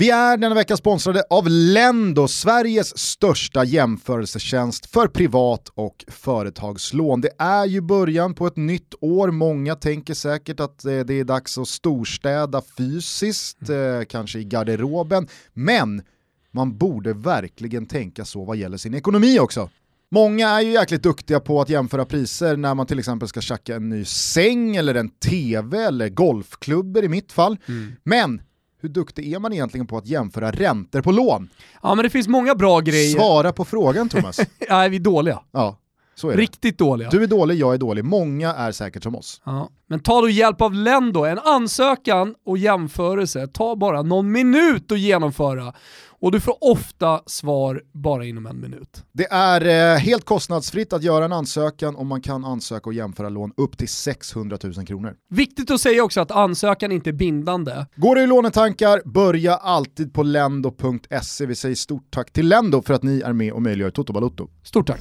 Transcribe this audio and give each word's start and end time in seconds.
Vi 0.00 0.10
är 0.10 0.36
denna 0.36 0.54
vecka 0.54 0.76
sponsrade 0.76 1.22
av 1.30 1.48
Lendo, 1.48 2.28
Sveriges 2.28 2.98
största 2.98 3.64
jämförelsetjänst 3.64 4.86
för 4.86 5.08
privat 5.08 5.68
och 5.74 6.04
företagslån. 6.08 7.20
Det 7.20 7.30
är 7.38 7.66
ju 7.66 7.80
början 7.80 8.34
på 8.34 8.46
ett 8.46 8.56
nytt 8.56 8.94
år, 9.00 9.30
många 9.30 9.74
tänker 9.74 10.14
säkert 10.14 10.60
att 10.60 10.84
eh, 10.84 10.98
det 10.98 11.14
är 11.14 11.24
dags 11.24 11.58
att 11.58 11.68
storstäda 11.68 12.62
fysiskt, 12.76 13.70
eh, 13.70 14.04
kanske 14.08 14.38
i 14.38 14.44
garderoben, 14.44 15.28
men 15.52 16.02
man 16.50 16.78
borde 16.78 17.12
verkligen 17.12 17.86
tänka 17.86 18.24
så 18.24 18.44
vad 18.44 18.56
gäller 18.56 18.76
sin 18.76 18.94
ekonomi 18.94 19.38
också. 19.38 19.70
Många 20.10 20.48
är 20.48 20.60
ju 20.60 20.72
jäkligt 20.72 21.02
duktiga 21.02 21.40
på 21.40 21.60
att 21.60 21.68
jämföra 21.68 22.04
priser 22.04 22.56
när 22.56 22.74
man 22.74 22.86
till 22.86 22.98
exempel 22.98 23.28
ska 23.28 23.40
tjacka 23.40 23.76
en 23.76 23.88
ny 23.88 24.04
säng 24.04 24.76
eller 24.76 24.94
en 24.94 25.08
tv 25.08 25.78
eller 25.78 26.08
golfklubbor 26.08 27.04
i 27.04 27.08
mitt 27.08 27.32
fall. 27.32 27.56
Mm. 27.68 27.92
Men 28.04 28.40
hur 28.80 28.88
duktig 28.88 29.32
är 29.32 29.38
man 29.38 29.52
egentligen 29.52 29.86
på 29.86 29.96
att 29.96 30.06
jämföra 30.06 30.50
räntor 30.50 31.00
på 31.02 31.12
lån? 31.12 31.48
Ja 31.82 31.94
men 31.94 32.02
det 32.02 32.10
finns 32.10 32.28
många 32.28 32.54
bra 32.54 32.80
grejer. 32.80 33.16
Svara 33.18 33.52
på 33.52 33.64
frågan 33.64 34.08
Thomas. 34.08 34.40
Nej 34.70 34.88
vi 34.90 34.96
är 34.96 35.00
dåliga. 35.00 35.40
Ja, 35.52 35.76
så 36.14 36.30
är 36.30 36.36
Riktigt 36.36 36.78
det. 36.78 36.84
dåliga. 36.84 37.08
Du 37.10 37.22
är 37.22 37.26
dålig, 37.26 37.56
jag 37.58 37.74
är 37.74 37.78
dålig. 37.78 38.04
Många 38.04 38.54
är 38.54 38.72
säkert 38.72 39.02
som 39.02 39.16
oss. 39.16 39.40
Ja. 39.44 39.68
Men 39.86 40.00
ta 40.00 40.20
då 40.20 40.28
hjälp 40.28 40.60
av 40.60 40.74
Lendo. 40.74 41.24
En 41.24 41.38
ansökan 41.38 42.34
och 42.46 42.58
jämförelse 42.58 43.46
tar 43.46 43.76
bara 43.76 44.02
någon 44.02 44.32
minut 44.32 44.92
att 44.92 44.98
genomföra 44.98 45.72
och 46.20 46.32
du 46.32 46.40
får 46.40 46.56
ofta 46.60 47.22
svar 47.26 47.82
bara 47.92 48.24
inom 48.24 48.46
en 48.46 48.60
minut. 48.60 49.04
Det 49.12 49.26
är 49.30 49.94
eh, 49.94 49.98
helt 49.98 50.24
kostnadsfritt 50.24 50.92
att 50.92 51.02
göra 51.02 51.24
en 51.24 51.32
ansökan 51.32 51.96
och 51.96 52.06
man 52.06 52.20
kan 52.20 52.44
ansöka 52.44 52.90
och 52.90 52.94
jämföra 52.94 53.28
lån 53.28 53.52
upp 53.56 53.78
till 53.78 53.88
600 53.88 54.58
000 54.62 54.86
kronor. 54.86 55.14
Viktigt 55.30 55.70
att 55.70 55.80
säga 55.80 56.04
också 56.04 56.20
att 56.20 56.30
ansökan 56.30 56.92
inte 56.92 57.10
är 57.10 57.14
bindande. 57.14 57.86
Går 57.96 58.14
det 58.14 58.22
i 58.22 58.26
lånetankar, 58.26 59.02
börja 59.04 59.54
alltid 59.54 60.14
på 60.14 60.22
lendo.se. 60.22 61.46
Vi 61.46 61.54
säger 61.54 61.74
stort 61.74 62.10
tack 62.10 62.32
till 62.32 62.48
Lendo 62.48 62.82
för 62.82 62.94
att 62.94 63.02
ni 63.02 63.20
är 63.20 63.32
med 63.32 63.52
och 63.52 63.62
möjliggör 63.62 63.90
Toto 63.90 64.12
Balotto. 64.12 64.48
Stort 64.62 64.86
tack. 64.86 65.00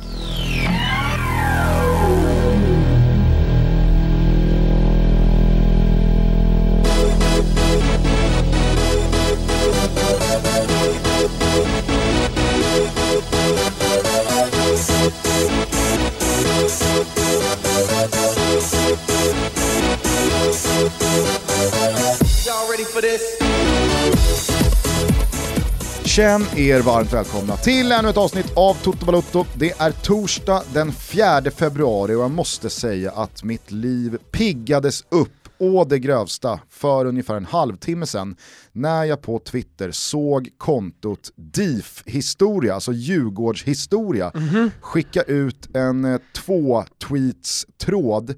Känn 26.05 26.45
er 26.55 26.81
varmt 26.81 27.13
välkomna 27.13 27.57
till 27.57 27.91
ännu 27.91 28.09
ett 28.09 28.17
avsnitt 28.17 28.51
av 28.55 28.73
Toto 28.73 29.05
Balotto. 29.05 29.45
Det 29.55 29.71
är 29.71 29.91
torsdag 29.91 30.63
den 30.73 30.91
4 30.91 31.51
februari 31.51 32.15
och 32.15 32.21
jag 32.21 32.31
måste 32.31 32.69
säga 32.69 33.11
att 33.11 33.43
mitt 33.43 33.71
liv 33.71 34.17
piggades 34.31 35.05
upp 35.09 35.49
å 35.57 35.85
det 35.85 35.99
grövsta 35.99 36.59
för 36.69 37.05
ungefär 37.05 37.35
en 37.35 37.45
halvtimme 37.45 38.05
sedan 38.05 38.35
när 38.71 39.03
jag 39.03 39.21
på 39.21 39.39
Twitter 39.39 39.91
såg 39.91 40.49
kontot 40.57 41.31
DIF 41.35 42.03
historia, 42.05 42.73
alltså 42.73 42.93
Djurgårdshistoria, 42.93 44.31
mm 44.35 44.49
-hmm. 44.49 44.71
skicka 44.81 45.21
ut 45.21 45.75
en 45.75 46.05
eh, 46.05 46.19
två 46.33 46.83
tweets 47.07 47.65
tråd 47.77 48.35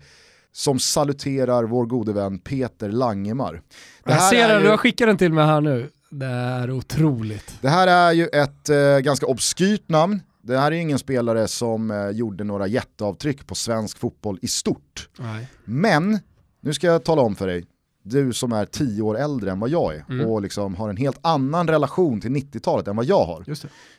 som 0.52 0.80
saluterar 0.80 1.64
vår 1.64 1.86
gode 1.86 2.14
vän 2.14 2.40
Peter 2.40 2.90
Langemar. 2.90 3.62
jag 4.06 4.22
ser 4.22 4.48
den, 4.48 4.58
ju... 4.58 4.64
du 4.64 4.70
har 4.70 4.78
skickat 4.78 5.08
den 5.08 5.18
till 5.18 5.34
mig 5.34 5.46
här 5.46 5.62
nu. 5.62 5.90
Det 6.10 6.26
är 6.26 6.72
otroligt. 6.72 7.54
Det 7.62 7.70
här 7.70 7.88
är 7.88 8.12
ju 8.12 8.28
ett 8.28 8.70
eh, 8.70 9.00
ganska 9.00 9.26
obskyrt 9.26 9.90
namn. 9.90 10.22
Det 10.42 10.58
här 10.58 10.72
är 10.72 10.76
ingen 10.76 11.00
spelare 11.00 11.48
som 11.48 11.92
eh, 11.92 12.10
gjorde 12.10 12.44
några 12.44 12.68
jätteavtryck 12.68 13.48
på 13.48 13.56
svensk 13.56 13.98
fotboll 13.98 14.40
i 14.42 14.48
stort. 14.48 15.10
Nej. 15.20 15.48
Men, 15.66 16.20
nu 16.62 16.74
ska 16.74 16.88
jag 16.88 17.04
tala 17.04 17.22
om 17.22 17.36
för 17.36 17.48
dig, 17.48 17.66
du 18.04 18.34
som 18.34 18.52
är 18.52 18.66
tio 18.66 19.02
år 19.02 19.18
äldre 19.18 19.52
än 19.52 19.60
vad 19.60 19.70
jag 19.70 19.96
är 19.96 20.06
mm. 20.10 20.26
och 20.26 20.42
liksom 20.42 20.76
har 20.76 20.90
en 20.90 20.98
helt 20.98 21.20
annan 21.22 21.68
relation 21.68 22.22
till 22.22 22.32
90-talet 22.32 22.88
än 22.88 22.96
vad 22.96 23.06
jag 23.06 23.26
har. 23.26 23.46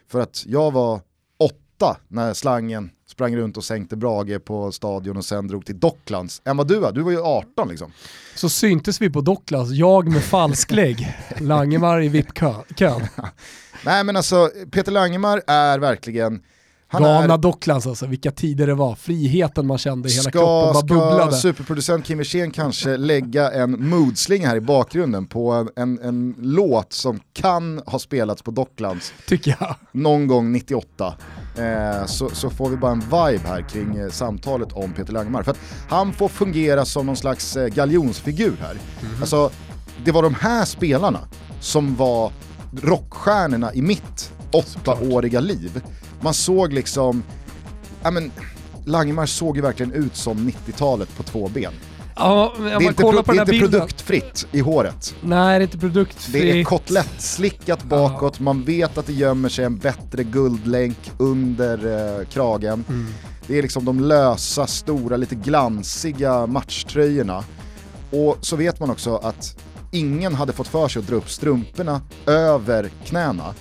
För 0.09 0.21
att 0.21 0.45
jag 0.47 0.71
var 0.71 1.01
åtta 1.39 1.97
när 2.09 2.35
slangen 2.35 2.91
sprang 3.13 3.37
runt 3.37 3.57
och 3.57 3.65
sänkte 3.65 3.97
Brage 3.97 4.45
på 4.45 4.73
stadion 4.73 5.17
och 5.17 5.25
sen 5.25 5.49
drog 5.49 5.67
till 5.67 5.81
Docklands 5.81 6.43
än 6.45 6.57
vad 6.57 6.69
du 6.69 6.79
var. 6.79 6.93
Du 6.93 7.03
var 7.03 7.11
ju 7.11 7.21
18 7.21 7.69
liksom. 7.69 7.93
Så 8.35 8.49
syntes 8.49 9.01
vi 9.01 9.11
på 9.11 9.21
Docklands, 9.21 9.73
jag 9.73 10.09
med 10.09 10.23
falsklägg, 10.23 11.17
Langemar 11.41 12.03
i 12.03 12.09
VIP-kön. 12.09 13.07
Nej 13.85 14.05
men 14.05 14.17
alltså, 14.17 14.51
Peter 14.71 14.93
Langemar 14.93 15.43
är 15.47 15.79
verkligen 15.79 16.43
han 16.93 17.03
Galna 17.03 17.35
är... 17.35 17.39
Docklands 17.39 17.87
alltså, 17.87 18.07
vilka 18.07 18.31
tider 18.31 18.67
det 18.67 18.75
var. 18.75 18.95
Friheten 18.95 19.67
man 19.67 19.79
kände 19.79 20.09
i 20.09 20.13
hela 20.13 20.23
ska, 20.23 20.31
kroppen 20.31 20.73
bara 20.73 20.83
bubblade. 20.83 21.33
Ska 21.33 21.41
superproducent 21.41 22.05
Kim 22.05 22.19
Wirsén 22.19 22.51
kanske 22.51 22.97
lägga 22.97 23.51
en 23.51 23.89
moodsling 23.89 24.47
här 24.47 24.57
i 24.57 24.61
bakgrunden 24.61 25.27
på 25.27 25.53
en, 25.53 25.69
en, 25.77 25.99
en, 26.03 26.35
låt 26.39 26.93
som 26.93 27.21
kan 27.33 27.83
ha 27.87 27.99
spelats 27.99 28.43
på 28.43 28.51
Docklands. 28.51 29.13
Tycker 29.27 29.57
jag. 29.61 29.77
Någon 29.93 30.27
gång 30.27 30.53
98. 30.53 31.15
Eh, 31.57 32.07
så, 32.07 32.29
så, 32.29 32.51
får 32.51 32.69
vi 32.69 32.77
bara 32.77 32.93
en 32.93 33.01
vibe 33.01 33.49
här 33.49 33.69
kring 33.69 33.97
eh, 33.97 34.09
samtalet 34.09 34.73
om 34.73 34.93
Peter 34.93 35.13
Langmar. 35.13 35.43
För 35.43 35.51
att 35.51 35.59
han 35.89 36.13
får 36.13 36.29
fungera 36.29 36.85
som 36.85 37.07
någon 37.07 37.17
slags 37.17 37.57
eh, 37.57 37.67
galjonsfigur 37.67 38.57
här. 38.61 38.71
Mm 38.71 38.83
-hmm. 39.15 39.21
Alltså, 39.21 39.51
det 40.05 40.13
var 40.13 40.23
de 40.23 40.35
här 40.35 40.65
spelarna 40.65 41.21
som 41.61 41.97
var 41.97 42.33
rockstjärnorna 42.83 43.75
i 43.75 43.83
mitt 43.83 44.33
åttaåriga 44.51 45.41
liv. 45.41 45.83
Man 46.21 46.35
såg 46.35 46.73
liksom, 46.73 47.23
ja 48.03 48.11
men, 48.11 48.33
Langmar 48.85 49.27
såg 49.27 49.57
ju 49.57 49.63
verkligen 49.63 49.93
ut 49.93 50.17
som 50.17 50.39
90-talet 50.39 51.17
på 51.17 51.23
två 51.23 51.49
ben. 51.49 51.73
Ja, 52.17 52.53
det 52.59 52.71
är 52.71 52.83
inte, 52.83 53.03
pro 53.03 53.13
det 53.13 53.33
är 53.33 53.41
inte 53.41 53.59
produktfritt 53.59 54.47
i 54.53 54.61
håret. 54.61 55.15
Nej, 55.21 55.59
det 55.59 55.63
är 55.63 55.67
inte 55.67 55.79
produktfritt. 55.79 56.43
Det 56.43 56.61
är 56.61 56.65
kotlettslickat 56.65 57.85
bakåt, 57.85 58.35
ja. 58.39 58.45
man 58.45 58.65
vet 58.65 58.99
att 58.99 59.07
det 59.07 59.13
gömmer 59.13 59.49
sig 59.49 59.65
en 59.65 59.79
bättre 59.79 60.25
guldlänk 60.25 61.13
under 61.19 61.79
eh, 62.19 62.27
kragen. 62.27 62.85
Mm. 62.89 63.07
Det 63.47 63.59
är 63.59 63.63
liksom 63.63 63.85
de 63.85 64.01
lösa, 64.01 64.67
stora, 64.67 65.17
lite 65.17 65.35
glansiga 65.35 66.47
matchtröjorna. 66.47 67.45
Och 68.11 68.39
så 68.41 68.57
vet 68.57 68.81
man 68.81 68.91
också 68.91 69.17
att 69.17 69.57
ingen 69.91 70.35
hade 70.35 70.53
fått 70.53 70.69
för 70.69 70.89
sig 70.89 71.01
att 71.01 71.09
dra 71.09 71.17
upp 71.17 71.31
strumporna 71.31 72.01
över 72.27 72.91
knäna. 73.05 73.55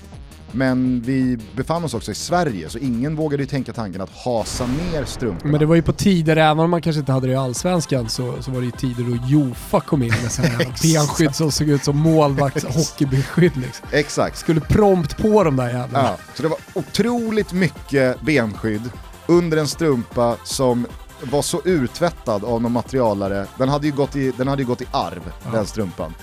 Men 0.51 1.01
vi 1.01 1.37
befann 1.55 1.83
oss 1.83 1.93
också 1.93 2.11
i 2.11 2.15
Sverige, 2.15 2.69
så 2.69 2.77
ingen 2.77 3.15
vågade 3.15 3.43
ju 3.43 3.47
tänka 3.47 3.73
tanken 3.73 4.01
att 4.01 4.09
hasa 4.09 4.65
ner 4.65 5.05
strumporna. 5.05 5.51
Men 5.51 5.59
det 5.59 5.65
var 5.65 5.75
ju 5.75 5.81
på 5.81 5.93
tider, 5.93 6.37
även 6.37 6.59
om 6.59 6.69
man 6.69 6.81
kanske 6.81 6.99
inte 6.99 7.11
hade 7.11 7.27
det 7.27 7.33
i 7.33 7.35
Allsvenskan, 7.35 8.09
så, 8.09 8.41
så 8.41 8.51
var 8.51 8.59
det 8.59 8.65
ju 8.65 8.71
tider 8.71 9.03
då 9.03 9.27
Jofa 9.27 9.81
kom 9.81 10.03
in 10.03 10.13
med 10.21 10.31
sina 10.31 10.57
benskydd 10.83 11.35
som 11.35 11.51
såg 11.51 11.69
ut 11.69 11.83
som 11.83 11.97
målvakts 11.97 12.65
hockeybeskydd 12.65 13.57
liksom. 13.57 13.87
Exakt. 13.91 14.37
Skulle 14.37 14.61
prompt 14.61 15.17
på 15.17 15.43
de 15.43 15.55
där 15.55 15.69
jävlarna. 15.69 16.07
Ja, 16.07 16.17
så 16.33 16.43
det 16.43 16.49
var 16.49 16.59
otroligt 16.73 17.53
mycket 17.53 18.21
benskydd 18.21 18.89
under 19.27 19.57
en 19.57 19.67
strumpa 19.67 20.37
som 20.43 20.87
var 21.23 21.41
så 21.41 21.61
urtvättad 21.65 22.43
av 22.43 22.61
någon 22.61 22.71
materialare, 22.71 23.47
den 23.57 23.69
hade 23.69 23.87
ju 23.87 23.93
gått 23.93 24.15
i, 24.15 24.31
den 24.37 24.47
hade 24.47 24.61
ju 24.61 24.67
gått 24.67 24.81
i 24.81 24.87
arv, 24.91 25.31
ja. 25.45 25.51
den 25.51 25.65
strumpan. 25.65 26.13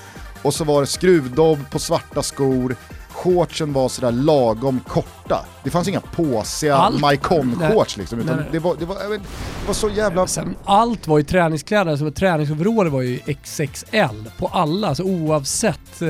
Och 0.43 0.55
så 0.55 0.65
var 0.65 0.81
det 0.81 0.87
skruvdobb 0.87 1.71
på 1.71 1.79
svarta 1.79 2.23
skor, 2.23 2.77
shortsen 3.19 3.73
var 3.73 3.89
sådär 3.89 4.13
lagom 4.13 4.81
korta. 4.89 5.45
Det 5.65 5.71
fanns 5.71 5.89
inga 5.89 6.01
påsiga 6.01 6.77
Maikon-shorts 6.77 7.99
liksom, 7.99 8.21
utan 8.21 8.43
det, 8.53 8.59
var, 8.59 8.77
det, 8.79 8.85
var, 8.85 8.95
det 8.95 9.21
var 9.67 9.75
så 9.75 9.89
jävla... 9.89 10.27
Sen, 10.27 10.57
allt 10.65 11.07
var 11.07 11.19
ju 11.19 11.25
träningskläder, 11.25 11.91
alltså 11.91 12.11
träningsoveraller 12.11 12.91
var 12.91 13.03
ju 13.03 13.19
XXL 13.19 14.29
på 14.39 14.47
alla, 14.47 14.89
alltså 14.89 15.03
oavsett 15.03 16.03
eh, 16.03 16.09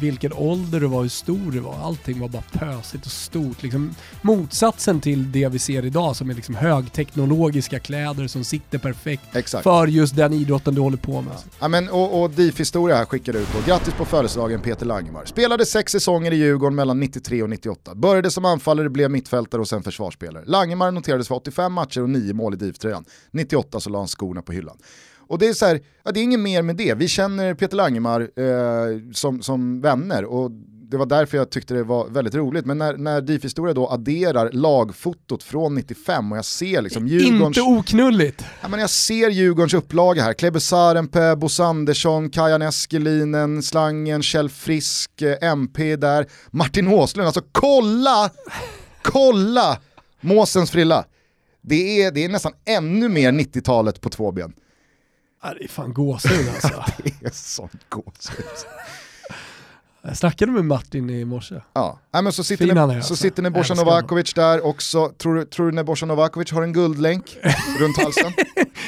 vilken 0.00 0.32
ålder 0.32 0.80
du 0.80 0.86
var, 0.86 1.02
hur 1.02 1.08
stor 1.08 1.52
du 1.52 1.60
var. 1.60 1.74
Allting 1.82 2.20
var 2.20 2.28
bara 2.28 2.42
pösigt 2.52 3.06
och 3.06 3.12
stort. 3.12 3.62
Liksom, 3.62 3.94
motsatsen 4.22 5.00
till 5.00 5.32
det 5.32 5.48
vi 5.48 5.58
ser 5.58 5.84
idag 5.84 6.16
som 6.16 6.30
är 6.30 6.34
liksom 6.34 6.54
högteknologiska 6.54 7.78
kläder 7.78 8.26
som 8.26 8.44
sitter 8.44 8.78
perfekt 8.78 9.36
Exakt. 9.36 9.62
för 9.62 9.86
just 9.86 10.16
den 10.16 10.32
idrotten 10.32 10.74
du 10.74 10.80
håller 10.80 10.96
på 10.96 11.20
med. 11.22 11.32
Ja, 11.60 11.68
men, 11.68 11.88
och, 11.88 12.22
och 12.22 12.30
DIF-historia 12.30 12.96
här 12.96 13.04
skickar 13.04 13.36
ut 13.36 13.48
då. 13.52 13.72
Grattis 13.72 13.94
på 13.94 14.04
födelsedagen 14.04 14.60
Peter 14.60 14.86
Langemar. 14.86 15.24
Spelade 15.24 15.66
sex 15.66 15.92
säsonger 15.92 16.33
i 16.34 16.38
Djurgården 16.38 16.74
mellan 16.74 17.00
93 17.00 17.42
och 17.42 17.50
98. 17.50 17.94
Började 17.94 18.30
som 18.30 18.44
anfallare, 18.44 18.90
blev 18.90 19.10
mittfältare 19.10 19.60
och 19.60 19.68
sen 19.68 19.82
försvarsspelare. 19.82 20.44
Langemar 20.46 20.90
noterades 20.90 21.28
för 21.28 21.34
85 21.34 21.72
matcher 21.72 22.02
och 22.02 22.10
9 22.10 22.34
mål 22.34 22.54
i 22.54 22.56
DIF-tröjan. 22.56 23.04
98 23.30 23.80
så 23.80 23.90
la 23.90 23.98
han 23.98 24.08
skorna 24.08 24.42
på 24.42 24.52
hyllan. 24.52 24.78
Och 25.26 25.38
det 25.38 25.48
är 25.48 25.52
så 25.52 25.66
här, 25.66 25.80
ja, 26.02 26.12
det 26.12 26.20
är 26.20 26.24
inget 26.24 26.40
mer 26.40 26.62
med 26.62 26.76
det. 26.76 26.94
Vi 26.94 27.08
känner 27.08 27.54
Peter 27.54 27.76
Langemar 27.76 28.20
eh, 28.20 29.12
som, 29.12 29.42
som 29.42 29.80
vänner 29.80 30.24
och 30.24 30.50
det 30.94 30.98
var 30.98 31.06
därför 31.06 31.36
jag 31.36 31.50
tyckte 31.50 31.74
det 31.74 31.82
var 31.82 32.08
väldigt 32.08 32.34
roligt. 32.34 32.66
Men 32.66 32.78
när, 32.78 32.96
när 32.96 33.20
DIF-historia 33.20 33.74
då 33.74 33.88
adderar 33.88 34.50
lagfotot 34.52 35.42
från 35.42 35.74
95 35.74 36.32
och 36.32 36.38
jag 36.38 36.44
ser 36.44 36.82
liksom 36.82 37.08
Djurgårdens... 37.08 37.58
Inte 37.58 37.60
oknulligt. 37.60 38.44
Ja, 38.62 38.68
men 38.68 38.80
jag 38.80 38.90
ser 38.90 39.30
Djurgårdens 39.30 39.74
upplaga 39.74 40.22
här. 40.22 40.32
Klebe 40.32 40.60
Sarenpää, 40.60 41.36
Bosse 41.36 41.64
Andersson, 41.64 42.30
Kajan 42.30 42.62
Eskelinen, 42.62 43.62
Slangen, 43.62 44.22
Kjell 44.22 44.50
Frisk, 44.50 45.22
eh, 45.22 45.48
MP 45.50 45.96
där. 45.96 46.26
Martin 46.50 46.88
Åslund, 46.88 47.26
alltså 47.26 47.42
kolla! 47.52 48.30
Kolla! 49.02 49.78
Måsens 50.20 50.70
frilla. 50.70 51.04
Det 51.62 52.02
är, 52.02 52.12
det 52.12 52.24
är 52.24 52.28
nästan 52.28 52.52
ännu 52.64 53.08
mer 53.08 53.32
90-talet 53.32 54.00
på 54.00 54.10
två 54.10 54.32
ben. 54.32 54.52
Ja, 55.42 55.54
det 55.58 55.64
är 55.64 55.68
fan 55.68 55.92
gåshud 55.94 56.48
alltså. 56.48 56.84
det 57.02 57.26
är 57.26 57.30
sånt 57.30 57.88
gåshud. 57.88 58.44
Jag 60.06 60.16
snackade 60.16 60.52
med 60.52 60.64
Martin 60.64 61.10
i 61.10 61.24
morse. 61.24 61.54
Ja, 61.72 62.00
Nej, 62.12 62.22
men 62.22 62.32
så 62.32 62.44
sitter, 62.44 62.74
ne, 62.74 62.80
alltså. 62.80 63.08
så 63.08 63.16
sitter 63.16 63.42
Nebojsa 63.42 63.74
Novakovic 63.74 64.34
där 64.34 64.66
också. 64.66 65.08
Tror, 65.18 65.34
du- 65.34 65.44
tror 65.44 65.66
du 65.66 65.72
Nebojsa 65.72 66.06
Novakovic 66.06 66.52
har 66.52 66.62
en 66.62 66.72
guldlänk 66.72 67.36
runt 67.80 67.96
halsen? 67.96 68.32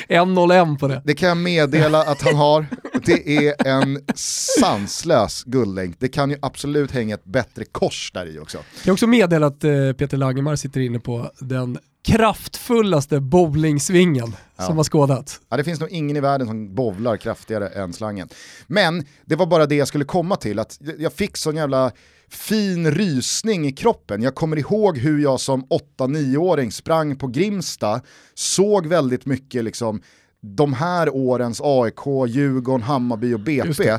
1-0-1 0.09 0.79
på 0.79 0.89
det. 0.89 1.03
Det 1.05 1.15
kan 1.15 1.29
jag 1.29 1.37
meddela 1.37 2.03
att 2.03 2.23
han 2.23 2.35
har. 2.35 2.67
Det 3.05 3.37
är 3.49 3.67
en 3.67 4.01
sanslös 4.15 5.45
guldlänk. 5.45 5.97
Det 5.99 6.09
kan 6.09 6.31
ju 6.31 6.37
absolut 6.43 6.91
hänga 6.91 7.15
ett 7.15 7.25
bättre 7.25 7.65
kors 7.65 8.11
där 8.15 8.27
i 8.27 8.39
också. 8.39 8.59
Jag 8.59 8.85
kan 8.85 8.93
också 8.93 9.07
meddela 9.07 9.47
att 9.47 9.65
eh, 9.65 9.71
Peter 9.99 10.17
Langemar 10.17 10.57
sitter 10.57 10.81
inne 10.81 10.99
på 10.99 11.31
den 11.39 11.79
kraftfullaste 12.07 13.21
bowlingsvingen 13.21 14.37
Ja. 14.57 14.65
som 14.67 14.77
har 14.77 14.85
skådats. 14.85 15.41
Ja, 15.49 15.57
det 15.57 15.65
finns 15.65 15.81
nog 15.81 15.91
ingen 15.91 16.17
i 16.17 16.21
världen 16.21 16.47
som 16.47 16.75
bovlar 16.75 17.17
kraftigare 17.17 17.69
än 17.69 17.93
slangen. 17.93 18.29
Men 18.67 19.05
det 19.25 19.37
var 19.37 19.47
bara 19.47 19.67
det 19.67 19.75
jag 19.75 19.89
skulle 19.89 20.05
komma 20.05 20.37
till, 20.37 20.59
att 20.59 20.79
jag 20.99 21.13
fick 21.13 21.37
sån 21.37 21.57
jävla 21.57 21.93
fin 22.31 22.91
rysning 22.91 23.67
i 23.67 23.73
kroppen. 23.73 24.23
Jag 24.23 24.35
kommer 24.35 24.57
ihåg 24.59 24.99
hur 24.99 25.19
jag 25.23 25.41
som 25.41 25.65
8-9-åring 25.99 26.73
sprang 26.73 27.17
på 27.17 27.27
Grimsta, 27.27 28.01
såg 28.35 28.87
väldigt 28.87 29.27
mycket 29.27 29.65
liksom 29.65 30.03
de 30.41 30.73
här 30.73 31.15
årens 31.15 31.61
AIK, 31.65 32.01
Djurgården, 32.29 32.83
Hammarby 32.83 33.35
och 33.35 33.41
BP. 33.41 33.99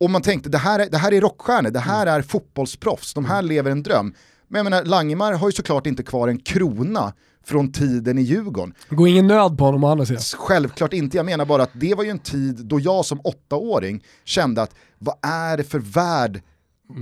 Och 0.00 0.10
man 0.10 0.22
tänkte 0.22 0.48
det 0.50 0.58
här 0.58 0.78
är, 0.78 0.90
det 0.90 0.98
här 0.98 1.12
är 1.12 1.20
rockstjärnor, 1.20 1.70
det 1.70 1.78
här 1.80 2.06
är 2.06 2.22
fotbollsproffs, 2.22 3.14
de 3.14 3.24
här 3.24 3.42
lever 3.42 3.70
en 3.70 3.82
dröm. 3.82 4.14
Men 4.48 4.58
jag 4.58 4.64
menar, 4.70 4.84
Langemar 4.84 5.32
har 5.32 5.48
ju 5.48 5.52
såklart 5.52 5.86
inte 5.86 6.02
kvar 6.02 6.28
en 6.28 6.38
krona 6.38 7.12
från 7.48 7.72
tiden 7.72 8.18
i 8.18 8.22
Djurgården. 8.22 8.74
Går 8.88 9.08
ingen 9.08 9.26
nöd 9.26 9.58
på 9.58 9.64
honom 9.64 9.84
å 9.84 9.88
andra 9.88 10.06
sidan. 10.06 10.22
Självklart 10.36 10.92
inte, 10.92 11.16
jag 11.16 11.26
menar 11.26 11.44
bara 11.44 11.62
att 11.62 11.70
det 11.72 11.94
var 11.94 12.04
ju 12.04 12.10
en 12.10 12.18
tid 12.18 12.66
då 12.66 12.80
jag 12.80 13.04
som 13.04 13.20
åttaåring 13.24 14.04
kände 14.24 14.62
att 14.62 14.74
vad 14.98 15.14
är 15.22 15.56
det 15.56 15.64
för 15.64 15.78
värld 15.78 16.42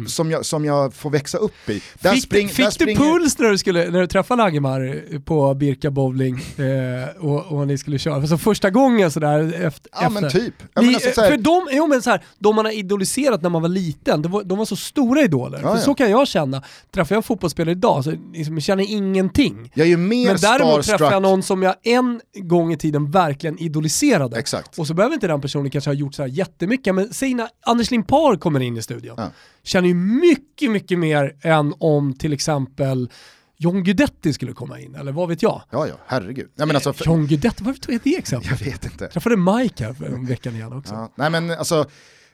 som, 0.09 0.31
jag, 0.31 0.47
som 0.47 0.65
jag 0.65 0.95
får 0.95 1.11
växa 1.11 1.39
upp 1.39 1.69
i? 1.71 1.83
Där 2.01 2.11
Mm. 2.11 2.15
Fick, 2.15 2.25
spring- 2.25 2.49
fick 2.49 2.57
där 2.57 2.65
du 2.65 2.71
springer- 2.71 3.01
puls 3.19 3.39
när 3.39 3.49
du, 3.49 3.59
skulle, 3.59 3.91
när 3.91 4.01
du 4.01 4.07
träffade 4.07 4.43
Langemar 4.43 5.03
på 5.21 5.55
Birka 5.55 5.91
bowling 5.91 6.35
eh, 6.57 7.25
och, 7.25 7.47
och 7.53 7.67
ni 7.67 7.79
skulle 7.79 7.99
köra? 7.99 8.15
Alltså 8.15 8.39
första 8.39 8.71
gången 8.71 9.11
sådär 9.11 9.65
efter. 9.67 9.91
Ja 10.01 10.09
men 10.09 10.31
typ. 10.31 10.55
Ni, 10.81 10.87
men 10.87 10.95
alltså, 10.95 11.11
för 11.23 11.37
de, 11.37 11.69
jo, 11.71 11.87
men 11.87 12.03
så 12.03 12.11
här, 12.11 12.25
de 12.39 12.57
man 12.57 12.65
har 12.65 12.73
idoliserat 12.73 13.43
när 13.43 13.51
man 13.51 13.63
var 13.63 13.69
liten, 13.69 14.23
de 14.23 14.33
var, 14.33 14.45
de 14.45 14.59
var 14.59 14.65
så 14.65 14.77
stora 14.77 15.23
idoler. 15.23 15.61
Ja, 15.63 15.75
ja. 15.77 15.81
så 15.81 15.95
kan 15.95 16.11
jag 16.11 16.29
känna. 16.29 16.63
Träffar 16.95 17.15
jag 17.15 17.19
en 17.19 17.23
fotbollsspelare 17.23 17.73
idag 17.73 18.05
så 18.05 18.13
liksom, 18.33 18.55
jag 18.55 18.63
känner 18.63 18.85
ingenting. 18.91 19.71
jag 19.75 19.85
är 19.87 19.91
ju 19.91 19.97
mer 19.97 20.27
Men 20.27 20.37
däremot 20.41 20.73
starstruck. 20.73 20.99
träffar 20.99 21.13
jag 21.13 21.23
någon 21.23 21.43
som 21.43 21.63
jag 21.63 21.75
en 21.83 22.21
gång 22.35 22.73
i 22.73 22.77
tiden 22.77 23.11
verkligen 23.11 23.59
idoliserade. 23.59 24.39
Exakt. 24.39 24.79
Och 24.79 24.87
så 24.87 24.95
behöver 24.95 25.15
inte 25.15 25.27
den 25.27 25.41
personen 25.41 25.71
kanske 25.71 25.91
ha 25.91 25.95
gjort 25.95 26.15
så 26.15 26.23
här 26.23 26.29
jättemycket, 26.29 26.95
men 26.95 27.13
säg 27.15 27.35
när 27.35 27.49
Anders 27.67 27.91
Limpar 27.91 28.37
kommer 28.37 28.61
in 28.61 28.77
i 28.77 28.83
studion. 28.83 29.15
Ja. 29.19 29.31
Känner 29.67 29.89
ju 29.89 29.95
mycket, 29.95 30.71
mycket 30.71 30.99
mer 30.99 31.37
än 31.43 31.75
om 31.79 32.15
till 32.15 32.33
exempel 32.33 33.11
John 33.59 33.85
Guidetti 33.85 34.33
skulle 34.33 34.53
komma 34.53 34.81
in, 34.81 34.95
eller 34.95 35.13
vad 35.13 35.29
vet 35.29 35.43
jag? 35.43 35.63
Ja, 35.71 35.87
ja, 35.87 35.95
herregud. 36.07 36.51
Ja, 36.57 36.67
men 36.67 36.77
alltså, 36.77 36.93
för, 36.93 37.05
John 37.07 37.27
Guidetti, 37.27 37.65
varför 37.65 37.81
tog 37.81 37.95
jag 37.95 38.01
det 38.05 38.17
exempel? 38.17 38.51
jag 38.51 38.67
vet 38.67 38.85
inte. 38.85 39.05
Jag 39.05 39.13
träffade 39.13 39.37
Mike 39.37 39.85
här 39.85 39.93
för 39.93 40.05
en 40.05 40.27
vecka 40.27 40.51
igen 40.51 40.73
också. 40.73 40.95
Ja. 40.95 41.13
Nej 41.15 41.31
men 41.31 41.51
alltså, 41.51 41.85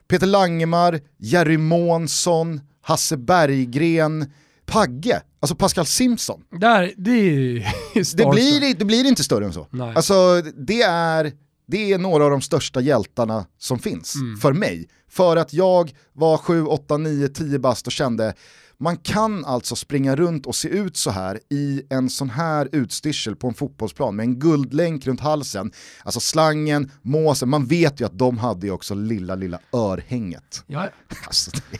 Peter 0.08 0.26
Langemar, 0.26 1.00
Jerry 1.18 1.56
Månsson, 1.56 2.60
Hasse 2.82 3.16
Berggren, 3.16 4.32
Pagge, 4.66 5.22
alltså 5.40 5.54
Pascal 5.54 5.86
Simpson. 5.86 6.44
Där, 6.50 6.92
det 6.96 7.10
är 7.10 7.54
Det 8.16 8.30
blir, 8.30 8.74
det 8.74 8.84
blir 8.84 9.04
inte 9.04 9.24
större 9.24 9.44
än 9.44 9.52
så. 9.52 9.66
Nej. 9.70 9.92
Alltså 9.96 10.42
det 10.56 10.82
är, 10.82 11.32
det 11.66 11.92
är 11.92 11.98
några 11.98 12.24
av 12.24 12.30
de 12.30 12.40
största 12.40 12.80
hjältarna 12.80 13.46
som 13.58 13.78
finns 13.78 14.14
Mm. 14.14 14.36
för 14.36 14.52
mig. 14.52 14.88
För 15.10 15.36
att 15.36 15.52
jag 15.52 15.92
var 16.12 16.36
7, 16.36 16.64
8, 16.64 16.96
9, 16.96 17.28
10 17.28 17.58
bast 17.58 17.86
och 17.86 17.92
kände 17.92 18.34
man 18.78 18.96
kan 18.96 19.44
alltså 19.44 19.76
springa 19.76 20.16
runt 20.16 20.46
och 20.46 20.54
se 20.54 20.68
ut 20.68 20.96
så 20.96 21.10
här 21.10 21.40
i 21.50 21.82
en 21.90 22.10
sån 22.10 22.30
här 22.30 22.68
utstyrsel 22.72 23.36
på 23.36 23.48
en 23.48 23.54
fotbollsplan 23.54 24.16
med 24.16 24.24
en 24.24 24.38
guldlänk 24.38 25.06
runt 25.06 25.20
halsen. 25.20 25.72
Alltså 26.04 26.20
slangen, 26.20 26.90
måsen, 27.02 27.48
man 27.48 27.66
vet 27.66 28.00
ju 28.00 28.04
att 28.06 28.18
de 28.18 28.38
hade 28.38 28.66
ju 28.66 28.72
också 28.72 28.94
lilla, 28.94 29.34
lilla 29.34 29.58
örhänget. 29.72 30.64
Ja. 30.66 30.88
Alltså, 31.26 31.50
det- 31.70 31.78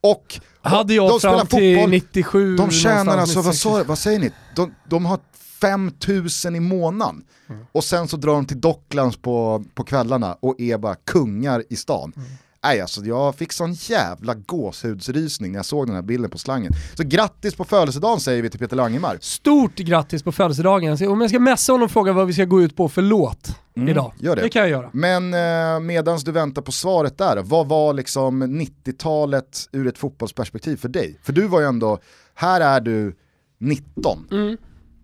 och 0.00 0.40
Hade 0.62 0.94
jag 0.94 1.10
de 1.10 1.18
spelar 1.18 1.36
fram 1.38 1.46
till 1.46 1.76
fotboll, 1.76 1.90
97 1.90 2.56
de 2.56 2.70
tjänar 2.70 3.18
alltså, 3.18 3.38
vad, 3.38 3.44
96. 3.54 3.62
sa, 3.62 3.84
vad 3.84 3.98
säger 3.98 4.18
ni? 4.18 4.32
De, 4.56 4.74
de 4.88 5.04
har 5.06 5.18
5000 5.62 6.56
i 6.56 6.60
månaden. 6.60 7.24
Och 7.72 7.84
sen 7.84 8.08
så 8.08 8.16
drar 8.16 8.34
de 8.34 8.46
till 8.46 8.60
Docklands 8.60 9.16
på, 9.16 9.64
på 9.74 9.84
kvällarna 9.84 10.36
och 10.40 10.60
är 10.60 10.78
bara 10.78 10.94
kungar 10.94 11.64
i 11.68 11.76
stan. 11.76 12.12
Nej 12.64 12.80
alltså 12.80 13.04
jag 13.04 13.34
fick 13.34 13.52
sån 13.52 13.72
jävla 13.72 14.34
gåshudsrysning 14.34 15.52
när 15.52 15.58
jag 15.58 15.66
såg 15.66 15.86
den 15.86 15.94
här 15.94 16.02
bilden 16.02 16.30
på 16.30 16.38
slangen. 16.38 16.72
Så 16.94 17.02
grattis 17.02 17.54
på 17.54 17.64
födelsedagen 17.64 18.20
säger 18.20 18.42
vi 18.42 18.50
till 18.50 18.60
Peter 18.60 18.76
Langemar. 18.76 19.18
Stort 19.20 19.74
grattis 19.74 20.22
på 20.22 20.32
födelsedagen. 20.32 21.08
Om 21.08 21.20
jag 21.20 21.30
ska 21.30 21.40
messa 21.40 21.72
honom 21.72 21.84
och 21.84 21.90
fråga 21.90 22.12
vad 22.12 22.26
vi 22.26 22.32
ska 22.32 22.44
gå 22.44 22.62
ut 22.62 22.76
på 22.76 22.88
för 22.88 23.02
låt 23.02 23.56
idag. 23.74 24.12
gör 24.18 24.36
det. 24.36 24.42
det 24.42 24.48
kan 24.48 24.62
jag 24.62 24.70
göra. 24.70 24.90
Men 24.92 25.34
eh, 25.34 25.80
medans 25.80 26.24
du 26.24 26.32
väntar 26.32 26.62
på 26.62 26.72
svaret 26.72 27.18
där, 27.18 27.42
vad 27.42 27.68
var 27.68 27.92
liksom 27.92 28.42
90-talet 28.42 29.68
ur 29.72 29.86
ett 29.86 29.98
fotbollsperspektiv 29.98 30.76
för 30.76 30.88
dig? 30.88 31.20
För 31.22 31.32
du 31.32 31.46
var 31.46 31.60
ju 31.60 31.66
ändå, 31.66 31.98
här 32.34 32.60
är 32.60 32.80
du 32.80 33.16
19. 33.58 34.26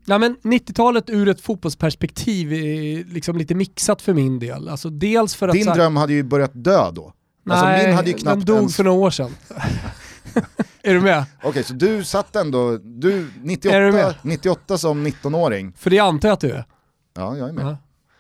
Nej, 0.09 0.19
men 0.19 0.37
90-talet 0.37 1.11
ur 1.11 1.29
ett 1.29 1.41
fotbollsperspektiv 1.41 2.53
är 2.53 3.05
liksom 3.05 3.37
lite 3.37 3.55
mixat 3.55 4.03
för 4.03 4.15
min 4.15 4.39
del. 4.39 4.69
Alltså 4.69 4.91
dels 4.91 5.35
för 5.35 5.49
att... 5.49 5.55
Din 5.55 5.67
dröm 5.67 5.97
hade 5.97 6.13
ju 6.13 6.23
börjat 6.23 6.51
dö 6.55 6.91
då. 6.91 7.13
Alltså 7.51 7.65
Nej, 7.67 7.87
min 7.87 7.97
hade 7.97 8.09
ju 8.09 8.13
den 8.13 8.23
knappt 8.23 8.47
dog 8.47 8.57
ens... 8.57 8.77
för 8.77 8.85
några 8.85 8.99
år 8.99 9.11
sedan. 9.11 9.31
är 10.83 10.95
du 10.95 11.01
med? 11.01 11.25
Okej, 11.43 11.65
så 11.65 11.75
du 11.75 12.05
satt 12.05 12.37
ändå, 12.37 12.77
du, 12.77 13.13
Är 13.13 13.21
du 13.21 13.31
98, 13.43 13.79
med? 13.81 14.15
98 14.23 14.79
som 14.79 15.07
19-åring, 15.07 15.73
För 15.77 15.91
det 15.91 15.99
antar 15.99 16.29
jag 16.29 16.35
att 16.35 16.41
du 16.41 16.51
är. 16.51 16.65
ja 17.15 17.37
jag 17.37 17.49
är 17.49 17.53
med. 17.53 17.67
Ja. 17.67 17.77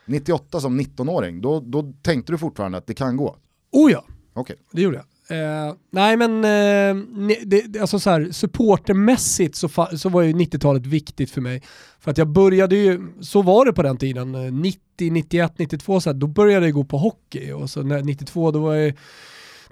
98 0.06 0.60
som 0.60 0.80
19-åring, 0.80 1.40
då, 1.40 1.60
då 1.60 1.92
tänkte 2.02 2.32
du 2.32 2.38
fortfarande 2.38 2.78
att 2.78 2.86
det 2.86 2.94
kan 2.94 3.16
gå. 3.16 3.36
Oh 3.72 3.92
ja, 3.92 4.04
Okej. 4.34 4.56
det 4.72 4.82
gjorde 4.82 4.96
jag. 4.96 5.04
Eh, 5.30 5.74
nej 5.90 6.16
men, 6.16 6.44
eh, 6.44 7.04
ne- 7.18 7.44
det, 7.44 7.80
alltså 7.80 7.98
så 7.98 8.10
här, 8.10 8.28
supportermässigt 8.32 9.54
så, 9.56 9.68
så 9.96 10.08
var 10.08 10.22
ju 10.22 10.32
90-talet 10.32 10.86
viktigt 10.86 11.30
för 11.30 11.40
mig. 11.40 11.62
För 12.00 12.10
att 12.10 12.18
jag 12.18 12.28
började 12.28 12.76
ju, 12.76 13.00
så 13.20 13.42
var 13.42 13.64
det 13.64 13.72
på 13.72 13.82
den 13.82 13.96
tiden, 13.96 14.32
90, 14.62 14.80
91, 15.12 15.52
92 15.58 16.00
så 16.00 16.10
här, 16.10 16.14
då 16.14 16.26
började 16.26 16.66
jag 16.66 16.74
gå 16.74 16.84
på 16.84 16.98
hockey. 16.98 17.52
Och 17.52 17.70
så 17.70 17.82
när, 17.82 18.02
92 18.02 18.50
då 18.50 18.60
var 18.60 18.74
jag 18.74 18.94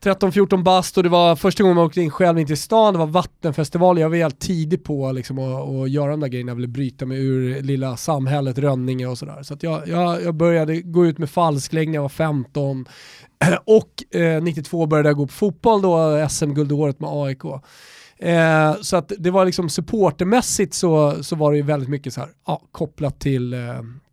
13-14 0.03 0.63
bast 0.63 0.97
och 0.97 1.03
det 1.03 1.09
var 1.09 1.37
första 1.37 1.63
gången 1.63 1.77
man 1.77 1.87
åkte 1.87 2.01
in 2.01 2.11
själv 2.11 2.39
in 2.39 2.47
till 2.47 2.57
stan, 2.57 2.93
det 2.93 2.99
var 2.99 3.07
vattenfestival, 3.07 3.99
jag 3.99 4.09
var 4.09 4.17
helt 4.17 4.41
tidig 4.41 4.85
på 4.85 5.13
liksom, 5.13 5.39
att, 5.39 5.69
att 5.69 5.91
göra 5.91 6.11
de 6.11 6.21
där 6.21 6.29
grejerna, 6.29 6.51
jag 6.51 6.57
ville 6.57 6.69
bryta 6.69 7.07
mig 7.07 7.19
ur 7.19 7.63
lilla 7.63 7.97
samhället, 7.97 8.59
Rönninge 8.59 9.07
och 9.07 9.19
sådär. 9.19 9.43
Så 9.43 9.55
att 9.55 9.63
jag, 9.63 9.89
jag, 9.89 10.23
jag 10.23 10.35
började 10.35 10.81
gå 10.81 11.07
ut 11.07 11.19
med 11.19 11.31
falsklägg 11.31 11.89
när 11.89 11.95
jag 11.95 12.03
var 12.03 12.09
15 12.09 12.85
och 13.65 14.17
eh, 14.21 14.43
92 14.43 14.87
började 14.87 15.09
jag 15.09 15.17
gå 15.17 15.27
på 15.27 15.33
fotboll 15.33 15.83
då, 15.83 16.27
SM-guldåret 16.31 17.01
med 17.01 17.11
AIK. 17.13 17.43
Eh, 18.19 18.75
så 18.81 18.97
att 18.97 19.13
det 19.19 19.31
var 19.31 19.45
liksom 19.45 19.69
supportermässigt 19.69 20.75
så, 20.75 21.23
så 21.25 21.37
var 21.37 21.51
det 21.51 21.57
ju 21.57 21.63
väldigt 21.63 21.89
mycket 21.89 22.15
så 22.15 22.21
här, 22.21 22.31
ja, 22.47 22.63
kopplat 22.73 23.21
till, 23.21 23.53
eh, 23.53 23.61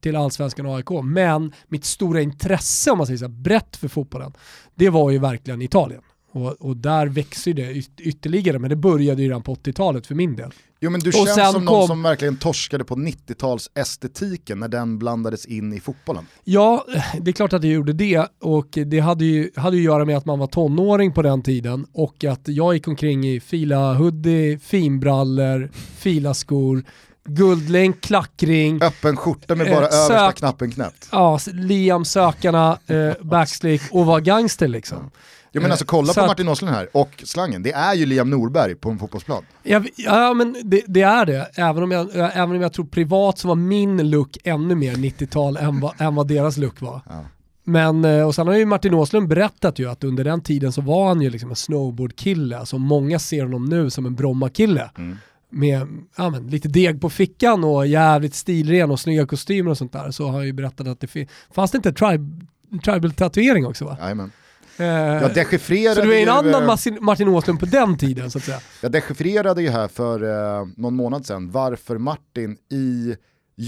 till 0.01 0.15
allsvenskan 0.15 0.65
och 0.65 0.75
AIK. 0.75 0.89
Men 1.03 1.53
mitt 1.67 1.86
stora 1.86 2.22
intresse, 2.22 2.91
om 2.91 2.98
man 2.98 3.07
säger 3.07 3.17
så 3.17 3.25
här, 3.25 3.29
brett 3.29 3.75
för 3.75 3.88
fotbollen, 3.88 4.33
det 4.75 4.89
var 4.89 5.12
ju 5.12 5.19
verkligen 5.19 5.62
Italien. 5.62 6.01
Och, 6.36 6.52
och 6.62 6.78
där 6.78 7.08
växer 7.08 7.54
det 7.54 7.72
yt- 7.74 8.00
ytterligare, 8.02 8.60
men 8.60 8.70
det 8.70 8.75
började 8.75 9.22
ju 9.22 9.28
redan 9.28 9.44
på 9.44 9.56
80-talet 9.56 10.08
för 10.08 10.16
min 10.16 10.36
del. 10.36 10.52
Jo 10.82 10.90
men 10.90 11.00
du 11.02 11.10
Och 11.10 11.13
känns 11.13 11.52
som 11.54 11.66
någon 11.66 11.80
kom- 11.80 11.88
som 11.88 12.04
verkligen 12.04 12.38
torskade 12.38 12.84
på 12.84 12.96
90-tals 12.96 13.70
estetiken 13.75 14.60
när 14.60 14.68
den 14.68 15.00
blandades 15.00 15.46
in 15.46 15.74
i 15.74 15.80
fotbollen. 15.80 16.25
Ja, 16.44 16.86
det 17.22 17.32
är 17.32 17.34
klart 17.34 17.54
att 17.54 17.63
jag 17.63 17.74
gjorde 17.74 17.94
det 17.94 18.28
och 18.42 18.68
det 18.86 19.00
hade 19.00 19.25
ju, 19.25 19.50
hade 19.56 19.78
ju 19.78 19.82
att 19.82 19.86
göra 19.86 20.06
med 20.06 20.18
att 20.18 20.25
man 20.25 20.40
var 20.40 20.48
tonåring 20.48 21.13
på 21.13 21.22
den 21.22 21.42
tiden 21.42 21.86
och 21.94 22.24
att 22.24 22.42
jag 22.48 22.74
gick 22.74 22.88
omkring 22.88 23.28
i 23.28 23.40
fila 23.40 23.94
hoodie, 23.94 24.58
finbrallor, 24.60 25.70
filaskor, 25.98 26.84
guldlänk, 27.25 28.02
klackring, 28.02 28.82
Öppen 28.82 29.16
skjorta 29.18 29.56
med 29.56 29.68
Eh, 29.68 29.74
bara 29.74 29.86
översta 29.88 30.08
sök- 30.28 30.36
knappen 30.36 30.72
knäppt. 30.72 31.08
ja, 31.12 31.40
Liam 31.54 32.06
sökarna, 32.06 32.80
eh, 32.88 33.13
backslick 33.22 33.82
och 33.92 34.06
var 34.06 34.20
gangster 34.20 34.68
liksom. 34.68 35.12
Jag 35.55 35.62
menar 35.62 35.72
alltså 35.72 35.86
kolla 35.86 36.13
Så 36.13 36.19
på 36.19 36.27
Martin 36.27 36.48
Åslund 36.48 36.74
här 36.74 36.89
och 36.91 37.24
slangen, 37.24 37.63
det 37.63 37.72
är 37.72 37.93
ju 37.93 38.05
Liam 38.05 38.29
Norberg 38.29 38.75
på 38.75 38.89
en 38.89 39.00
fotbollsplan. 39.00 39.43
Ja, 39.63 39.83
ja 39.95 40.33
men 40.33 40.55
det, 40.63 40.81
det 40.88 41.01
är 41.01 41.25
det. 41.25 41.50
Även 41.55 41.83
om, 41.83 41.91
jag, 41.91 42.10
även 42.13 42.55
om 42.55 42.62
jag 42.62 42.74
tror 42.74 42.86
privat 42.86 43.39
så 43.39 43.48
var 43.48 43.55
min 43.55 44.10
look 44.10 44.38
ännu 44.43 44.75
mer 44.75 44.93
90-tal 44.93 45.57
än, 45.57 45.89
än 45.98 46.15
vad 46.15 46.27
deras 46.27 46.57
look 46.57 46.81
var. 46.81 47.01
Ja. 47.10 47.25
Men, 47.63 48.05
eh, 48.05 48.27
och 48.27 48.36
sen 48.36 48.48
har 48.48 48.55
ju 48.55 48.65
Martin 48.65 48.93
Åslund 48.93 49.27
berättat 49.27 49.79
ju 49.79 49.89
att 49.89 50.03
under 50.03 50.24
den 50.24 50.41
tiden 50.41 50.72
så 50.72 50.81
var 50.81 51.07
han 51.07 51.22
ju 51.22 51.29
liksom 51.29 51.50
en 51.50 51.55
snowboardkille. 51.55 52.57
Alltså 52.57 52.77
många 52.77 53.19
ser 53.19 53.43
honom 53.43 53.65
nu 53.65 53.89
som 53.89 54.05
en 54.05 54.15
Bromma-kille. 54.15 54.91
Mm. 54.98 55.17
Med 55.50 55.88
ja, 56.15 56.29
men, 56.29 56.48
lite 56.48 56.67
deg 56.67 57.01
på 57.01 57.10
fickan 57.10 57.63
och 57.63 57.88
jävligt 57.88 58.36
stilren 58.36 58.91
och 58.91 59.00
snygga 59.00 59.27
kostymer 59.27 59.72
och 59.72 59.77
sånt 59.77 59.91
där. 59.91 60.12
Så 60.12 60.25
har 60.25 60.31
han 60.31 60.45
ju 60.45 60.53
berättat 60.53 60.88
att 60.88 61.00
det 61.00 61.27
fanns 61.55 61.72
det 61.72 61.75
inte 61.75 61.93
tribe, 61.93 62.45
tribal-tatuering 62.83 63.65
också 63.65 63.86
va? 63.86 63.98
Jajamän. 64.01 64.31
Eh, 64.77 64.86
Jag 64.86 65.34
dechiffrerade, 65.34 65.96
så 65.96 66.01
du 66.01 66.18
är 66.18 66.22
en 66.24 66.30
annan 66.30 66.70
eh, 66.70 66.75
Martin, 67.01 67.27
Åslund 67.27 67.60
på 67.60 67.65
den 67.65 67.98
tiden 67.98 68.32
så 68.32 68.38
att 68.38 68.44
säga. 68.44 68.60
jag 68.82 68.92
dechiffrerade 68.92 69.62
ju 69.62 69.70
här 69.70 69.88
för 69.88 70.24
eh, 70.60 70.65
någon 70.77 70.96
månad 70.96 71.25
sedan 71.25 71.51
varför 71.51 71.98
Martin 71.98 72.58
i 72.72 73.15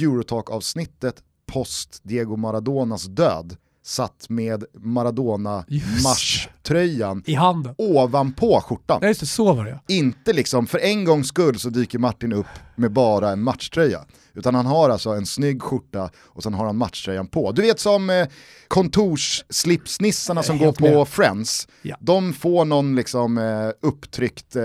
Eurotalk-avsnittet 0.03 1.15
post 1.53 1.99
Diego 2.03 2.35
Maradonas 2.35 3.05
död 3.05 3.55
satt 3.85 4.25
med. 4.29 4.63
Maradona-marschtröjan 4.73 7.23
I 7.25 7.33
handen. 7.33 7.75
ovanpå 7.77 8.61
skjortan. 8.61 8.99
Ja 9.01 9.07
just 9.07 9.19
det, 9.19 9.25
så 9.25 9.53
var 9.53 9.65
det 9.65 9.79
Inte 9.87 10.33
liksom, 10.33 10.67
för 10.67 10.79
en 10.79 11.05
gångs 11.05 11.27
skull 11.27 11.59
så 11.59 11.69
dyker 11.69 11.99
Martin 11.99 12.33
upp 12.33 12.45
med 12.75 12.91
bara 12.91 13.29
en 13.31 13.41
matchtröja. 13.43 13.99
Utan 14.35 14.55
han 14.55 14.65
har 14.65 14.89
alltså 14.89 15.09
en 15.09 15.25
snygg 15.25 15.61
skjorta 15.61 16.09
och 16.23 16.43
sen 16.43 16.53
har 16.53 16.65
han 16.65 16.77
matchtröjan 16.77 17.27
på. 17.27 17.51
Du 17.51 17.61
vet 17.61 17.79
som 17.79 18.09
eh, 18.09 18.27
kontorsslipsnissarna 18.67 20.43
som 20.43 20.57
går 20.57 20.65
helt 20.65 20.77
på 20.77 20.97
med. 20.97 21.07
Friends. 21.07 21.67
Ja. 21.81 21.97
De 21.99 22.33
får 22.33 22.65
någon 22.65 22.95
liksom 22.95 23.37
eh, 23.37 23.87
upptryckt 23.87 24.55
eh, 24.55 24.63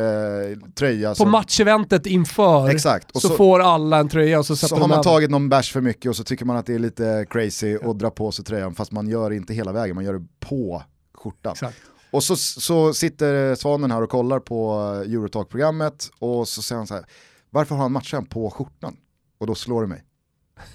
tröja. 0.74 1.08
På 1.08 1.14
som, 1.14 1.30
matcheventet 1.30 2.06
inför 2.06 2.68
Exakt. 2.68 3.10
Och 3.10 3.22
så, 3.22 3.28
så, 3.28 3.34
får 3.34 3.60
alla 3.60 3.98
en 3.98 4.08
tröja 4.08 4.38
och 4.38 4.46
så 4.46 4.56
sätter 4.56 4.76
så 4.76 4.80
har 4.80 4.88
man 4.88 5.02
tagit 5.02 5.30
någon 5.30 5.48
bärs 5.48 5.72
för 5.72 5.80
mycket 5.80 6.08
och 6.08 6.16
så 6.16 6.24
tycker 6.24 6.44
man 6.44 6.56
att 6.56 6.66
det 6.66 6.74
är 6.74 6.78
lite 6.78 7.26
crazy 7.30 7.76
och 7.76 7.96
drar 7.96 8.10
på 8.10 8.32
sig 8.32 8.44
tröjan 8.44 8.74
fast 8.74 8.92
man 8.92 9.08
gör 9.08 9.30
det 9.30 9.36
inte 9.36 9.54
hela 9.54 9.72
vägen, 9.72 9.94
man 9.94 10.04
gör 10.04 10.14
det 10.14 10.26
på 10.40 10.82
skjortan. 11.14 11.52
Exakt. 11.52 11.76
Och 12.10 12.24
så, 12.24 12.36
så 12.36 12.94
sitter 12.94 13.54
Svanen 13.54 13.90
här 13.90 14.02
och 14.02 14.10
kollar 14.10 14.40
på 14.40 14.72
eh, 15.04 15.12
Eurotalk-programmet 15.12 16.10
och 16.18 16.48
så 16.48 16.62
säger 16.62 16.78
han 16.78 16.86
så 16.86 16.94
här, 16.94 17.04
varför 17.50 17.74
har 17.74 17.82
han 17.82 17.92
matchen 17.92 18.26
på 18.26 18.50
skjortan? 18.50 18.96
Och 19.40 19.46
då 19.46 19.54
slår 19.54 19.82
det 19.82 19.88
mig, 19.88 20.04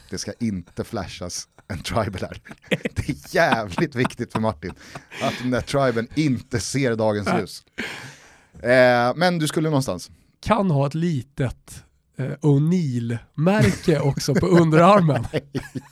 det 0.09 0.17
ska 0.17 0.31
inte 0.39 0.83
flashas 0.83 1.47
en 1.67 1.79
tribal 1.83 2.21
här. 2.21 2.41
Det 2.69 3.09
är 3.09 3.35
jävligt 3.35 3.95
viktigt 3.95 4.31
för 4.31 4.39
Martin 4.39 4.73
att 5.21 5.33
den 5.41 5.51
där 5.51 5.61
triben 5.61 6.07
inte 6.15 6.59
ser 6.59 6.95
dagens 6.95 7.27
ljus. 7.39 7.63
Eh, 8.63 9.13
men 9.15 9.39
du 9.39 9.47
skulle 9.47 9.69
någonstans. 9.69 10.11
Kan 10.41 10.71
ha 10.71 10.87
ett 10.87 10.93
litet 10.93 11.83
eh, 12.17 12.25
O'Neill-märke 12.25 13.99
också 13.99 14.35
på 14.35 14.47
underarmen. 14.47 15.25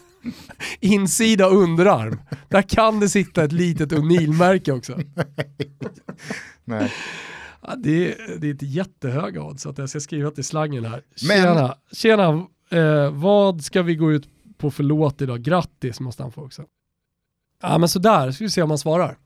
Insida 0.80 1.46
underarm. 1.48 2.22
Där 2.50 2.62
kan 2.62 3.00
det 3.00 3.10
sitta 3.10 3.44
ett 3.44 3.52
litet 3.52 3.92
O'Neill-märke 3.92 4.72
också. 4.72 5.00
Nej. 6.66 6.94
Ja, 7.62 7.76
det, 7.76 8.14
är, 8.14 8.38
det 8.38 8.48
är 8.48 8.52
inte 8.52 8.66
jättehöga 8.66 9.44
odds 9.44 9.66
att 9.66 9.78
jag 9.78 9.90
ska 9.90 10.00
skriva 10.00 10.32
till 10.32 10.44
slangen 10.44 10.86
här. 10.86 11.04
Men- 11.28 11.42
Tjena, 11.44 11.76
tjena 11.92 12.46
eh, 12.70 13.12
vad 13.12 13.64
ska 13.64 13.82
vi 13.82 13.96
gå 13.96 14.12
ut 14.12 14.28
på 14.58 14.72
för 14.72 14.84
låt 14.84 15.22
idag? 15.22 15.42
Grattis 15.42 16.00
måste 16.00 16.24
han 16.24 16.32
få 16.32 16.46
också. 16.46 16.66
Ja 17.62 17.78
men 17.78 17.90
sådär, 17.90 18.32
ska 18.32 18.44
vi 18.44 18.50
se 18.50 18.62
om 18.62 18.70
han 18.70 18.78
svarar. 18.78 19.18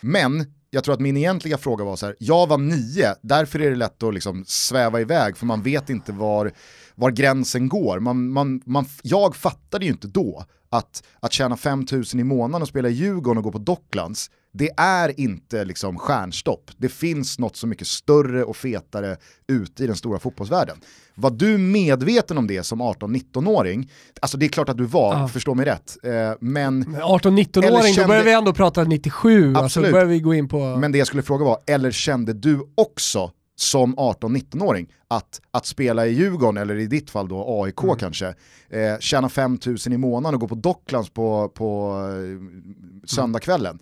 Men 0.00 0.46
jag 0.70 0.84
tror 0.84 0.94
att 0.94 1.00
min 1.00 1.16
egentliga 1.16 1.58
fråga 1.58 1.84
var 1.84 1.96
så 1.96 2.06
här, 2.06 2.16
jag 2.18 2.46
var 2.46 2.58
nio, 2.58 3.14
därför 3.22 3.60
är 3.60 3.70
det 3.70 3.76
lätt 3.76 4.02
att 4.02 4.14
liksom 4.14 4.44
sväva 4.46 5.00
iväg 5.00 5.36
för 5.36 5.46
man 5.46 5.62
vet 5.62 5.90
inte 5.90 6.12
var, 6.12 6.52
var 6.94 7.10
gränsen 7.10 7.68
går. 7.68 8.00
Man, 8.00 8.30
man, 8.32 8.62
man, 8.64 8.84
jag 9.02 9.36
fattade 9.36 9.84
ju 9.84 9.90
inte 9.90 10.08
då 10.08 10.44
att, 10.70 11.02
att 11.20 11.32
tjäna 11.32 11.56
5000 11.56 12.20
i 12.20 12.24
månaden 12.24 12.62
och 12.62 12.68
spela 12.68 12.88
i 12.88 12.92
Djurgården 12.92 13.38
och 13.38 13.44
gå 13.44 13.52
på 13.52 13.58
Docklands, 13.58 14.30
det 14.52 14.70
är 14.76 15.20
inte 15.20 15.64
liksom 15.64 15.98
stjärnstopp. 15.98 16.70
Det 16.76 16.88
finns 16.88 17.38
något 17.38 17.56
så 17.56 17.66
mycket 17.66 17.86
större 17.86 18.44
och 18.44 18.56
fetare 18.56 19.16
ute 19.48 19.84
i 19.84 19.86
den 19.86 19.96
stora 19.96 20.18
fotbollsvärlden. 20.18 20.76
Var 21.14 21.30
du 21.30 21.58
medveten 21.58 22.38
om 22.38 22.46
det 22.46 22.62
som 22.62 22.82
18-19-åring? 22.82 23.90
Alltså 24.20 24.38
det 24.38 24.46
är 24.46 24.48
klart 24.48 24.68
att 24.68 24.76
du 24.76 24.84
var, 24.84 25.14
Ja. 25.20 25.28
förstå 25.28 25.54
mig 25.54 25.66
rätt. 25.66 25.96
Eh, 26.02 26.10
men 26.40 26.78
Men 26.78 26.94
Eller 26.94 27.04
18-19-åring, 27.04 27.82
kände- 27.94 28.02
då 28.02 28.06
börjar 28.08 28.24
vi 28.24 28.32
ändå 28.32 28.52
prata 28.52 28.84
97, 28.84 29.48
alltså 29.48 29.64
Absolut. 29.64 29.92
börjar 29.92 30.06
vi 30.06 30.20
gå 30.20 30.34
in 30.34 30.48
på... 30.48 30.76
Men 30.76 30.92
det 30.92 30.98
jag 30.98 31.06
skulle 31.06 31.22
fråga 31.22 31.44
var, 31.44 31.58
eller 31.66 31.90
kände 31.90 32.32
du 32.32 32.60
också 32.74 33.30
som 33.56 33.96
18-19-åring 33.96 34.86
att, 35.08 35.40
att 35.50 35.66
spela 35.66 36.06
i 36.06 36.10
Djurgården, 36.12 36.56
eller 36.62 36.76
i 36.78 36.86
ditt 36.86 37.10
fall 37.10 37.28
då 37.28 37.44
AIK 37.64 37.82
Mm. 37.84 37.96
kanske, 37.96 38.26
eh, 38.70 38.98
tjäna 39.00 39.28
5000 39.28 39.92
i 39.92 39.96
månaden 39.96 40.34
och 40.34 40.40
gå 40.40 40.48
på 40.48 40.54
Docklands 40.54 41.10
på, 41.10 41.48
på 41.48 41.98
eh, 42.08 43.06
söndagskvällen, 43.06 43.78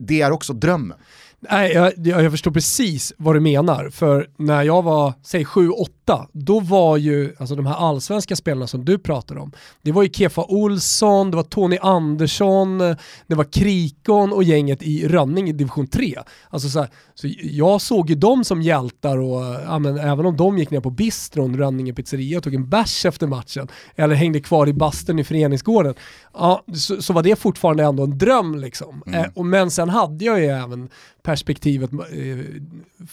det 0.00 0.20
är 0.20 0.30
också 0.30 0.52
drömmen. 0.52 0.98
Nej, 1.42 1.72
jag, 1.72 1.92
jag 2.22 2.30
förstår 2.30 2.50
precis 2.50 3.12
vad 3.16 3.36
du 3.36 3.40
menar. 3.40 3.90
För 3.90 4.28
när 4.36 4.62
jag 4.62 4.82
var, 4.82 5.14
säg 5.22 5.44
7-8, 5.44 6.26
då 6.32 6.60
var 6.60 6.96
ju 6.96 7.34
alltså 7.38 7.54
de 7.54 7.66
här 7.66 7.74
allsvenska 7.74 8.36
spelarna 8.36 8.66
som 8.66 8.84
du 8.84 8.98
pratar 8.98 9.38
om, 9.38 9.52
det 9.82 9.92
var 9.92 10.02
ju 10.02 10.08
Kefa 10.08 10.44
Olsson, 10.44 11.30
det 11.30 11.36
var 11.36 11.44
Tony 11.44 11.78
Andersson, 11.82 12.78
det 13.26 13.34
var 13.34 13.44
Krikon 13.52 14.32
och 14.32 14.44
gänget 14.44 14.82
i 14.82 15.08
Rönning 15.08 15.48
i 15.48 15.52
division 15.52 15.86
3. 15.86 16.18
Alltså 16.50 16.68
så, 16.68 16.80
här, 16.80 16.88
så 17.14 17.28
jag 17.42 17.80
såg 17.80 18.10
ju 18.10 18.16
dem 18.16 18.44
som 18.44 18.62
hjältar 18.62 19.18
och 19.18 19.44
ja, 19.66 19.78
men, 19.78 19.98
även 19.98 20.26
om 20.26 20.36
de 20.36 20.58
gick 20.58 20.70
ner 20.70 20.80
på 20.80 20.90
bistron, 20.90 21.56
Rönninge 21.56 21.92
pizzeria 21.92 22.38
och 22.38 22.44
tog 22.44 22.54
en 22.54 22.68
bärs 22.68 23.06
efter 23.06 23.26
matchen, 23.26 23.68
eller 23.96 24.14
hängde 24.14 24.40
kvar 24.40 24.68
i 24.68 24.72
bastun 24.72 25.18
i 25.18 25.24
föreningsgården, 25.24 25.94
ja, 26.34 26.64
så, 26.74 27.02
så 27.02 27.12
var 27.12 27.22
det 27.22 27.36
fortfarande 27.36 27.84
ändå 27.84 28.02
en 28.02 28.18
dröm 28.18 28.54
liksom. 28.54 29.02
Mm. 29.06 29.20
Eh, 29.20 29.26
och, 29.34 29.46
men 29.46 29.70
sen 29.70 29.88
hade 29.88 30.24
jag 30.24 30.40
ju 30.40 30.46
även 30.46 30.88
perspektivet 31.22 31.92
eh, 31.92 31.98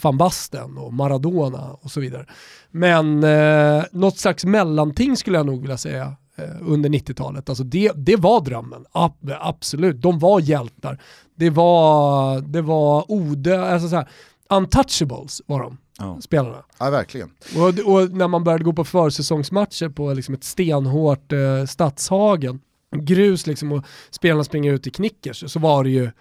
van 0.01 0.17
Basten 0.17 0.77
och 0.77 0.93
Maradona 0.93 1.71
och 1.81 1.91
så 1.91 1.99
vidare. 1.99 2.25
Men 2.71 3.23
eh, 3.23 3.83
något 3.91 4.17
slags 4.17 4.45
mellanting 4.45 5.17
skulle 5.17 5.37
jag 5.37 5.45
nog 5.45 5.61
vilja 5.61 5.77
säga 5.77 6.15
eh, 6.35 6.43
under 6.61 6.89
90-talet. 6.89 7.49
Alltså 7.49 7.63
det, 7.63 7.91
det 7.95 8.15
var 8.15 8.41
drömmen, 8.41 8.85
Ab 8.91 9.31
absolut. 9.39 10.01
De 10.01 10.19
var 10.19 10.39
hjältar. 10.39 11.01
Det 11.35 11.49
var, 11.49 12.41
det 12.41 12.61
var 12.61 13.11
ode, 13.11 13.65
alltså 13.65 13.89
så 13.89 13.95
här, 13.95 14.07
untouchables 14.49 15.41
var 15.45 15.59
de, 15.59 15.77
Ja. 15.99 16.21
spelarna. 16.21 16.63
Ja, 16.79 16.89
verkligen. 16.89 17.29
Och, 17.55 17.93
och 17.93 18.11
när 18.11 18.27
man 18.27 18.43
började 18.43 18.63
gå 18.63 18.73
på 18.73 18.83
försäsongsmatcher 18.83 19.89
på 19.89 20.13
liksom 20.13 20.33
ett 20.33 20.43
stenhårt 20.43 21.31
eh, 21.31 21.65
Stadshagen, 21.67 22.59
grus 22.95 23.47
liksom 23.47 23.71
och 23.71 23.85
spelarna 24.09 24.43
springer 24.43 24.73
ut 24.73 24.87
i 24.87 24.89
knickers, 24.89 25.51
så 25.51 25.59
var 25.59 25.83
det 25.83 25.89
ju, 25.89 26.11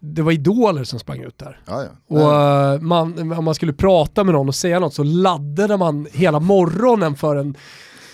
det 0.00 0.22
var 0.22 0.32
idoler 0.32 0.84
som 0.84 0.98
sprang 0.98 1.20
ut 1.20 1.38
där. 1.38 1.60
Ja, 1.66 1.82
ja. 1.82 2.16
Och 2.16 2.34
eh, 2.34 2.80
man, 2.80 3.32
om 3.32 3.44
man 3.44 3.54
skulle 3.54 3.72
prata 3.72 4.24
med 4.24 4.34
någon 4.34 4.48
och 4.48 4.54
säga 4.54 4.78
något 4.78 4.94
så 4.94 5.02
laddade 5.02 5.76
man 5.76 6.06
hela 6.12 6.40
morgonen 6.40 7.16
för 7.16 7.36
en 7.36 7.56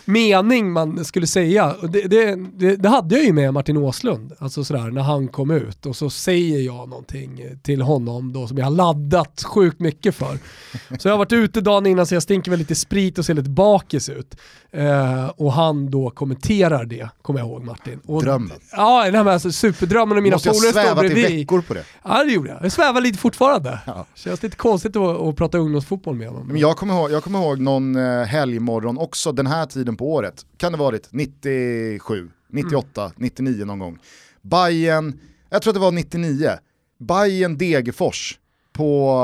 mening 0.07 0.73
man 0.73 1.05
skulle 1.05 1.27
säga. 1.27 1.75
Det, 1.83 2.03
det, 2.03 2.39
det, 2.55 2.77
det 2.77 2.89
hade 2.89 3.15
jag 3.15 3.25
ju 3.25 3.33
med 3.33 3.55
Martin 3.55 3.77
Åslund, 3.77 4.33
alltså 4.39 4.65
sådär 4.65 4.91
när 4.91 5.03
han 5.03 5.29
kom 5.29 5.51
ut 5.51 5.87
och 5.87 5.97
så 5.97 6.11
säger 6.11 6.61
jag 6.61 6.89
någonting 6.89 7.41
till 7.63 7.83
honom 7.83 8.33
då 8.33 8.47
som 8.47 8.59
jag 8.59 8.65
har 8.65 8.71
laddat 8.71 9.43
sjukt 9.47 9.81
mycket 9.81 10.15
för. 10.15 10.39
Så 10.99 11.09
jag 11.09 11.13
har 11.13 11.19
varit 11.19 11.33
ute 11.33 11.61
dagen 11.61 11.87
innan 11.87 12.07
så 12.07 12.15
jag 12.15 12.23
stinker 12.23 12.51
väl 12.51 12.59
lite 12.59 12.75
sprit 12.75 13.19
och 13.19 13.25
ser 13.25 13.35
lite 13.35 13.51
bakis 13.51 14.09
ut. 14.09 14.37
Eh, 14.71 15.29
och 15.29 15.53
han 15.53 15.91
då 15.91 16.11
kommenterar 16.11 16.85
det, 16.85 17.09
kommer 17.23 17.41
jag 17.41 17.49
ihåg 17.49 17.65
Martin. 17.65 18.01
Och, 18.07 18.23
Drömmen. 18.23 18.57
Ja, 18.73 19.01
nej, 19.03 19.13
men 19.13 19.29
alltså, 19.29 19.53
superdrömmen 19.53 20.17
och 20.17 20.23
mina 20.23 20.35
Måste 20.35 20.49
jag 20.49 20.57
polare 20.57 20.73
står 20.73 20.83
svävat 20.83 21.05
i 21.05 21.09
bredvid. 21.09 21.39
veckor 21.39 21.61
på 21.61 21.75
det? 21.75 21.85
Ja 22.05 22.25
det 22.25 22.33
gjorde 22.33 22.49
jag. 22.51 22.65
Jag 22.65 22.73
svävar 22.73 23.01
lite 23.01 23.19
fortfarande. 23.19 23.79
Ja. 23.87 24.07
Känns 24.15 24.43
lite 24.43 24.57
konstigt 24.57 24.97
att, 24.97 25.21
att 25.21 25.37
prata 25.37 25.59
ungdomsfotboll 25.59 26.15
med 26.17 26.29
honom. 26.29 26.47
Men 26.47 26.57
jag, 26.57 26.77
kommer 26.77 26.95
ihåg, 26.95 27.11
jag 27.13 27.25
kommer 27.25 27.39
ihåg 27.39 27.61
någon 27.61 27.97
eh, 27.97 28.23
helgmorgon 28.23 28.99
också 28.99 29.33
den 29.33 29.47
här 29.47 29.67
tiden 29.67 29.96
på 29.97 30.13
året. 30.13 30.47
Kan 30.57 30.73
det 30.73 30.79
varit 30.79 31.09
97, 31.11 32.31
98, 32.49 33.13
99 33.17 33.65
någon 33.65 33.79
gång. 33.79 33.99
Bayern, 34.43 35.21
jag 35.51 35.63
tror 35.63 35.71
att 35.71 35.75
det 35.75 35.81
var 35.81 35.93
99. 35.93 36.51
Bayern 36.99 37.59
Degerfors 37.59 38.39
på 38.73 39.17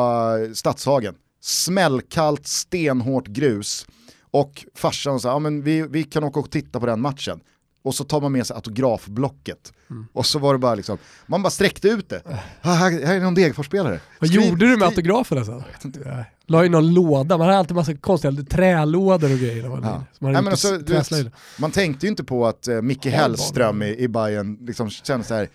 eh, 0.48 0.52
Stadshagen. 0.52 1.14
Smällkallt, 1.40 2.46
stenhårt 2.46 3.26
grus. 3.26 3.86
Och 4.30 4.64
farsan 4.74 5.20
sa, 5.20 5.28
ja 5.28 5.38
men 5.38 5.62
vi, 5.62 5.82
vi 5.82 6.04
kan 6.04 6.24
åka 6.24 6.40
och 6.40 6.50
titta 6.50 6.80
på 6.80 6.86
den 6.86 7.00
matchen. 7.00 7.40
Och 7.84 7.94
så 7.94 8.04
tar 8.04 8.20
man 8.20 8.32
med 8.32 8.46
sig 8.46 8.54
autografblocket. 8.54 9.72
Mm. 9.90 10.06
Och 10.12 10.26
så 10.26 10.38
var 10.38 10.52
det 10.52 10.58
bara 10.58 10.74
liksom, 10.74 10.98
man 11.26 11.42
bara 11.42 11.50
sträckte 11.50 11.88
ut 11.88 12.08
det. 12.08 12.22
Här, 12.60 12.74
här 13.06 13.14
är 13.16 13.20
någon 13.20 13.34
Degerfors-spelare. 13.34 14.00
Vad 14.20 14.30
gjorde 14.30 14.56
du 14.56 14.66
med 14.66 14.76
skriv- 14.78 14.84
autograferna 14.84 15.44
sen? 15.44 15.62
Nej. 16.04 16.24
La 16.46 16.64
i 16.64 16.68
någon 16.68 16.94
låda, 16.94 17.38
man 17.38 17.46
hade 17.46 17.58
alltid 17.58 17.74
massa 17.76 17.96
konstiga 17.96 18.32
trälådor 18.50 19.32
och 19.32 19.38
grejer. 19.38 19.68
man- 19.68 19.82
Ja. 19.82 20.04
Man 20.18 20.32
Nej, 20.32 20.46
alltså, 20.46 20.78
du 20.78 20.92
vet. 20.92 21.10
Man 21.58 21.70
tänkte 21.70 22.06
ju 22.06 22.10
inte 22.10 22.24
på 22.24 22.46
att 22.46 22.68
uh, 22.68 22.82
Micke 22.82 23.06
Ja, 23.06 23.10
Hellström 23.12 23.82
i, 23.82 23.96
i 23.98 24.08
Bayern 24.08 24.58
liksom 24.60 24.90
kände 24.90 25.26
så 25.26 25.34
här, 25.34 25.48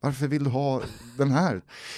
Varför 0.00 0.26
vill 0.28 0.44
du 0.44 0.50
ha 0.50 0.80
den 1.18 1.30
här? 1.30 1.52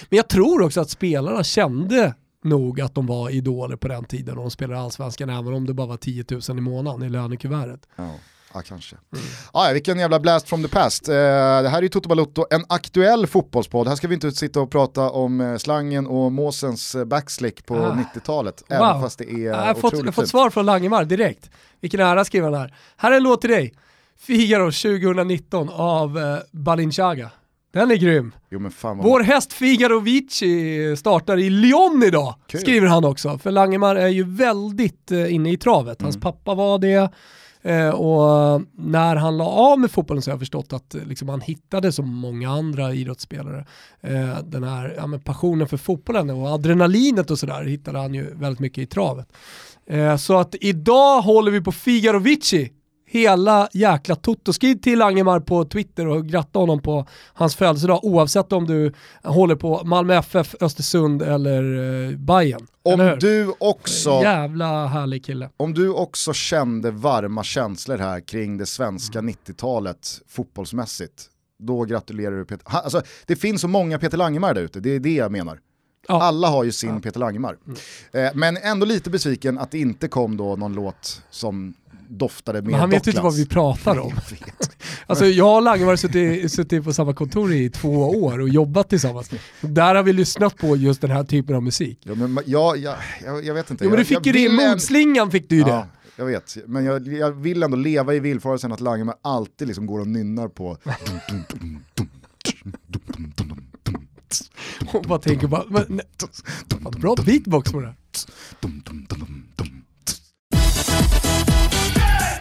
Men 0.09 0.17
jag 0.17 0.27
tror 0.27 0.61
också 0.61 0.81
att 0.81 0.89
spelarna 0.89 1.43
kände 1.43 2.13
nog 2.43 2.81
att 2.81 2.95
de 2.95 3.05
var 3.07 3.29
idoler 3.29 3.75
på 3.75 3.87
den 3.87 4.05
tiden 4.05 4.37
och 4.37 4.43
de 4.43 4.51
spelade 4.51 4.79
allsvenskan 4.81 5.29
även 5.29 5.53
om 5.53 5.65
det 5.65 5.73
bara 5.73 5.87
var 5.87 5.97
10 5.97 6.25
000 6.31 6.41
i 6.57 6.61
månaden 6.61 7.03
i 7.03 7.09
lönekuvertet. 7.09 7.87
Ja. 7.95 8.15
Ja, 8.53 8.61
kanske. 8.61 8.95
Mm. 9.13 9.25
Ah, 9.51 9.67
ja, 9.67 9.73
vilken 9.73 9.99
jävla 9.99 10.19
blast 10.19 10.49
from 10.49 10.63
the 10.63 10.69
past. 10.69 11.09
Eh, 11.09 11.13
det 11.13 11.69
här 11.69 11.77
är 11.77 11.81
ju 11.81 11.89
Toto 11.89 12.09
Balutto, 12.09 12.45
en 12.49 12.65
aktuell 12.69 13.27
fotbollspodd. 13.27 13.87
Här 13.87 13.95
ska 13.95 14.07
vi 14.07 14.13
inte 14.13 14.31
sitta 14.31 14.61
och 14.61 14.71
prata 14.71 15.09
om 15.09 15.41
eh, 15.41 15.57
slangen 15.57 16.07
och 16.07 16.31
Måsens 16.31 16.95
eh, 16.95 17.05
backslick 17.05 17.65
på 17.65 17.75
ah. 17.75 17.97
90-talet. 18.15 18.63
Wow. 18.69 18.77
Även 18.77 19.01
fast 19.01 19.19
det 19.19 19.29
är 19.29 19.37
Jag 19.37 19.55
har 19.55 19.73
fått, 19.73 19.93
jag 19.93 20.05
har 20.05 20.11
fått 20.11 20.29
svar 20.29 20.49
från 20.49 20.65
Langemar 20.65 21.05
direkt. 21.05 21.49
Vilken 21.81 21.99
ära 21.99 22.25
skriver 22.25 22.51
han 22.51 22.59
här. 22.61 22.75
Här 22.97 23.11
är 23.11 23.15
en 23.15 23.23
låt 23.23 23.41
till 23.41 23.49
dig. 23.49 23.73
Figaro 24.19 24.71
2019 24.71 25.69
av 25.69 26.17
eh, 26.17 26.37
Balinciaga. 26.51 27.31
Den 27.73 27.91
är 27.91 27.95
grym. 27.95 28.31
Jo, 28.49 28.69
fan 28.69 28.97
Vår 28.97 29.19
häst 29.19 29.53
Figaro 29.53 29.99
Vici 29.99 30.95
startar 30.97 31.37
i 31.37 31.49
Lyon 31.49 32.03
idag, 32.03 32.35
Kul. 32.47 32.61
skriver 32.61 32.87
han 32.87 33.05
också. 33.05 33.37
För 33.37 33.51
Langemar 33.51 33.95
är 33.95 34.07
ju 34.07 34.23
väldigt 34.23 35.11
eh, 35.11 35.33
inne 35.33 35.51
i 35.51 35.57
travet. 35.57 36.01
Hans 36.01 36.15
mm. 36.15 36.21
pappa 36.21 36.53
var 36.53 36.79
det. 36.79 37.11
Eh, 37.67 37.89
och 37.89 38.61
när 38.75 39.15
han 39.15 39.37
la 39.37 39.45
av 39.45 39.79
med 39.79 39.91
fotbollen 39.91 40.21
så 40.21 40.29
har 40.29 40.33
jag 40.33 40.39
förstått 40.39 40.73
att 40.73 40.95
eh, 40.95 41.03
liksom, 41.05 41.29
han 41.29 41.41
hittade 41.41 41.91
som 41.91 42.15
många 42.15 42.49
andra 42.49 42.93
idrottsspelare 42.93 43.65
eh, 44.01 44.37
den 44.43 44.63
här 44.63 44.93
ja, 44.97 45.19
passionen 45.23 45.67
för 45.67 45.77
fotbollen 45.77 46.29
och 46.29 46.47
adrenalinet 46.47 47.31
och 47.31 47.39
sådär 47.39 47.63
hittade 47.63 47.99
han 47.99 48.13
ju 48.13 48.33
väldigt 48.35 48.59
mycket 48.59 48.81
i 48.81 48.85
travet. 48.85 49.27
Eh, 49.85 50.17
så 50.17 50.37
att 50.37 50.55
idag 50.61 51.21
håller 51.21 51.51
vi 51.51 51.61
på 51.61 51.71
Figarovici 51.71 52.71
hela 53.07 53.69
jäkla 53.73 54.15
Toto. 54.15 54.53
Skriv 54.53 54.75
till 54.75 55.01
Angemar 55.01 55.39
på 55.39 55.65
Twitter 55.65 56.07
och 56.07 56.25
gratta 56.25 56.59
honom 56.59 56.81
på 56.81 57.07
hans 57.33 57.55
födelsedag 57.55 57.99
oavsett 58.03 58.53
om 58.53 58.65
du 58.65 58.93
håller 59.23 59.55
på 59.55 59.83
Malmö 59.83 60.15
FF, 60.15 60.55
Östersund 60.61 61.21
eller 61.21 61.63
uh, 61.63 62.17
Bayern. 62.17 62.67
Om 62.83 63.17
du 63.19 63.53
också... 63.59 64.09
Jävla 64.09 64.87
härlig 64.87 65.25
kille. 65.25 65.49
Om 65.57 65.73
du 65.73 65.89
också 65.89 66.33
kände 66.33 66.91
varma 66.91 67.43
känslor 67.43 67.97
här 67.97 68.19
kring 68.19 68.57
det 68.57 68.65
svenska 68.65 69.19
mm. 69.19 69.35
90-talet 69.45 70.21
fotbollsmässigt, 70.27 71.25
då 71.59 71.83
gratulerar 71.83 72.37
du 72.37 72.45
Peter. 72.45 72.65
Alltså, 72.69 73.01
det 73.25 73.35
finns 73.35 73.61
så 73.61 73.67
många 73.67 73.99
Peter 73.99 74.17
Langemar 74.17 74.53
där 74.53 74.61
ute, 74.61 74.79
det 74.79 74.89
är 74.89 74.99
det 74.99 75.13
jag 75.13 75.31
menar. 75.31 75.59
Ja. 76.07 76.23
Alla 76.23 76.47
har 76.47 76.63
ju 76.63 76.71
sin 76.71 76.93
ja. 76.93 76.99
Peter 76.99 77.19
Langemar. 77.19 77.57
Mm. 77.65 78.25
Eh, 78.25 78.31
men 78.35 78.57
ändå 78.57 78.85
lite 78.85 79.09
besviken 79.09 79.57
att 79.57 79.71
det 79.71 79.79
inte 79.79 80.07
kom 80.07 80.37
då 80.37 80.55
någon 80.55 80.73
låt 80.73 81.21
som 81.29 81.73
doftade 82.09 82.61
mer 82.61 82.71
Men 82.71 82.79
han 82.79 82.89
vet 82.89 83.07
ju 83.07 83.11
inte 83.11 83.21
vad 83.21 83.35
vi 83.35 83.45
pratar 83.45 83.99
om. 83.99 84.13
alltså 85.07 85.25
jag 85.25 85.55
och 85.55 85.61
Lange 85.61 85.85
har 85.85 85.95
suttit, 85.95 86.51
suttit 86.51 86.83
på 86.83 86.93
samma 86.93 87.13
kontor 87.13 87.53
i 87.53 87.69
två 87.69 88.09
år 88.09 88.39
och 88.39 88.49
jobbat 88.49 88.89
tillsammans. 88.89 89.29
Där 89.61 89.95
har 89.95 90.03
vi 90.03 90.13
lyssnat 90.13 90.57
på 90.57 90.75
just 90.75 91.01
den 91.01 91.11
här 91.11 91.23
typen 91.23 91.55
av 91.55 91.63
musik. 91.63 91.99
Ja, 92.03 92.15
men 92.15 92.39
jag, 92.45 92.77
jag, 92.77 92.95
jag 93.43 93.53
vet 93.53 93.71
inte. 93.71 93.83
Jo, 93.83 93.89
men 93.89 93.99
du 93.99 94.05
fick 94.05 94.25
ju 94.25 94.31
det 94.31 94.39
i 94.39 94.49
motslingan, 94.49 95.31
fick 95.31 95.49
du 95.49 95.55
ju 95.55 95.63
det. 95.63 95.85
Jag 96.19 96.25
vet, 96.25 96.57
men 96.65 96.85
jag, 96.85 97.07
jag 97.07 97.31
vill 97.31 97.63
ändå 97.63 97.77
leva 97.77 98.13
i 98.13 98.19
villfarelsen 98.19 98.71
att 98.71 98.81
Lange 98.81 99.13
alltid 99.21 99.67
liksom 99.67 99.85
går 99.85 99.99
och 99.99 100.07
nynnar 100.07 100.47
på 100.47 100.77
och 104.93 105.03
bara 105.07 105.19
tänker 105.19 105.47
bara, 105.47 105.63
men, 105.67 106.01
bra 106.97 107.15
beatbox 107.25 107.71
på 107.71 107.79
det. 107.79 107.95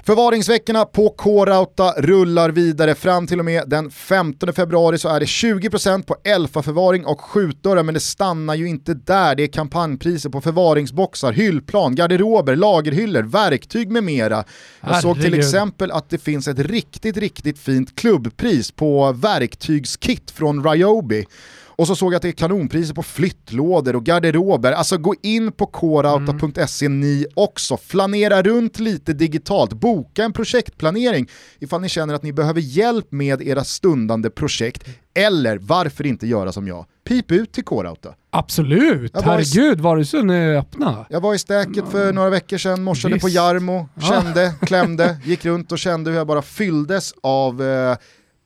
Förvaringsveckorna 0.07 0.85
på 0.85 1.09
K-Rauta 1.09 1.95
rullar 1.97 2.51
vidare 2.51 2.95
fram 2.95 3.27
till 3.27 3.39
och 3.39 3.45
med 3.45 3.63
den 3.67 3.91
15 3.91 4.53
februari 4.53 4.99
så 4.99 5.09
är 5.09 5.21
det 5.21 5.27
20% 5.27 6.03
på 6.03 6.17
Elfa-förvaring 6.25 7.07
och 7.07 7.21
skjutdörrar 7.21 7.83
men 7.83 7.95
det 7.95 8.01
stannar 8.01 8.55
ju 8.55 8.69
inte 8.69 8.95
där. 8.95 9.35
Det 9.35 9.43
är 9.43 9.47
kampanjpriser 9.47 10.31
på 10.31 10.41
förvaringsboxar, 10.41 11.33
hyllplan, 11.33 11.95
garderober, 11.95 12.57
lagerhyllor, 12.57 13.23
verktyg 13.23 13.91
med 13.91 14.05
mera. 14.05 14.45
Jag 14.81 15.03
såg 15.03 15.21
till 15.21 15.35
exempel 15.35 15.91
att 15.91 16.11
det 16.11 16.19
finns 16.19 16.49
ett 16.49 16.59
riktigt, 16.59 17.17
riktigt 17.17 17.59
fint 17.59 17.97
klubbpris 17.97 18.71
på 18.71 19.13
verktygskit 19.13 20.31
från 20.31 20.65
Ryobi 20.65 21.27
och 21.77 21.87
så 21.87 21.97
såg 21.97 22.13
jag 22.13 22.17
att 22.17 22.23
det 22.23 22.29
är 22.29 22.33
kanonpriser 22.33 22.95
på 22.95 23.03
flyttlådor 23.03 23.97
och 23.97 24.05
garderober. 24.05 24.73
Alltså 24.73 24.99
gå 24.99 25.15
in 25.23 25.53
på 25.53 25.67
corauta.se 25.67 26.87
mm. 26.87 27.01
ni 27.01 27.27
också. 27.35 27.77
Flanera 27.77 28.43
runt 28.43 28.79
lite 28.79 29.13
digitalt, 29.13 29.73
boka 29.73 30.25
en 30.25 30.33
projektplanering 30.33 31.29
ifall 31.59 31.81
ni 31.81 31.89
känner 31.89 32.15
att 32.15 32.23
ni 32.23 32.33
behöver 32.33 32.61
hjälp 32.61 33.13
med 33.13 33.43
era 33.43 33.65
stundande 33.65 34.31
projekt. 34.31 34.89
Eller 35.15 35.59
varför 35.59 36.07
inte 36.07 36.27
göra 36.27 36.53
som 36.53 36.69
jag? 36.69 36.87
Pip 37.09 37.33
ut 37.33 37.53
till 37.53 37.65
Corauta. 37.65 38.15
Absolut, 38.31 39.15
var 39.15 39.23
herregud 39.23 40.09
så 40.09 40.23
nu 40.23 40.59
öppna? 40.59 41.07
Jag 41.11 41.21
var 41.21 41.35
i 41.35 41.39
stäket 41.39 41.85
för 41.91 42.13
några 42.13 42.31
veckor 42.31 42.59
sedan, 42.59 42.83
morsade 42.83 43.15
Visst. 43.15 43.23
på 43.23 43.29
Jarmo, 43.29 43.89
kände, 44.01 44.55
klämde, 44.61 45.17
gick 45.25 45.45
runt 45.45 45.73
och 45.73 45.79
kände 45.79 46.11
hur 46.11 46.19
jag 46.19 46.27
bara 46.27 46.43
fylldes 46.43 47.13
av 47.23 47.63
eh, 47.63 47.97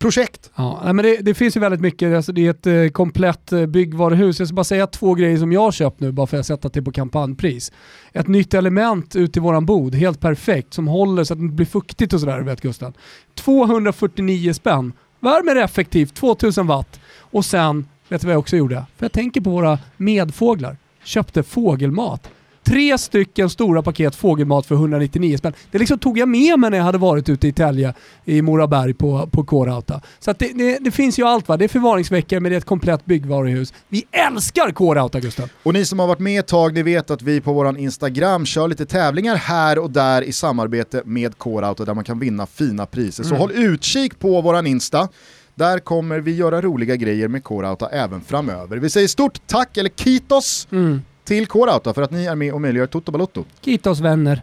projekt. 0.01 0.51
Ja, 0.55 0.93
men 0.93 0.97
det, 0.97 1.17
det, 1.17 1.35
finns 1.35 1.57
ju 1.57 1.61
väldigt 1.61 1.81
mycket, 1.81 2.17
alltså 2.17 2.33
det 2.33 2.47
är 2.47 2.51
ett 2.51 2.67
eh, 2.67 2.89
komplett 2.89 3.53
eh, 3.53 3.67
byggvaruhus. 3.67 4.39
Jag 4.39 4.49
ska 4.49 4.55
bara 4.55 4.65
säga 4.65 4.87
två 4.87 5.15
grejer 5.15 5.39
som 5.39 5.53
jag 5.53 5.61
har 5.61 5.73
köpt 5.73 6.01
nu 6.01 6.13
bara 6.13 6.27
för 6.27 6.37
att 6.37 6.47
sätta 6.47 6.69
det 6.69 6.83
på 6.83 6.93
kampanjpris. 6.93 7.73
Ett 8.13 8.29
nytt 8.29 8.55
element 8.55 9.17
ut 9.17 9.37
i 9.37 9.41
våran 9.41 9.67
bod, 9.67 9.95
helt 9.95 10.21
perfekt, 10.21 10.75
som 10.75 10.89
håller 10.89 11.25
så 11.25 11.33
att 11.33 11.39
det 11.39 11.45
inte 11.45 11.55
blir 11.55 11.67
fuktigt 11.67 12.13
och 12.13 12.21
sådär, 12.21 12.41
vet 12.41 12.61
Gusten. 12.61 12.93
249 13.35 14.53
spänn, 14.53 14.93
värmer 15.21 15.57
effektivt, 15.57 16.15
2000 16.15 16.67
watt. 16.67 17.01
Och 17.19 17.45
sen, 17.45 17.87
vet 18.09 18.21
du 18.21 18.27
vad 18.27 18.35
jag 18.35 18.41
också 18.41 18.57
gjorde? 18.57 18.85
För 18.97 19.05
jag 19.05 19.13
tänker 19.13 19.41
på 19.41 19.51
våra 19.51 19.79
medfåglar. 19.97 20.77
Köpte 21.05 21.43
fågelmat 21.43 22.31
tre 22.71 22.99
stycken 22.99 23.51
stora 23.51 23.83
paket 23.83 24.15
fågelmat 24.17 24.67
för 24.67 24.75
199 24.75 25.39
spänn. 25.39 25.53
Det 25.71 25.79
liksom 25.79 25.99
tog 25.99 26.19
jag 26.19 26.29
med 26.29 26.59
mig 26.59 26.71
när 26.71 26.79
jag 26.79 26.85
hade 26.85 26.99
varit 26.99 27.29
ute 27.29 27.49
i 27.49 27.53
Tälje 27.53 27.95
i 28.25 28.43
Moraberg 28.43 28.95
på, 28.95 29.27
på 29.33 29.45
Kårauta. 29.45 30.01
Så 30.19 30.33
det, 30.39 30.53
det, 30.55 30.79
det, 30.79 30.91
finns 30.91 31.19
ju 31.19 31.25
allt 31.27 31.49
va. 31.49 31.57
Det 31.57 31.65
är 31.65 31.69
förvaringsveckor 31.69 32.41
men 32.41 32.51
det 32.51 32.57
är 32.57 32.59
ett 32.59 32.65
komplett 32.65 33.05
byggvaruhus. 33.07 33.73
Vi 33.89 34.05
älskar 34.11 34.71
Kårauta 34.71 35.21
Gustav! 35.21 35.49
Och 35.63 35.73
ni 35.73 35.85
som 35.85 35.99
har 35.99 36.07
varit 36.07 36.19
med 36.19 36.41
ett 36.41 36.47
tag, 36.47 36.75
ni 36.75 36.83
vet 36.83 37.11
att 37.11 37.23
vi 37.23 37.41
på 37.41 37.53
vår 37.53 37.79
Instagram 37.79 38.47
kör 38.47 38.69
lite 38.69 38.87
tävlingar 38.87 39.37
här 39.37 39.79
och 39.79 39.91
där 39.91 40.23
i 40.23 40.33
samarbete 40.33 41.03
med 41.05 41.39
Kårauta 41.39 41.85
där 41.85 41.95
man 41.95 42.05
kan 42.05 42.19
vinna 42.19 42.47
fina 42.47 42.87
priser. 42.87 43.23
Så 43.23 43.29
mm. 43.29 43.41
håll 43.41 43.53
utkik 43.53 44.19
på 44.19 44.41
våran 44.41 44.67
Insta. 44.67 45.09
Där 45.55 45.79
kommer 45.79 46.21
vi 46.21 46.35
göra 46.35 46.61
roliga 46.61 46.97
grejer 46.97 47.29
med 47.29 47.45
Kårauta 47.45 47.89
även 47.89 48.21
framöver. 48.21 48.77
Vi 48.77 48.91
säger 48.91 49.09
stort 49.09 49.47
tack, 49.47 49.77
eller 49.77 49.91
kitos, 49.97 50.69
mm 50.71 51.03
till 51.31 51.47
K-Rauta 51.47 51.95
för 51.95 52.03
att 52.03 52.11
ni 52.11 52.25
är 52.25 52.35
med 52.35 52.53
och 52.53 52.61
möjliggör 52.61 52.87
Toto 52.87 53.13
Balotto. 53.13 53.45
Kitos 53.61 54.01
vänner. 54.01 54.43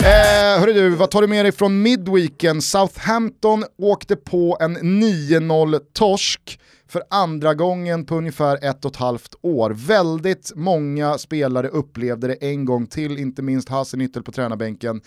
Eh, 0.00 0.60
hörru 0.60 0.72
du, 0.72 0.90
vad 0.90 1.10
tar 1.10 1.20
du 1.20 1.26
med 1.26 1.44
dig 1.44 1.52
från 1.52 1.82
midweeken? 1.82 2.62
Southampton 2.62 3.64
åkte 3.78 4.16
på 4.16 4.58
en 4.60 4.78
9-0 4.78 5.80
torsk 5.92 6.60
för 6.88 7.02
andra 7.10 7.54
gången 7.54 8.04
på 8.04 8.16
ungefär 8.16 8.64
ett 8.64 8.84
och 8.84 8.90
ett 8.90 8.96
halvt 8.96 9.34
år. 9.42 9.70
Väldigt 9.70 10.52
många 10.54 11.18
spelare 11.18 11.68
upplevde 11.68 12.26
det 12.26 12.34
en 12.34 12.64
gång 12.64 12.86
till, 12.86 13.18
inte 13.18 13.42
minst 13.42 13.68
Hasenhüttel 13.68 14.22
på 14.22 14.32
tränarbänken. 14.32 15.00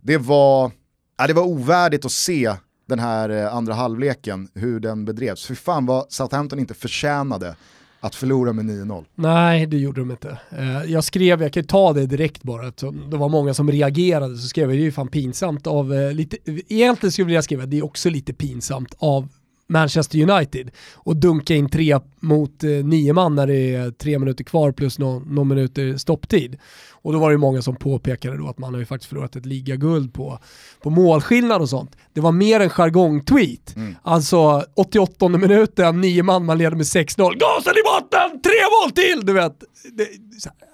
Det 0.00 0.18
var, 0.18 0.70
ja, 1.18 1.26
det 1.26 1.32
var 1.32 1.44
ovärdigt 1.44 2.04
att 2.04 2.12
se 2.12 2.54
den 2.88 2.98
här 2.98 3.28
eh, 3.28 3.54
andra 3.54 3.74
halvleken, 3.74 4.48
hur 4.54 4.80
den 4.80 5.04
bedrevs. 5.04 5.46
För 5.46 5.54
fan 5.54 5.86
vad 5.86 6.12
Southampton 6.12 6.58
inte 6.58 6.74
förtjänade 6.74 7.56
att 8.04 8.14
förlora 8.14 8.52
med 8.52 8.64
9-0. 8.64 9.04
Nej, 9.14 9.66
det 9.66 9.76
gjorde 9.76 10.00
de 10.00 10.10
inte. 10.10 10.38
Eh, 10.50 10.92
jag 10.92 11.04
skrev, 11.04 11.42
jag 11.42 11.52
kan 11.52 11.64
ta 11.64 11.92
det 11.92 12.06
direkt 12.06 12.42
bara, 12.42 12.62
det 13.10 13.16
var 13.16 13.28
många 13.28 13.54
som 13.54 13.70
reagerade, 13.70 14.36
så 14.36 14.48
skrev 14.48 14.70
jag 14.70 14.78
det 14.78 14.82
är 14.82 14.84
ju 14.84 14.92
fan 14.92 15.08
pinsamt 15.08 15.66
av, 15.66 15.94
eh, 15.94 16.12
lite, 16.12 16.36
egentligen 16.68 17.12
skulle 17.12 17.22
jag 17.22 17.26
vilja 17.26 17.42
skriva, 17.42 17.66
det 17.66 17.78
är 17.78 17.84
också 17.84 18.10
lite 18.10 18.32
pinsamt 18.32 18.94
av 18.98 19.28
Manchester 19.66 20.30
United 20.30 20.70
och 20.94 21.16
dunka 21.16 21.54
in 21.54 21.68
tre 21.68 21.98
mot 22.20 22.64
eh, 22.64 22.70
nio 22.70 23.12
man 23.12 23.34
när 23.34 23.46
det 23.46 23.74
är 23.74 23.90
tre 23.90 24.18
minuter 24.18 24.44
kvar 24.44 24.72
plus 24.72 24.98
någon, 24.98 25.34
någon 25.34 25.48
minuter 25.48 25.96
stopptid. 25.96 26.58
Och 27.04 27.12
då 27.12 27.18
var 27.18 27.30
det 27.30 27.38
många 27.38 27.62
som 27.62 27.76
påpekade 27.76 28.36
då 28.36 28.48
att 28.48 28.58
man 28.58 28.74
har 28.74 28.80
ju 28.80 28.86
faktiskt 28.86 29.08
förlorat 29.08 29.36
ett 29.36 29.46
ligaguld 29.46 30.14
på, 30.14 30.38
på 30.82 30.90
målskillnad 30.90 31.62
och 31.62 31.68
sånt. 31.68 31.96
Det 32.12 32.20
var 32.20 32.32
mer 32.32 32.60
en 32.60 32.70
jargong-tweet. 32.70 33.76
Mm. 33.76 33.96
Alltså 34.02 34.64
88 34.76 35.28
minuten, 35.28 36.00
nio 36.00 36.22
man, 36.22 36.44
man 36.44 36.58
leder 36.58 36.76
med 36.76 36.84
6-0. 36.84 37.16
Gasen 37.16 37.74
i 37.76 37.82
botten! 37.84 38.42
Tre 38.42 38.52
mål 38.82 38.90
till! 38.90 39.26
Du 39.26 39.32
vet. 39.32 39.60
Det, 39.92 40.04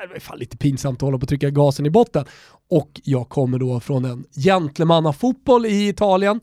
det 0.08 0.16
är 0.16 0.20
fan 0.20 0.38
lite 0.38 0.56
pinsamt 0.56 0.98
att 0.98 1.02
hålla 1.02 1.18
på 1.18 1.22
och 1.22 1.28
trycka 1.28 1.50
gasen 1.50 1.86
i 1.86 1.90
botten. 1.90 2.24
Och 2.70 3.00
jag 3.04 3.28
kommer 3.28 3.58
då 3.58 3.80
från 3.80 4.04
en 4.04 4.24
gentlemannafotboll 4.36 5.66
i 5.66 5.88
Italien 5.88 6.40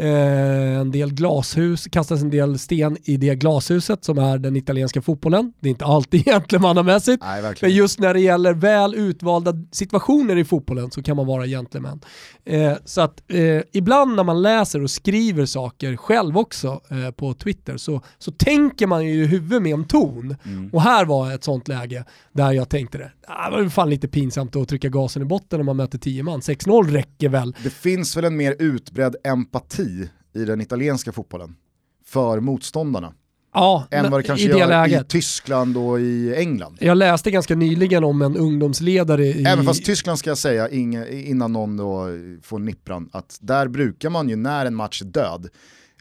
en 0.00 0.90
del 0.90 1.12
glashus, 1.12 1.84
kastas 1.84 2.22
en 2.22 2.30
del 2.30 2.58
sten 2.58 2.96
i 3.04 3.16
det 3.16 3.34
glashuset 3.34 4.04
som 4.04 4.18
är 4.18 4.38
den 4.38 4.56
italienska 4.56 5.02
fotbollen. 5.02 5.52
Det 5.60 5.68
är 5.68 5.70
inte 5.70 5.84
alltid 5.84 6.24
gentlemannamässigt, 6.24 7.24
men 7.62 7.70
just 7.70 7.98
när 7.98 8.14
det 8.14 8.20
gäller 8.20 8.54
väl 8.54 8.94
utvalda 8.94 9.54
situationer 9.72 10.36
i 10.36 10.44
fotbollen 10.44 10.90
så 10.90 11.02
kan 11.02 11.16
man 11.16 11.26
vara 11.26 11.46
gentleman. 11.46 12.00
Eh, 12.44 12.72
så 12.84 13.00
att 13.00 13.22
eh, 13.28 13.62
ibland 13.72 14.16
när 14.16 14.24
man 14.24 14.42
läser 14.42 14.82
och 14.82 14.90
skriver 14.90 15.46
saker 15.46 15.96
själv 15.96 16.38
också 16.38 16.80
eh, 16.90 17.10
på 17.10 17.34
Twitter 17.34 17.76
så, 17.76 18.00
så 18.18 18.32
tänker 18.32 18.86
man 18.86 19.06
ju 19.06 19.22
i 19.22 19.26
huvudet 19.26 19.62
med 19.62 19.74
om 19.74 19.84
ton. 19.84 20.36
Mm. 20.44 20.70
Och 20.72 20.82
här 20.82 21.04
var 21.04 21.32
ett 21.34 21.44
sånt 21.44 21.68
läge 21.68 22.04
där 22.32 22.52
jag 22.52 22.68
tänkte 22.68 22.98
det, 22.98 23.12
ah, 23.26 23.50
det 23.50 23.62
var 23.62 23.68
fan 23.68 23.90
lite 23.90 24.08
pinsamt 24.08 24.56
att 24.56 24.68
trycka 24.68 24.88
gasen 24.88 25.22
i 25.22 25.24
botten 25.24 25.60
om 25.60 25.66
man 25.66 25.76
möter 25.76 25.98
10 25.98 26.22
man. 26.22 26.40
6-0 26.40 26.90
räcker 26.90 27.28
väl. 27.28 27.54
Det 27.62 27.70
finns 27.70 28.16
väl 28.16 28.24
en 28.24 28.36
mer 28.36 28.56
utbredd 28.58 29.16
empati 29.24 29.89
i 30.34 30.44
den 30.44 30.60
italienska 30.60 31.12
fotbollen 31.12 31.56
för 32.04 32.40
motståndarna. 32.40 33.14
Ja, 33.54 33.86
än 33.90 34.10
vad 34.10 34.20
det 34.20 34.24
kanske 34.24 34.46
i 34.46 34.48
det 34.48 34.58
gör 34.58 34.68
läget. 34.68 35.06
i 35.06 35.08
Tyskland 35.08 35.76
och 35.76 36.00
i 36.00 36.34
England. 36.34 36.78
Jag 36.80 36.96
läste 36.96 37.30
ganska 37.30 37.54
nyligen 37.54 38.04
om 38.04 38.22
en 38.22 38.36
ungdomsledare 38.36 39.26
i... 39.26 39.44
Även 39.44 39.64
fast 39.64 39.84
Tyskland 39.84 40.18
ska 40.18 40.30
jag 40.30 40.38
säga, 40.38 40.68
innan 40.68 41.52
någon 41.52 41.76
då 41.76 42.06
får 42.42 42.58
nippran, 42.58 43.10
att 43.12 43.38
där 43.40 43.68
brukar 43.68 44.10
man 44.10 44.28
ju 44.28 44.36
när 44.36 44.66
en 44.66 44.74
match 44.74 45.02
är 45.02 45.06
död, 45.06 45.48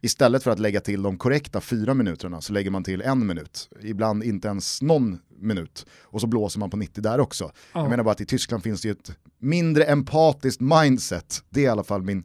istället 0.02 0.44
för 0.44 0.52
att 0.52 0.60
lägga 0.60 0.80
till 0.80 1.02
de 1.02 1.18
korrekta 1.18 1.62
fyra 1.62 1.94
minuterna 1.94 2.42
så 2.42 2.54
lägger 2.54 2.72
man 2.72 2.84
till 2.84 3.02
en 3.02 3.28
minut. 3.28 3.70
Ibland 3.82 4.24
inte 4.24 4.48
ens 4.48 4.82
någon 4.82 5.20
minut. 5.40 5.86
Och 6.02 6.22
så 6.22 6.28
blåser 6.28 6.60
man 6.60 6.70
på 6.70 6.78
90 6.78 7.02
där 7.02 7.20
också. 7.20 7.44
Ja. 7.44 7.80
Jag 7.82 7.90
menar 7.90 8.04
bara 8.04 8.12
att 8.12 8.22
i 8.22 8.26
Tyskland 8.26 8.64
finns 8.64 8.82
det 8.82 8.88
ju 8.88 8.92
ett 8.92 9.12
mindre 9.40 9.84
empatiskt 9.84 10.62
mindset. 10.62 11.44
Det 11.50 11.60
är 11.60 11.66
i 11.66 11.68
alla 11.68 11.84
fall 11.84 12.02
min 12.02 12.24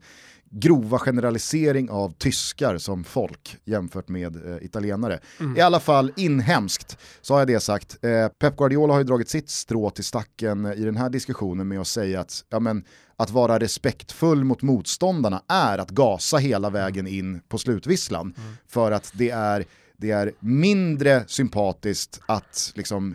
grova 0.55 0.99
generalisering 0.99 1.91
av 1.91 2.15
tyskar 2.19 2.79
som 2.79 3.05
folk 3.05 3.57
jämfört 3.65 4.09
med 4.09 4.37
eh, 4.37 4.65
italienare. 4.65 5.21
Mm. 5.41 5.57
I 5.57 5.61
alla 5.61 5.81
fall 5.81 6.13
inhemskt, 6.17 6.99
så 7.21 7.35
har 7.35 7.41
jag 7.41 7.49
det 7.49 7.61
sagt. 7.61 8.05
Eh, 8.05 8.29
Pep 8.29 8.57
Guardiola 8.57 8.93
har 8.93 9.01
ju 9.01 9.05
dragit 9.05 9.29
sitt 9.29 9.51
strå 9.51 9.91
till 9.91 10.05
stacken 10.05 10.67
i 10.67 10.85
den 10.85 10.97
här 10.97 11.11
diskussionen 11.11 11.69
med 11.69 11.81
att 11.81 11.87
säga 11.87 12.21
att 12.21 12.45
ja, 12.49 12.61
men, 12.61 12.85
att 13.17 13.31
vara 13.31 13.59
respektfull 13.59 14.45
mot 14.45 14.63
motståndarna 14.63 15.43
är 15.49 15.79
att 15.79 15.91
gasa 15.91 16.37
hela 16.37 16.71
vägen 16.71 17.07
in 17.07 17.41
på 17.49 17.59
slutvisslan. 17.59 18.35
Mm. 18.37 18.53
För 18.69 18.93
att 18.93 19.13
det 19.15 19.31
är, 19.31 19.65
det 19.97 20.11
är 20.11 20.33
mindre 20.41 21.25
sympatiskt 21.27 22.21
att 22.27 22.73
liksom 22.75 23.15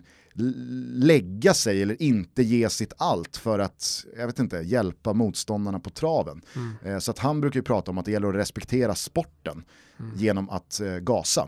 lägga 0.94 1.54
sig 1.54 1.82
eller 1.82 2.02
inte 2.02 2.44
ge 2.44 2.70
sitt 2.70 2.94
allt 2.98 3.38
för 3.38 3.60
att, 3.60 4.06
jag 4.18 4.28
vet 4.28 4.40
inte, 4.40 4.58
hjälpa 4.58 5.14
motståndarna 5.14 5.80
på 5.80 5.90
traven. 5.90 6.42
Mm. 6.56 6.76
Eh, 6.84 7.00
så 7.00 7.12
att 7.12 7.20
han 7.20 7.42
brukar 7.42 7.58
ju 7.58 7.64
prata 7.64 7.92
om 7.92 7.98
att 7.98 8.06
det 8.06 8.12
gäller 8.12 8.28
att 8.28 8.36
respektera 8.36 8.96
sporten 8.96 9.64
mm. 10.00 10.12
genom 10.18 10.50
att 10.50 10.80
eh, 10.80 10.98
gasa 10.98 11.48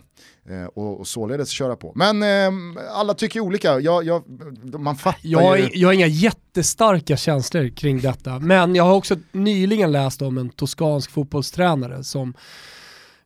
eh, 0.49 0.65
och, 0.65 0.99
och 0.99 1.07
således 1.07 1.49
köra 1.49 1.75
på. 1.75 1.91
Men 1.95 2.23
eh, 2.23 2.83
alla 2.91 3.13
tycker 3.13 3.39
olika, 3.39 3.79
jag, 3.79 4.03
jag, 4.03 4.23
man 4.79 4.95
fattar 4.95 5.19
jag, 5.23 5.59
ju... 5.59 5.69
Jag 5.73 5.87
har 5.87 5.93
inga 5.93 6.07
jättestarka 6.07 7.17
känslor 7.17 7.69
kring 7.69 8.01
detta, 8.01 8.39
men 8.39 8.75
jag 8.75 8.83
har 8.83 8.95
också 8.95 9.15
nyligen 9.31 9.91
läst 9.91 10.21
om 10.21 10.37
en 10.37 10.49
toskansk 10.49 11.11
fotbollstränare 11.11 12.03
som 12.03 12.33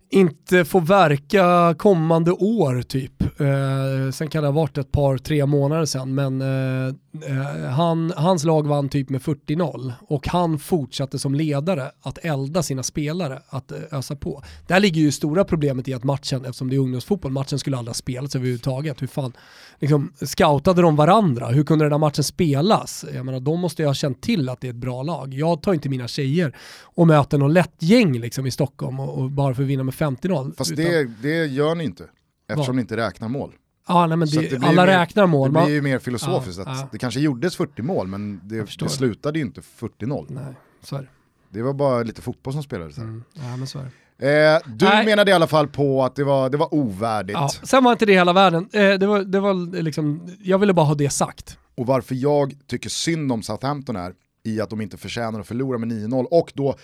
inte 0.09 0.65
får 0.65 0.81
verka 0.81 1.75
kommande 1.77 2.31
år 2.31 2.81
typ. 2.81 3.21
Eh, 3.21 4.11
sen 4.11 4.27
kan 4.27 4.43
det 4.43 4.47
ha 4.47 4.53
varit 4.53 4.77
ett 4.77 4.91
par, 4.91 5.17
tre 5.17 5.45
månader 5.45 5.85
sen, 5.85 6.15
men 6.15 6.41
eh, 6.41 6.95
Eh, 7.23 7.69
han, 7.69 8.13
hans 8.15 8.43
lag 8.43 8.67
vann 8.67 8.89
typ 8.89 9.09
med 9.09 9.21
40-0 9.21 9.93
och 9.99 10.27
han 10.27 10.59
fortsatte 10.59 11.19
som 11.19 11.35
ledare 11.35 11.91
att 12.01 12.17
elda 12.17 12.63
sina 12.63 12.83
spelare, 12.83 13.41
att 13.47 13.71
eh, 13.71 13.77
ösa 13.91 14.15
på. 14.15 14.43
Där 14.67 14.79
ligger 14.79 15.01
ju 15.01 15.11
stora 15.11 15.43
problemet 15.43 15.87
i 15.87 15.93
att 15.93 16.03
matchen, 16.03 16.45
eftersom 16.45 16.69
det 16.69 16.75
är 16.75 16.79
ungdomsfotboll, 16.79 17.31
matchen 17.31 17.59
skulle 17.59 17.77
aldrig 17.77 17.89
ha 17.89 17.93
spelats 17.93 18.35
överhuvudtaget. 18.35 19.01
Hur 19.01 19.07
fan, 19.07 19.33
liksom, 19.79 20.13
scoutade 20.21 20.81
de 20.81 20.95
varandra? 20.95 21.47
Hur 21.47 21.63
kunde 21.63 21.85
den 21.85 21.91
här 21.91 21.99
matchen 21.99 22.23
spelas? 22.23 23.05
Jag 23.13 23.25
menar, 23.25 23.39
de 23.39 23.59
måste 23.59 23.81
ju 23.81 23.87
ha 23.87 23.93
känt 23.93 24.21
till 24.21 24.49
att 24.49 24.61
det 24.61 24.67
är 24.67 24.69
ett 24.69 24.75
bra 24.75 25.03
lag. 25.03 25.33
Jag 25.33 25.61
tar 25.61 25.73
inte 25.73 25.89
mina 25.89 26.07
tjejer 26.07 26.57
och 26.81 27.07
möter 27.07 27.37
någon 27.37 27.53
lätt 27.53 27.75
gäng 27.79 28.19
liksom, 28.19 28.45
i 28.45 28.51
Stockholm 28.51 28.99
och, 28.99 29.17
och 29.17 29.31
bara 29.31 29.53
för 29.53 29.63
att 29.63 29.69
vinna 29.69 29.83
med 29.83 29.93
50-0. 29.93 30.53
Fast 30.57 30.71
utan... 30.71 30.85
det, 30.85 31.03
det 31.21 31.45
gör 31.45 31.75
ni 31.75 31.83
inte, 31.83 32.03
eftersom 32.49 32.73
Va? 32.73 32.75
ni 32.75 32.81
inte 32.81 32.97
räknar 32.97 33.29
mål. 33.29 33.51
Ja, 33.87 34.07
nej, 34.07 34.27
det, 34.27 34.59
det 34.59 34.67
alla 34.67 34.85
mer, 34.85 34.87
räknar 34.87 35.27
mål. 35.27 35.53
Det 35.53 35.63
blir 35.63 35.73
ju 35.73 35.81
mer 35.81 35.99
filosofiskt. 35.99 36.61
Ja, 36.65 36.71
att 36.71 36.79
ja. 36.79 36.89
Det 36.91 36.97
kanske 36.97 37.19
gjordes 37.19 37.55
40 37.55 37.81
mål 37.81 38.07
men 38.07 38.41
det, 38.43 38.77
det 38.79 38.89
slutade 38.89 39.39
ju 39.39 39.45
inte 39.45 39.61
40-0. 39.61 40.25
Nej, 40.29 40.53
så 40.83 40.95
är 40.95 41.01
det. 41.01 41.07
Det 41.49 41.61
var 41.61 41.73
bara 41.73 42.03
lite 42.03 42.21
fotboll 42.21 42.53
som 42.53 42.63
spelades 42.63 42.97
Mm. 42.97 43.23
Ja, 43.33 43.57
men 43.57 43.67
så 43.67 43.79
är 43.79 43.83
det. 43.83 43.91
Eh, 44.21 44.27
du 44.65 44.85
Nej. 44.85 45.05
menade 45.05 45.31
i 45.31 45.33
alla 45.33 45.47
fall 45.47 45.67
på 45.67 46.03
att 46.03 46.15
det 46.15 46.23
var, 46.23 46.49
det 46.49 46.57
var 46.57 46.73
ovärdigt. 46.73 47.37
Ja, 47.37 47.49
sen 47.63 47.83
var 47.83 47.91
inte 47.91 48.05
det 48.05 48.13
hela 48.13 48.33
världen. 48.33 48.69
Eh, 48.73 48.89
det 48.93 49.07
var, 49.07 49.19
det 49.21 49.39
var 49.39 49.81
liksom, 49.81 50.35
jag 50.43 50.57
ville 50.57 50.73
bara 50.73 50.85
ha 50.85 50.95
det 50.95 51.09
sagt. 51.09 51.57
Och 51.77 51.85
varför 51.85 52.15
jag 52.15 52.53
tycker 52.67 52.89
synd 52.89 53.31
om 53.31 53.43
Southampton 53.43 53.95
är 53.95 54.13
i 54.43 54.61
att 54.61 54.69
de 54.69 54.81
inte 54.81 54.97
förtjänar 54.97 55.39
att 55.39 55.47
förlora 55.47 55.77
med 55.77 55.89
9-0 55.91 56.25
och 56.31 56.51
då 56.55 56.75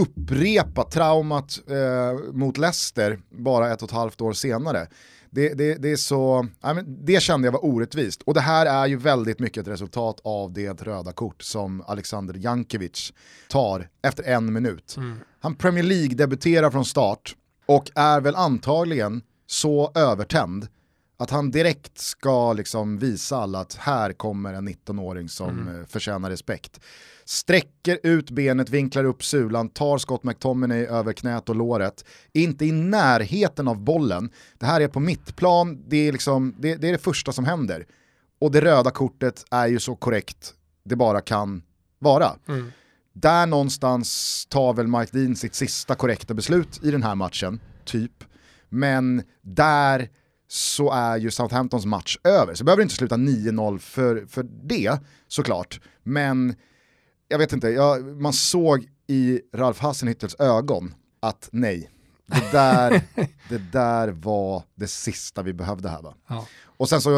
upprepa 0.00 0.82
traumat 0.84 1.58
eh, 1.68 2.32
mot 2.32 2.58
Leicester 2.58 3.18
bara 3.30 3.72
ett 3.72 3.82
och 3.82 3.88
ett 3.88 3.94
halvt 3.94 4.20
år 4.20 4.32
senare 4.32 4.86
det, 5.34 5.54
det, 5.54 5.74
det, 5.74 5.92
är 5.92 5.96
så, 5.96 6.46
men 6.60 7.04
det 7.04 7.22
kände 7.22 7.46
jag 7.46 7.52
var 7.52 7.64
orättvist. 7.64 8.22
Och 8.22 8.34
det 8.34 8.40
här 8.40 8.66
är 8.66 8.86
ju 8.86 8.96
väldigt 8.96 9.38
mycket 9.38 9.60
ett 9.60 9.68
resultat 9.68 10.20
av 10.24 10.52
det 10.52 10.82
röda 10.82 11.12
kort 11.12 11.42
som 11.42 11.82
Alexander 11.86 12.34
Jankovic 12.34 13.12
tar 13.48 13.88
efter 14.02 14.24
en 14.24 14.52
minut. 14.52 14.94
Mm. 14.96 15.18
Han 15.40 15.54
Premier 15.54 15.84
League-debuterar 15.84 16.70
från 16.70 16.84
start 16.84 17.36
och 17.66 17.90
är 17.94 18.20
väl 18.20 18.36
antagligen 18.36 19.22
så 19.46 19.92
övertänd 19.94 20.68
att 21.16 21.30
han 21.30 21.50
direkt 21.50 21.98
ska 21.98 22.52
liksom 22.52 22.98
visa 22.98 23.36
alla 23.36 23.60
att 23.60 23.74
här 23.74 24.12
kommer 24.12 24.54
en 24.54 24.68
19-åring 24.68 25.28
som 25.28 25.48
mm. 25.48 25.80
Eh, 25.80 25.86
förtjänar 25.86 26.30
respekt 26.30 26.80
sträcker 27.24 27.98
ut 28.02 28.30
benet, 28.30 28.70
vinklar 28.70 29.04
upp 29.04 29.24
sulan, 29.24 29.68
tar 29.68 29.98
Scott 29.98 30.24
McTominay 30.24 30.84
över 30.86 31.12
knät 31.12 31.48
och 31.48 31.56
låret. 31.56 32.04
Inte 32.32 32.66
i 32.66 32.72
närheten 32.72 33.68
av 33.68 33.80
bollen. 33.80 34.30
Det 34.58 34.66
här 34.66 34.80
är 34.80 34.88
på 34.88 35.00
mittplan, 35.00 35.84
det 35.88 35.96
är, 35.96 36.12
liksom, 36.12 36.54
det, 36.58 36.76
det 36.76 36.88
är 36.88 36.92
det 36.92 36.98
första 36.98 37.32
som 37.32 37.44
händer. 37.44 37.86
Och 38.40 38.50
det 38.50 38.60
röda 38.60 38.90
kortet 38.90 39.44
är 39.50 39.66
ju 39.66 39.78
så 39.78 39.96
korrekt 39.96 40.54
det 40.84 40.96
bara 40.96 41.20
kan 41.20 41.62
vara. 41.98 42.36
Mm. 42.48 42.72
Där 43.12 43.46
någonstans 43.46 44.46
tar 44.50 44.74
väl 44.74 44.86
Mike 44.86 45.18
Dean 45.18 45.36
sitt 45.36 45.54
sista 45.54 45.94
korrekta 45.94 46.34
beslut 46.34 46.80
i 46.84 46.90
den 46.90 47.02
här 47.02 47.14
matchen, 47.14 47.60
typ. 47.84 48.24
Men 48.68 49.22
där 49.42 50.08
så 50.48 50.90
är 50.90 51.16
ju 51.16 51.30
Southamptons 51.30 51.86
match 51.86 52.18
över. 52.24 52.54
Så 52.54 52.58
det 52.58 52.64
behöver 52.64 52.82
inte 52.82 52.94
sluta 52.94 53.16
9-0 53.16 53.78
för, 53.78 54.26
för 54.28 54.42
det, 54.42 54.98
såklart. 55.28 55.80
Men 56.02 56.54
jag 57.28 57.38
vet 57.38 57.52
inte, 57.52 57.68
jag, 57.68 58.20
man 58.20 58.32
såg 58.32 58.88
i 59.06 59.40
Ralf 59.54 59.80
Hassenhüttels 59.80 60.42
ögon 60.42 60.94
att 61.20 61.48
nej, 61.52 61.90
det 62.26 62.52
där, 62.52 63.02
det 63.48 63.72
där 63.72 64.08
var 64.08 64.62
det 64.74 64.86
sista 64.86 65.42
vi 65.42 65.52
behövde 65.52 65.88
här 65.88 66.02
va. 66.02 66.14
Ja. 66.28 66.46
Och 66.76 66.88
sen 66.88 67.00
så 67.00 67.10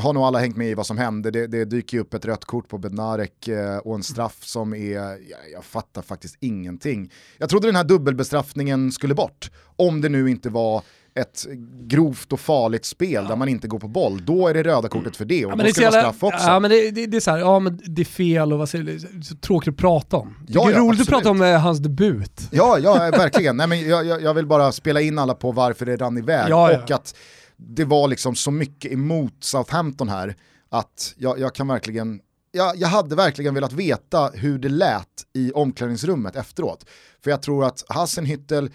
har 0.00 0.12
nog 0.12 0.22
alla 0.22 0.38
hängt 0.38 0.56
med 0.56 0.70
i 0.70 0.74
vad 0.74 0.86
som 0.86 0.98
hände, 0.98 1.30
det, 1.30 1.46
det 1.46 1.64
dyker 1.64 1.98
upp 1.98 2.14
ett 2.14 2.24
rött 2.24 2.44
kort 2.44 2.68
på 2.68 2.78
Bednarek 2.78 3.48
eh, 3.48 3.76
och 3.76 3.94
en 3.94 4.02
straff 4.02 4.44
som 4.44 4.74
är, 4.74 4.94
jag, 4.94 5.18
jag 5.52 5.64
fattar 5.64 6.02
faktiskt 6.02 6.36
ingenting. 6.40 7.12
Jag 7.38 7.48
trodde 7.48 7.68
den 7.68 7.76
här 7.76 7.84
dubbelbestraffningen 7.84 8.92
skulle 8.92 9.14
bort, 9.14 9.50
om 9.76 10.00
det 10.00 10.08
nu 10.08 10.30
inte 10.30 10.50
var 10.50 10.82
ett 11.14 11.46
grovt 11.80 12.32
och 12.32 12.40
farligt 12.40 12.84
spel 12.84 13.12
ja. 13.12 13.22
där 13.22 13.36
man 13.36 13.48
inte 13.48 13.68
går 13.68 13.78
på 13.78 13.88
boll, 13.88 14.24
då 14.24 14.48
är 14.48 14.54
det 14.54 14.62
röda 14.62 14.88
kortet 14.88 15.16
för 15.16 15.24
det 15.24 15.46
och 15.46 15.52
ja, 15.52 15.56
då 15.56 15.66
ska 15.66 15.80
det 15.80 15.90
vara 15.90 16.00
straff 16.00 16.22
också. 16.22 16.46
Ja 16.46 16.60
men 16.60 16.70
det, 16.70 16.90
det, 16.90 17.06
det, 17.06 17.16
är 17.16 17.20
så 17.20 17.30
här, 17.30 17.38
ja 17.38 17.58
men 17.58 17.80
det 17.84 18.02
är 18.02 18.06
fel 18.06 18.52
och 18.52 18.58
vad 18.58 18.68
säger 18.68 18.84
du, 18.84 19.22
så 19.22 19.36
tråkigt 19.36 19.68
att 19.68 19.76
prata 19.76 20.16
om. 20.16 20.36
Ja, 20.48 20.64
det 20.64 20.70
är 20.70 20.72
ja, 20.72 20.78
roligt 20.78 21.00
absolut. 21.00 21.18
att 21.18 21.22
prata 21.22 21.30
om 21.30 21.42
eh, 21.42 21.60
hans 21.60 21.78
debut. 21.78 22.40
Ja, 22.50 22.78
ja 22.78 22.94
verkligen. 23.10 23.56
Nej, 23.56 23.66
men 23.66 23.88
jag, 23.88 24.22
jag, 24.22 24.34
vill 24.34 24.46
bara 24.46 24.72
spela 24.72 25.00
in 25.00 25.18
alla 25.18 25.34
på 25.34 25.52
varför 25.52 25.86
det 25.86 25.96
rann 25.96 26.18
iväg 26.18 26.54
och 26.54 26.90
att 26.90 27.14
det 27.56 27.84
var 27.84 28.08
liksom 28.08 28.34
så 28.34 28.50
mycket 28.50 28.92
emot 28.92 29.34
Southampton 29.40 30.08
här 30.08 30.36
att 30.68 31.14
jag, 31.16 31.38
jag 31.38 31.54
kan 31.54 31.68
verkligen 31.68 32.20
jag, 32.52 32.76
jag, 32.76 32.88
hade 32.88 33.16
verkligen 33.16 33.54
velat 33.54 33.72
veta 33.72 34.30
hur 34.34 34.58
det 34.58 34.68
lät 34.68 35.06
i 35.34 35.52
omklädningsrummet 35.52 36.36
efteråt. 36.36 36.86
För 37.24 37.30
jag 37.30 37.42
tror 37.42 37.64
att 37.64 37.84
Hassenhüttel 37.88 38.70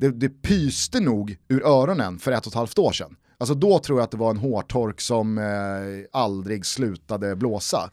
det, 0.00 0.10
det 0.10 0.28
pyste 0.28 1.00
nog 1.00 1.36
ur 1.48 1.66
öronen 1.66 2.18
för 2.18 2.32
ett 2.32 2.46
och 2.46 2.52
ett 2.52 2.54
halvt 2.54 2.78
år 2.78 2.92
sedan. 2.92 3.16
Alltså 3.38 3.54
då 3.54 3.78
tror 3.78 3.98
jag 3.98 4.04
att 4.04 4.10
det 4.10 4.16
var 4.16 4.30
en 4.30 4.36
hårtork 4.36 5.00
som 5.00 5.38
eh, 5.38 5.44
aldrig 6.12 6.66
slutade 6.66 7.36
blåsa. 7.36 7.90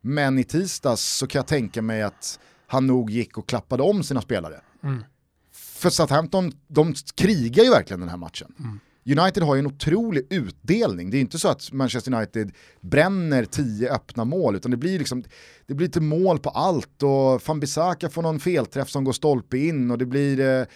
Men 0.00 0.38
i 0.38 0.44
tisdags 0.44 1.02
så 1.02 1.26
kan 1.26 1.38
jag 1.38 1.46
tänka 1.46 1.82
mig 1.82 2.02
att 2.02 2.40
han 2.66 2.86
nog 2.86 3.10
gick 3.10 3.38
och 3.38 3.48
klappade 3.48 3.82
om 3.82 4.02
sina 4.02 4.20
spelare. 4.20 4.60
Mm. 4.82 5.04
För 5.52 5.90
Southampton, 5.90 6.52
de 6.68 6.94
krigar 7.14 7.64
ju 7.64 7.70
verkligen 7.70 8.00
den 8.00 8.08
här 8.08 8.16
matchen. 8.16 8.54
Mm. 8.58 8.80
United 9.18 9.42
har 9.42 9.54
ju 9.54 9.58
en 9.58 9.66
otrolig 9.66 10.26
utdelning. 10.30 11.10
Det 11.10 11.16
är 11.16 11.20
inte 11.20 11.38
så 11.38 11.48
att 11.48 11.72
Manchester 11.72 12.14
United 12.14 12.52
bränner 12.80 13.44
tio 13.44 13.92
öppna 13.92 14.24
mål, 14.24 14.56
utan 14.56 14.70
det 14.70 14.76
blir, 14.76 14.98
liksom, 14.98 15.24
det 15.66 15.74
blir 15.74 15.86
lite 15.86 16.00
mål 16.00 16.38
på 16.38 16.50
allt 16.50 17.02
och 17.02 17.46
van 17.46 17.60
Bissaka 17.60 18.10
får 18.10 18.22
någon 18.22 18.40
felträff 18.40 18.90
som 18.90 19.04
går 19.04 19.12
stolpe 19.12 19.58
in 19.58 19.90
och 19.90 19.98
det 19.98 20.06
blir 20.06 20.40
eh, 20.40 20.66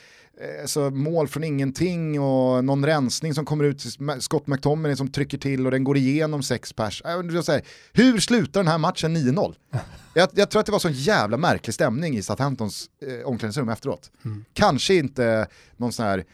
alltså, 0.60 0.90
mål 0.90 1.28
från 1.28 1.44
ingenting 1.44 2.20
och 2.20 2.64
någon 2.64 2.86
rensning 2.86 3.34
som 3.34 3.44
kommer 3.44 3.64
ut, 3.64 3.84
Scott 4.20 4.46
McTominay 4.46 4.96
som 4.96 5.08
trycker 5.08 5.38
till 5.38 5.66
och 5.66 5.70
den 5.70 5.84
går 5.84 5.96
igenom 5.96 6.42
sex 6.42 6.72
pers. 6.72 7.02
Äh, 7.04 7.16
hur 7.92 8.20
slutar 8.20 8.60
den 8.60 8.68
här 8.68 8.78
matchen 8.78 9.16
9-0? 9.16 9.54
Jag, 10.16 10.28
jag, 10.34 10.50
tror 10.50 10.60
att 10.60 10.66
det 10.66 10.72
var 10.72 10.78
så 10.78 10.90
jävla 10.90 11.36
märklig 11.36 11.74
stämning 11.74 12.16
i 12.16 12.22
Southamptons 12.22 12.90
eh, 13.06 13.26
omklädningsrum 13.26 13.68
efteråt. 13.68 14.10
Mm. 14.24 14.44
Kanske 14.52 14.94
inte 14.94 15.46
någon 15.76 15.92
sån 15.92 16.06
här 16.06 16.24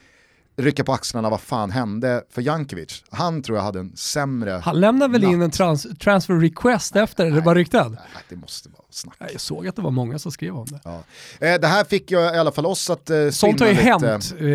rycka 0.62 0.85
på 0.85 0.92
axlarna, 0.92 1.31
vad 1.31 1.40
fan 1.40 1.70
hände 1.70 2.23
för 2.31 2.42
Jankovic? 2.42 3.05
Han 3.11 3.42
tror 3.42 3.59
jag 3.59 3.64
hade 3.64 3.81
en 3.81 3.96
sämre 3.96 4.61
Han 4.64 4.81
lämnade 4.81 5.12
väl 5.12 5.23
natt. 5.23 5.33
in 5.33 5.42
en 5.42 5.51
trans 5.51 5.87
transfer 5.99 6.35
request 6.35 6.96
efter, 6.96 7.25
nej, 7.25 7.33
det 7.33 7.40
var 7.40 7.55
ryktat? 7.55 7.90
Nej, 7.92 8.01
det 8.29 8.37
måste 8.37 8.68
vara 8.68 8.83
snack. 8.90 9.16
Jag 9.33 9.40
såg 9.40 9.68
att 9.68 9.77
det 9.77 9.83
var 9.83 9.90
många 9.90 10.18
som 10.18 10.33
skrev 10.33 10.57
om 10.57 10.66
det. 10.66 10.81
Ja. 10.85 11.03
Eh, 11.46 11.61
det 11.61 11.66
här 11.66 11.85
fick 11.85 12.11
ju 12.11 12.18
i 12.18 12.38
alla 12.38 12.53
fall 12.53 12.66
oss 12.66 12.90
att 12.90 13.11
eh, 13.11 13.31
Sånt 13.31 13.61
har 13.61 13.66
ju 13.66 13.73
lite... 13.73 13.85
hänt, 13.85 14.35
eh, 14.38 14.46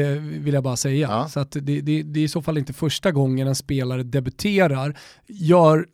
vill 0.42 0.54
jag 0.54 0.64
bara 0.64 0.78
säga. 0.78 1.08
Ja. 1.10 1.30
Så 1.30 1.40
att 1.40 1.52
det, 1.52 1.60
det, 1.60 2.04
det 2.04 2.20
är 2.20 2.24
i 2.24 2.28
så 2.28 2.42
fall 2.42 2.58
inte 2.58 2.74
första 2.74 3.12
gången 3.12 3.48
en 3.48 3.56
spelare 3.56 4.04
debuterar, 4.04 4.98
gör 5.28 5.86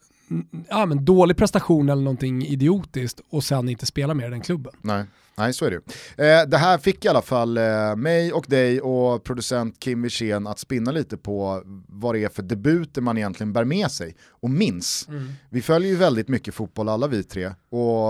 ja, 0.69 0.85
men 0.85 1.05
dålig 1.05 1.37
prestation 1.37 1.89
eller 1.89 2.01
någonting 2.01 2.45
idiotiskt 2.45 3.21
och 3.31 3.43
sen 3.43 3.69
inte 3.69 3.85
spelar 3.85 4.13
mer 4.13 4.27
i 4.27 4.29
den 4.29 4.41
klubben. 4.41 4.73
Nej. 4.81 5.05
Nej, 5.41 5.53
så 5.53 5.65
är 5.65 5.71
det 5.71 5.77
eh, 6.23 6.47
Det 6.47 6.57
här 6.57 6.77
fick 6.77 7.05
i 7.05 7.07
alla 7.07 7.21
fall 7.21 7.57
eh, 7.57 7.95
mig 7.95 8.33
och 8.33 8.45
dig 8.47 8.81
och 8.81 9.23
producent 9.23 9.79
Kim 9.79 10.01
Wirsén 10.01 10.47
att 10.47 10.59
spinna 10.59 10.91
lite 10.91 11.17
på 11.17 11.63
vad 11.87 12.15
det 12.15 12.23
är 12.23 12.29
för 12.29 12.43
debuter 12.43 13.01
man 13.01 13.17
egentligen 13.17 13.53
bär 13.53 13.63
med 13.63 13.91
sig 13.91 14.15
och 14.29 14.49
minns. 14.49 15.07
Mm. 15.07 15.33
Vi 15.49 15.61
följer 15.61 15.89
ju 15.89 15.95
väldigt 15.95 16.27
mycket 16.27 16.53
fotboll 16.53 16.89
alla 16.89 17.07
vi 17.07 17.23
tre 17.23 17.51
och 17.69 18.09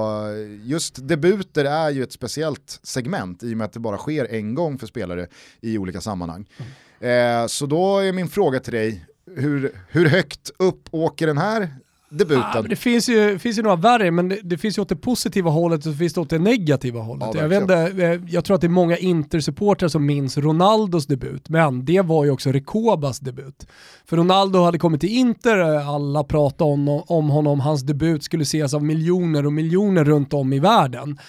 just 0.63 1.07
debuter 1.07 1.65
är 1.65 1.89
ju 1.89 2.03
ett 2.03 2.13
speciellt 2.13 2.79
segment 2.83 3.43
i 3.43 3.53
och 3.53 3.57
med 3.57 3.65
att 3.65 3.73
det 3.73 3.79
bara 3.79 3.97
sker 3.97 4.25
en 4.25 4.55
gång 4.55 4.77
för 4.77 4.87
spelare 4.87 5.27
i 5.61 5.77
olika 5.77 6.01
sammanhang. 6.01 6.45
Mm. 6.57 7.41
Eh, 7.41 7.47
så 7.47 7.65
då 7.65 7.99
är 7.99 8.13
min 8.13 8.27
fråga 8.27 8.59
till 8.59 8.73
dig, 8.73 9.05
hur, 9.35 9.71
hur 9.89 10.05
högt 10.05 10.51
upp 10.59 10.87
åker 10.91 11.27
den 11.27 11.37
här 11.37 11.69
debuten. 12.11 12.43
Ah, 12.53 12.61
det 12.61 12.75
finns 12.75 13.09
ju, 13.09 13.39
finns 13.39 13.57
ju 13.57 13.61
några 13.61 13.75
värre, 13.75 14.11
men 14.11 14.29
det, 14.29 14.39
det, 14.43 14.57
finns 14.57 14.77
ju 14.77 14.81
åt 14.81 14.89
det 14.89 14.95
positiva 14.95 15.49
hållet 15.49 15.77
och 15.77 15.91
så 15.91 15.97
finns 15.97 16.13
det 16.13 16.21
åt 16.21 16.29
det 16.29 16.39
negativa 16.39 16.99
hållet. 16.99 17.29
Ja, 17.33 17.41
jag, 17.41 17.49
vet 17.49 17.61
inte, 17.61 17.75
eh, 17.75 18.19
jag 18.27 18.45
tror 18.45 18.55
att 18.55 18.61
det 18.61 18.67
är 18.67 18.69
många 18.69 18.97
Inter-supportrar 18.97 19.87
som 19.87 20.05
minns 20.05 20.37
Ronaldos 20.37 21.05
debut, 21.05 21.49
men 21.49 21.85
det 21.85 22.01
var 22.01 22.25
ju 22.25 22.31
också 22.31 22.51
Rekobas 22.51 23.19
debut. 23.19 23.67
För 24.05 24.17
Ronaldo 24.17 24.63
hade 24.63 24.79
kommit 24.79 25.01
till 25.01 25.17
Inter, 25.17 25.57
alla 25.95 26.23
pratade 26.23 26.71
om, 26.71 27.03
om 27.07 27.29
honom, 27.29 27.59
hans 27.59 27.81
debut 27.81 28.23
skulle 28.23 28.43
ses 28.43 28.73
av 28.73 28.83
miljoner 28.83 29.45
och 29.45 29.53
miljoner 29.53 30.03
runt 30.03 30.33
om 30.33 30.53
i 30.53 30.59
världen. 30.59 31.19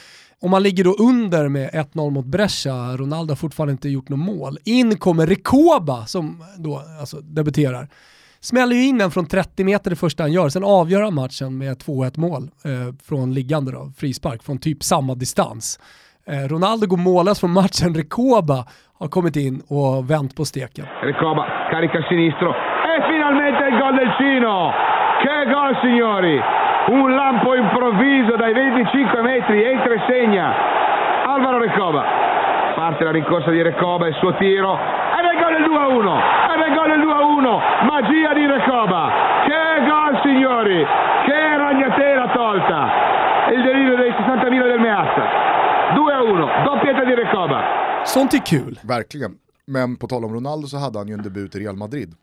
Om 0.40 0.50
man 0.50 0.62
ligger 0.62 0.84
då 0.84 0.94
under 0.94 1.48
med 1.48 1.70
1-0 1.70 2.10
mot 2.10 2.26
Brescia, 2.26 2.96
Ronaldo 2.96 3.30
har 3.30 3.36
fortfarande 3.36 3.72
inte 3.72 3.88
gjort 3.88 4.08
något 4.08 4.18
mål. 4.18 4.58
In 4.64 4.96
kommer 4.96 5.26
Rekoba 5.26 6.06
som 6.06 6.44
då 6.58 6.82
alltså, 7.00 7.20
debuterar 7.20 7.88
smäller 8.42 8.76
ju 8.76 8.82
in 8.82 9.00
en 9.00 9.10
från 9.10 9.26
30 9.26 9.64
meter 9.64 9.90
det 9.90 9.96
första 9.96 10.22
han 10.22 10.32
gör, 10.32 10.48
sen 10.48 10.64
avgör 10.64 11.02
han 11.02 11.14
matchen 11.14 11.58
med 11.58 11.76
2-1 11.76 12.20
mål 12.20 12.42
eh, 12.64 12.94
från 13.08 13.34
liggande 13.34 13.72
då, 13.72 13.92
frispark, 13.96 14.42
från 14.42 14.58
typ 14.58 14.82
samma 14.82 15.14
distans. 15.14 15.80
Eh, 16.26 16.48
Ronaldo 16.52 16.86
går 16.86 16.96
målas 16.96 17.40
från 17.40 17.52
matchen, 17.52 17.94
Rekoba 17.94 18.58
har 19.00 19.08
kommit 19.08 19.36
in 19.36 19.62
och 19.68 20.10
vänt 20.10 20.36
på 20.36 20.44
steken. 20.44 20.86
Rekoba, 21.02 21.44
carica 21.70 22.00
sinistro 22.08 22.50
e 22.92 22.94
finalmente 23.12 23.60
il 23.70 23.76
gol 23.80 23.94
del 24.00 24.10
Cino! 24.18 24.56
Che 25.22 25.36
gol 25.54 25.72
signori! 25.84 26.36
Un 27.00 27.08
lampo 27.20 27.54
improvviso 27.54 28.36
dai 28.36 28.52
25 28.54 29.22
metri, 29.22 29.56
entra 29.72 29.92
e 29.94 30.00
segna. 30.10 30.46
Alvaro 31.32 31.58
Recoba. 31.58 32.02
Parte 32.74 33.04
la 33.04 33.12
rincorsa 33.12 33.50
di 33.50 33.62
Recoba, 33.62 34.08
il 34.08 34.14
suo 34.14 34.34
tiro 34.36 34.72
ed 35.16 35.24
è 35.28 35.32
il 35.34 35.38
gol 35.42 35.52
del 35.56 35.64
2-1! 35.70 36.08
ed 36.54 36.60
è 36.60 36.74
gol 36.74 36.88
del 36.88 37.00
2-1, 37.00 37.21
magia 37.92 38.32
di 38.38 38.46
Recoba, 38.54 39.02
che 39.46 39.64
gol 39.88 40.14
signori, 40.26 40.80
che 41.26 41.40
ragnatela 41.64 42.26
tolta, 42.38 42.80
il 43.54 43.60
delirio 43.66 43.96
dei 43.96 44.10
60.000 44.10 44.66
del 44.72 44.80
Meazza, 44.80 45.24
2-1, 45.94 46.64
doppietta 46.64 47.04
di 47.04 47.14
Recoba. 47.14 47.58
Sånt 48.06 48.34
är 48.34 48.46
kul. 48.46 48.78
Verkligen, 48.82 49.38
men 49.66 49.96
på 49.96 50.06
tal 50.06 50.24
om 50.24 50.34
Ronaldo 50.34 50.68
så 50.68 50.76
hade 50.76 50.98
han 50.98 51.08
ju 51.08 51.14
en 51.14 51.22
debut 51.22 51.54
i 51.54 51.58
Real 51.58 51.76
Madrid, 51.76 52.14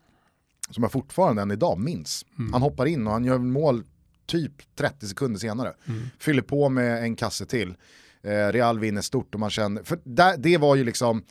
som 0.70 0.82
jag 0.82 0.92
fortfarande 0.92 1.42
än 1.42 1.50
idag 1.50 1.78
minns. 1.78 2.26
Mm. 2.38 2.52
Han 2.52 2.62
hoppar 2.62 2.86
in 2.86 3.06
och 3.06 3.12
han 3.12 3.24
gör 3.24 3.38
mål 3.38 3.82
typ 4.26 4.52
30 4.76 5.06
sekunder 5.06 5.40
senare. 5.40 5.72
Mm. 5.88 6.02
Fyller 6.18 6.42
på 6.42 6.68
med 6.68 7.02
en 7.02 7.16
kasse 7.16 7.46
till. 7.46 7.74
Eh, 8.22 8.52
Real 8.52 8.78
vinner 8.78 9.02
stort 9.02 9.34
och 9.34 9.40
man 9.40 9.50
känner, 9.50 9.82
för 9.82 9.98
där, 10.04 10.34
det 10.38 10.58
var 10.58 10.76
ju 10.76 10.84
liksom, 10.84 11.22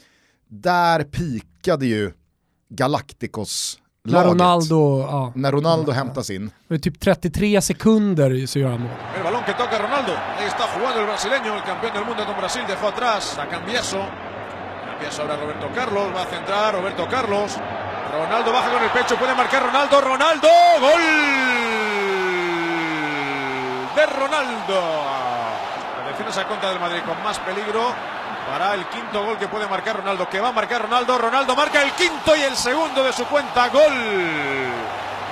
där 0.47 1.03
pikade 1.03 1.85
ju 1.85 2.11
Galacticos 2.69 3.78
när 4.03 4.23
Ronaldo, 4.23 5.01
ja. 5.01 5.31
När 5.35 5.51
Ronaldo 5.51 5.91
hämtas 5.91 6.29
in. 6.29 6.51
Med 6.67 6.83
typ 6.83 6.99
33 6.99 7.61
sekunder 7.61 8.45
så 8.45 8.59
gör 8.59 8.69
han 8.69 8.81
mål. 8.81 8.91
El 9.17 9.23
balón 9.23 9.43
que 9.43 9.53
toca 9.53 9.79
Ronaldo. 9.79 10.13
Ahí 10.37 10.47
está 10.47 10.63
jugando 10.63 10.99
el 10.99 11.05
brasileño, 11.05 11.55
el 11.55 11.63
campeón 11.63 11.93
del 11.93 12.05
mundo 12.05 12.25
con 12.25 12.37
Brasil, 12.37 12.61
dejó 12.67 12.87
atrás 12.87 13.37
a 13.37 13.45
Cambieso. 13.47 14.01
Cambieso 14.85 15.21
ahora 15.21 15.35
Roberto 15.37 15.67
Carlos, 15.75 16.07
va 16.15 16.21
a 16.21 16.25
centrar 16.25 16.73
Roberto 16.73 17.07
Carlos. 17.09 17.57
Ronaldo 18.11 18.51
baja 18.51 18.71
con 18.71 18.83
el 18.83 18.89
pecho, 18.89 19.15
puede 19.17 19.35
marcar 19.35 19.63
Ronaldo, 19.63 20.01
Ronaldo, 20.01 20.47
gol 20.81 21.01
de 23.95 24.05
Ronaldo. 24.05 24.81
La 25.99 26.07
defensa 26.07 26.47
contra 26.47 26.69
del 26.69 26.79
Madrid 26.79 27.01
con 27.05 27.21
más 27.23 27.37
peligro 27.39 27.93
para 28.49 28.73
el 28.73 28.85
quinto 28.87 29.23
gol 29.23 29.37
que 29.37 29.47
puede 29.47 29.67
marcar 29.67 29.97
Ronaldo, 29.97 30.27
que 30.27 30.39
va 30.39 30.49
a 30.49 30.51
marcar 30.51 30.81
Ronaldo. 30.81 31.17
Ronaldo 31.19 31.55
marca 31.55 31.83
el 31.83 31.91
quinto 31.91 32.35
y 32.35 32.41
el 32.41 32.55
segundo 32.55 33.03
de 33.03 33.13
su 33.13 33.25
cuenta. 33.25 33.69
Gol 33.69 33.93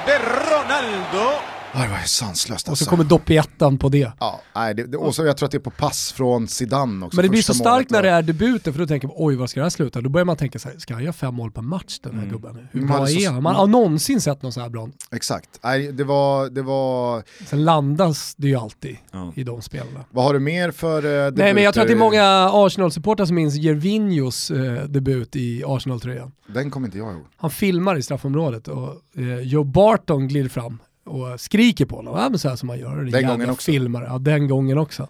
de 0.05 0.17
Ronaldo. 0.19 1.56
Det 1.83 1.89
var 1.89 1.97
sanslöst 2.05 2.69
Och 2.69 2.77
så 2.77 2.85
kommer 2.85 3.03
doppettan 3.03 3.77
på 3.77 3.89
det. 3.89 4.11
Ja, 4.19 4.41
nej, 4.55 4.73
det, 4.73 4.83
det, 4.83 4.97
och 4.97 5.15
så 5.15 5.25
jag 5.25 5.37
tror 5.37 5.45
att 5.45 5.51
det 5.51 5.57
är 5.57 5.59
på 5.59 5.71
pass 5.71 6.11
från 6.11 6.47
Zidane 6.47 7.05
också. 7.05 7.15
Men 7.15 7.23
det 7.23 7.29
blir 7.29 7.41
så 7.41 7.53
starkt 7.53 7.91
när 7.91 8.03
det 8.03 8.09
är 8.09 8.21
debuten 8.21 8.73
för 8.73 8.79
då 8.79 8.87
tänker 8.87 9.07
man 9.07 9.15
oj 9.19 9.35
vad 9.35 9.49
ska 9.49 9.59
det 9.59 9.65
här 9.65 9.69
sluta? 9.69 10.01
Då 10.01 10.09
börjar 10.09 10.25
man 10.25 10.37
tänka 10.37 10.59
så 10.59 10.69
här, 10.69 10.77
ska 10.77 10.93
han 10.93 11.03
göra 11.03 11.13
fem 11.13 11.35
mål 11.35 11.51
per 11.51 11.61
match 11.61 11.99
den 11.99 12.13
här 12.13 12.19
mm. 12.19 12.31
gubben? 12.31 12.67
Hur 12.71 12.87
bra 12.87 13.09
är 13.09 13.29
han? 13.29 13.43
Man 13.43 13.55
har 13.55 13.67
någonsin 13.67 14.21
sett 14.21 14.41
någon 14.41 14.53
så 14.53 14.61
här 14.61 14.69
bra. 14.69 14.89
Exakt, 15.11 15.49
nej, 15.63 15.91
det 15.91 16.03
var... 16.03 16.49
Det 16.49 16.61
var... 16.61 17.23
Sen 17.45 17.65
landas 17.65 18.35
det 18.37 18.47
ju 18.47 18.55
alltid 18.55 18.97
ja. 19.11 19.33
i 19.35 19.43
de 19.43 19.61
spelarna. 19.61 20.05
Vad 20.09 20.25
har 20.25 20.33
du 20.33 20.39
mer 20.39 20.71
för 20.71 20.97
uh, 20.97 21.03
debuter? 21.03 21.43
Nej 21.43 21.53
men 21.53 21.63
jag 21.63 21.73
tror 21.73 21.81
att 21.81 21.87
det 21.87 21.93
är 21.93 21.97
många 21.97 22.49
Arsenal-supportrar 22.53 23.25
som 23.25 23.35
minns 23.35 23.55
Gervinhos 23.55 24.51
uh, 24.51 24.83
debut 24.83 25.35
i 25.35 25.63
Arsenal-tröjan. 25.65 26.31
Den 26.47 26.71
kommer 26.71 26.87
inte 26.87 26.97
jag 26.97 27.13
ihåg. 27.13 27.25
Han 27.37 27.51
filmar 27.51 27.95
i 27.95 28.03
straffområdet 28.03 28.67
och 28.67 28.93
uh, 29.17 29.41
Joe 29.41 29.63
Barton 29.63 30.27
glider 30.27 30.49
fram 30.49 30.79
och 31.07 31.41
skriker 31.41 31.85
på 31.85 31.95
honom, 31.95 32.17
ja, 32.17 32.29
men 32.29 32.39
så 32.39 32.49
här 32.49 32.55
som 32.55 32.67
man 32.67 32.79
gör. 32.79 32.95
Den 32.95 33.27
gången 33.27 33.49
också. 33.49 33.71
Filmar. 33.71 34.03
Ja, 34.03 34.17
den 34.17 34.47
gången 34.47 34.77
också. 34.77 35.07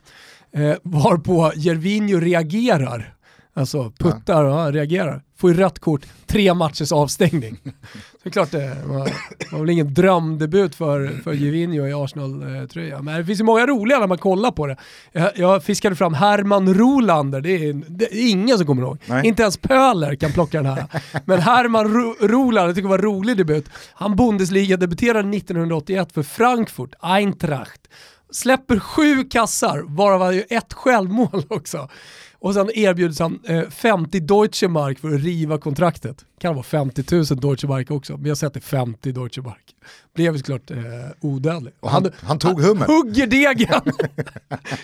Eh, 0.51 0.75
varpå 0.83 1.51
Jervinho 1.55 2.19
reagerar, 2.19 3.13
alltså 3.57 3.91
puttar 3.99 4.43
och 4.43 4.59
ja, 4.59 4.71
reagerar. 4.71 5.21
Får 5.37 5.51
ju 5.51 5.57
rött 5.57 5.79
kort, 5.79 6.05
tre 6.25 6.53
matchers 6.53 6.91
avstängning. 6.91 7.57
Så 8.23 8.29
klart 8.29 8.51
det 8.51 8.77
var, 8.85 9.09
var 9.51 9.59
väl 9.59 9.69
ingen 9.69 9.93
drömdebut 9.93 10.75
för, 10.75 11.21
för 11.23 11.33
Gervinho 11.33 11.87
i 11.87 11.93
Arsenal-tröja. 11.93 13.01
Men 13.01 13.17
det 13.17 13.25
finns 13.25 13.39
ju 13.39 13.43
många 13.43 13.65
roliga 13.65 13.99
när 13.99 14.07
man 14.07 14.17
kollar 14.17 14.51
på 14.51 14.67
det. 14.67 14.77
Jag, 15.11 15.31
jag 15.35 15.63
fiskade 15.63 15.95
fram 15.95 16.13
Herman 16.13 16.73
Rolander, 16.73 17.41
det 17.41 17.49
är, 17.49 17.73
det 17.87 18.05
är 18.05 18.29
ingen 18.29 18.57
som 18.57 18.67
kommer 18.67 18.81
ihåg. 18.81 18.97
Nej. 19.05 19.27
Inte 19.27 19.41
ens 19.41 19.57
Pöler 19.57 20.15
kan 20.15 20.31
plocka 20.31 20.63
den 20.63 20.71
här. 20.71 20.85
Men 21.25 21.39
Herman 21.39 21.93
Ro 21.93 22.15
Rolander, 22.21 22.73
tycker 22.73 22.81
jag 22.81 22.89
var 22.89 22.97
en 22.97 23.03
rolig 23.03 23.37
debut. 23.37 23.69
Han 23.93 24.15
Bundesliga-debuterade 24.15 25.37
1981 25.37 26.11
för 26.11 26.23
Frankfurt, 26.23 26.93
Eintracht. 26.99 27.81
Släpper 28.31 28.79
sju 28.79 29.23
kassar, 29.23 29.83
varav 29.87 30.21
han 30.21 30.35
ju 30.35 30.43
ett 30.49 30.73
självmål 30.73 31.43
också. 31.49 31.89
Och 32.47 32.53
sen 32.53 32.69
erbjuds 32.73 33.19
han 33.19 33.39
eh, 33.45 33.69
50 33.69 34.19
Deutsche 34.19 34.67
Mark 34.67 34.99
för 34.99 35.15
att 35.15 35.21
riva 35.23 35.57
kontraktet. 35.57 36.25
Kan 36.39 36.55
vara 36.55 36.63
50 36.63 37.03
000 37.11 37.25
Deutsche 37.25 37.67
Mark 37.67 37.91
också, 37.91 38.17
men 38.17 38.25
jag 38.25 38.37
sätter 38.37 38.59
50 38.59 39.11
Deutsche 39.11 39.41
Mark. 39.41 39.63
Blev 40.15 40.37
såklart 40.37 40.71
eh, 40.71 40.77
odödlig. 41.21 41.73
Och 41.79 41.89
han, 41.89 42.03
han, 42.03 42.11
han 42.21 42.39
tog 42.39 42.61
hummen. 42.61 42.85
Han 42.87 42.95
hugger 42.95 43.27
degen! 43.27 43.81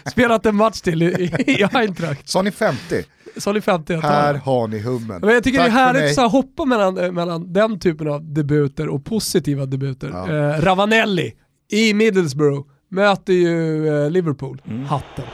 Spelat 0.12 0.45
en 0.45 0.56
match 0.56 0.82
till 0.82 1.04
i, 1.04 1.34
i 1.47 1.63
Eintracht. 1.73 2.30
Sa 2.30 2.41
ni 2.41 2.52
50? 2.52 3.04
Sa 3.38 3.52
ni 3.52 3.62
50? 3.62 3.93
Här 3.95 4.34
har 4.34 4.67
ni 4.67 4.80
hummen. 4.80 5.21
Men 5.21 5.34
jag 5.34 5.43
tycker 5.43 5.60
Tack 5.60 5.67
det 5.67 5.80
är 5.80 5.86
härligt 5.86 6.17
att 6.17 6.32
hoppa 6.32 6.65
mellan, 6.65 6.97
eh, 6.97 7.12
mellan 7.12 7.54
den 7.54 7.80
typen 7.80 8.08
av 8.08 8.34
debuter 8.34 8.88
och 8.88 9.06
positiva 9.06 9.65
debuter. 9.65 10.10
Ja. 10.10 10.32
Eh, 10.32 10.62
Ravanelli 10.62 11.34
i 11.71 11.93
Middlesbrough 11.93 12.67
möter 12.89 13.34
ju 13.34 13.88
eh, 13.88 14.10
Liverpool. 14.10 14.62
Mm. 14.65 14.86
Hatten. 14.86 15.26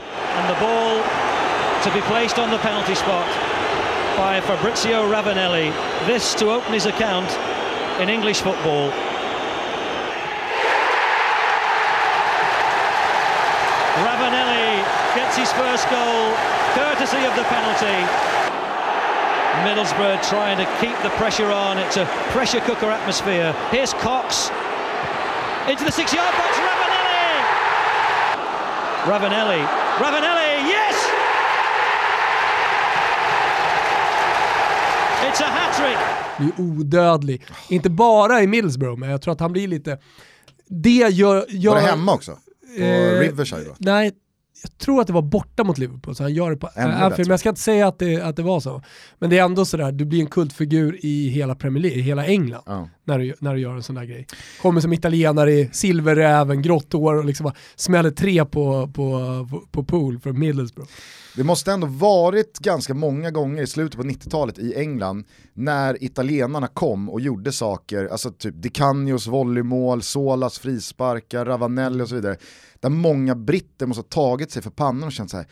To 1.82 1.92
be 1.94 2.00
placed 2.02 2.38
on 2.38 2.50
the 2.50 2.58
penalty 2.58 2.94
spot 2.94 3.26
by 4.16 4.38
Fabrizio 4.42 5.10
Ravanelli. 5.10 5.72
This 6.06 6.34
to 6.34 6.50
open 6.50 6.74
his 6.74 6.84
account 6.84 7.30
in 8.00 8.10
English 8.10 8.42
football. 8.42 8.90
Ravanelli 14.04 14.84
gets 15.16 15.36
his 15.36 15.50
first 15.52 15.88
goal 15.88 16.36
courtesy 16.76 17.24
of 17.24 17.34
the 17.34 17.44
penalty. 17.48 18.04
Middlesbrough 19.64 20.20
trying 20.28 20.58
to 20.58 20.66
keep 20.80 20.96
the 21.02 21.10
pressure 21.16 21.50
on. 21.50 21.78
It's 21.78 21.96
a 21.96 22.04
pressure 22.28 22.60
cooker 22.60 22.90
atmosphere. 22.90 23.54
Here's 23.70 23.94
Cox 23.94 24.50
into 25.66 25.84
the 25.84 25.92
six-yard 25.92 26.34
box. 26.36 26.56
Ravanelli. 29.06 29.64
Ravanelli. 29.64 29.66
Ravanelli. 29.96 30.39
It's 35.30 35.42
a 35.42 35.46
hat-trick. 35.48 35.98
är 36.38 36.44
ju 36.44 36.64
odödlig. 36.64 37.42
Inte 37.68 37.90
bara 37.90 38.42
i 38.42 38.46
Middlesbrough, 38.46 38.98
men 39.00 39.10
jag 39.10 39.22
tror 39.22 39.32
att 39.32 39.40
han 39.40 39.52
blir 39.52 39.68
lite... 39.68 39.98
Det 40.68 40.90
gör... 40.90 41.46
gör 41.48 41.74
Var 41.74 41.80
det 41.80 41.86
hemma 41.86 42.14
också? 42.14 42.32
På 42.76 42.82
Eh, 42.82 43.20
Riverside 43.20 43.66
va? 43.68 43.74
Nej, 43.78 44.12
jag 44.62 44.78
tror 44.78 45.00
att 45.00 45.06
det 45.06 45.12
var 45.12 45.22
borta 45.22 45.64
mot 45.64 45.78
Liverpool, 45.78 46.14
så 46.14 46.22
han 46.22 46.34
gör 46.34 46.50
det 46.50 46.56
på 46.56 46.66
Anfield. 46.66 47.18
Men 47.18 47.30
jag 47.30 47.40
ska 47.40 47.48
inte 47.48 47.60
säga 47.60 47.88
att 47.88 47.98
det, 47.98 48.20
att 48.20 48.36
det 48.36 48.42
var 48.42 48.60
så. 48.60 48.82
Men 49.18 49.30
det 49.30 49.38
är 49.38 49.44
ändå 49.44 49.64
sådär, 49.64 49.92
du 49.92 50.04
blir 50.04 50.20
en 50.20 50.26
kultfigur 50.26 50.98
i 51.02 51.28
hela 51.28 51.54
Premier 51.54 51.82
League, 51.82 51.98
i 51.98 52.02
hela 52.02 52.26
England, 52.26 52.62
Ja. 52.66 52.88
när, 53.04 53.18
du, 53.18 53.34
när 53.40 53.54
du 53.54 53.60
gör 53.60 53.74
en 53.74 53.82
sån 53.82 53.94
där 53.94 54.04
grej. 54.04 54.26
Kommer 54.62 54.80
som 54.80 54.92
italienare 54.92 55.52
i 55.52 55.68
silverräven, 55.72 56.62
grått 56.62 56.92
hår 56.92 57.14
och 57.14 57.24
liksom 57.24 57.44
bara 57.44 57.54
smäller 57.76 58.10
tre 58.10 58.44
på, 58.44 58.86
på, 58.86 58.92
på, 59.50 59.60
på 59.70 59.84
pool 59.84 60.18
för 60.20 60.32
Middlesbrough. 60.32 60.90
Det 61.36 61.44
måste 61.44 61.72
ändå 61.72 61.86
varit 61.86 62.58
ganska 62.58 62.94
många 62.94 63.30
gånger 63.30 63.62
i 63.62 63.66
slutet 63.66 64.00
på 64.00 64.06
90-talet 64.06 64.58
i 64.58 64.74
England 64.74 65.24
när 65.54 66.04
italienarna 66.04 66.66
kom 66.66 67.10
och 67.10 67.20
gjorde 67.20 67.52
saker, 67.52 68.06
alltså 68.06 68.32
typ 68.32 68.54
Di 68.62 68.68
Canios 68.68 69.26
volleymål, 69.26 70.02
Solas 70.02 70.58
frisparkar, 70.58 71.44
Ravanelli 71.44 72.04
och 72.04 72.08
så 72.08 72.14
vidare. 72.14 72.36
Där 72.80 72.88
många 72.88 73.34
britter 73.34 73.86
måste 73.86 74.00
ha 74.00 74.08
tagit 74.08 74.50
sig 74.50 74.62
för 74.62 74.70
pannan 74.70 75.04
och 75.04 75.12
känt 75.12 75.30
så 75.30 75.36
här, 75.36 75.46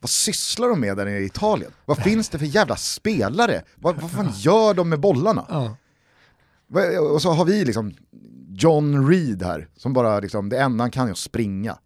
vad 0.00 0.10
sysslar 0.10 0.68
de 0.68 0.80
med 0.80 0.96
där 0.96 1.04
nere 1.04 1.18
i 1.18 1.24
Italien? 1.24 1.70
Vad 1.84 1.98
finns 1.98 2.28
det 2.28 2.38
för 2.38 2.46
jävla 2.46 2.76
spelare? 2.76 3.62
Vad, 3.76 4.00
vad 4.00 4.10
fan 4.10 4.32
gör 4.34 4.74
de 4.74 4.88
med 4.88 5.00
bollarna? 5.00 5.46
Ja. 5.48 5.76
Och 7.12 7.22
så 7.22 7.30
har 7.30 7.44
vi 7.44 7.64
liksom 7.64 7.94
John 8.48 9.08
Reed 9.08 9.42
här, 9.42 9.68
som 9.76 9.92
bara 9.92 10.20
liksom, 10.20 10.48
det 10.48 10.58
enda 10.58 10.84
han 10.84 10.90
kan 10.90 11.08
är 11.08 11.12
att 11.12 11.18
springa. 11.18 11.78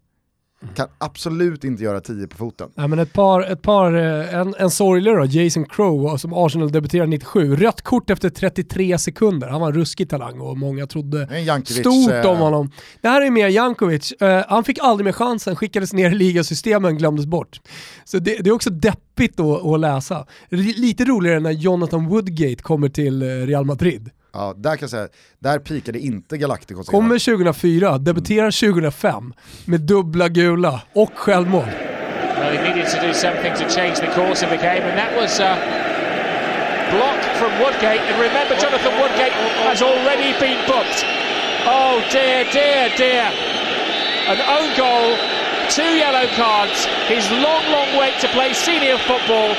Kan 0.75 0.87
absolut 0.97 1.63
inte 1.63 1.83
göra 1.83 2.01
10 2.01 2.27
på 2.27 2.37
foten. 2.37 2.69
Ja, 2.75 2.87
men 2.87 2.99
ett 2.99 3.13
par, 3.13 3.41
ett 3.41 3.61
par 3.61 3.93
eh, 3.93 4.35
en, 4.35 4.55
en 4.59 4.71
sorglig 4.71 5.13
då, 5.13 5.25
Jason 5.25 5.65
Crow 5.65 6.17
som 6.17 6.33
Arsenal 6.33 6.71
debuterade 6.71 7.09
97. 7.09 7.55
Rött 7.55 7.81
kort 7.81 8.09
efter 8.09 8.29
33 8.29 8.97
sekunder. 8.97 9.47
Han 9.47 9.61
var 9.61 9.67
en 9.67 9.73
ruskig 9.73 10.09
talang 10.09 10.39
och 10.39 10.57
många 10.57 10.87
trodde 10.87 11.39
Jankovic, 11.39 11.79
stort 11.79 12.11
eh, 12.11 12.31
om 12.31 12.37
honom. 12.37 12.71
Det 13.01 13.07
här 13.07 13.21
är 13.21 13.29
mer 13.29 13.47
Jankovic. 13.47 14.11
Eh, 14.11 14.45
han 14.47 14.63
fick 14.63 14.79
aldrig 14.79 15.05
mer 15.05 15.11
chansen, 15.11 15.55
skickades 15.55 15.93
ner 15.93 16.11
i 16.11 16.15
ligasystemen, 16.15 16.97
glömdes 16.97 17.25
bort. 17.25 17.61
Så 18.05 18.19
det, 18.19 18.37
det 18.43 18.49
är 18.49 18.53
också 18.53 18.69
deppigt 18.69 19.37
då, 19.37 19.73
att 19.73 19.79
läsa. 19.79 20.25
Lite 20.49 21.05
roligare 21.05 21.39
när 21.39 21.51
Jonathan 21.51 22.07
Woodgate 22.07 22.63
kommer 22.63 22.89
till 22.89 23.21
eh, 23.21 23.25
Real 23.25 23.65
Madrid. 23.65 24.09
Ja, 24.33 24.53
där 24.57 24.69
kan 24.69 24.79
jag 24.81 24.89
säga, 24.89 25.07
där 25.39 25.59
pikade 25.59 25.99
inte 25.99 26.37
Galacticos. 26.37 26.87
Kommer 26.87 27.19
2004, 27.19 27.97
debuterar 27.97 28.51
2005 28.71 29.33
med 29.65 29.81
dubbla 29.81 30.29
gula 30.29 30.81
och 30.93 31.11
självmål. 31.15 31.65
Well, 32.41 32.57
he 32.57 32.63
needed 32.63 32.87
to 32.89 33.07
do 33.07 33.13
something 33.13 33.53
to 33.53 33.65
change 33.69 33.95
the 33.95 34.11
course 34.17 34.45
of 34.45 34.49
the 34.49 34.57
game, 34.57 34.83
and 34.89 34.97
that 34.97 35.13
was 35.21 35.39
a 35.39 35.53
block 36.91 37.21
from 37.39 37.51
Woodgate. 37.61 38.01
And 38.09 38.17
remember, 38.17 38.55
Jonathan 38.63 38.93
Woodgate 38.99 39.35
has 39.69 39.81
already 39.81 40.33
been 40.39 40.57
booked. 40.67 41.05
Oh 41.67 42.01
dear, 42.09 42.43
dear, 42.51 42.89
dear. 42.97 43.29
An 44.31 44.39
own 44.57 44.69
goal, 44.77 45.15
two 45.69 45.91
yellow 46.03 46.25
cards. 46.35 46.85
His 47.07 47.29
long, 47.45 47.63
long 47.69 47.89
wait 47.99 48.15
to 48.21 48.27
play 48.29 48.53
senior 48.53 48.97
football 49.05 49.53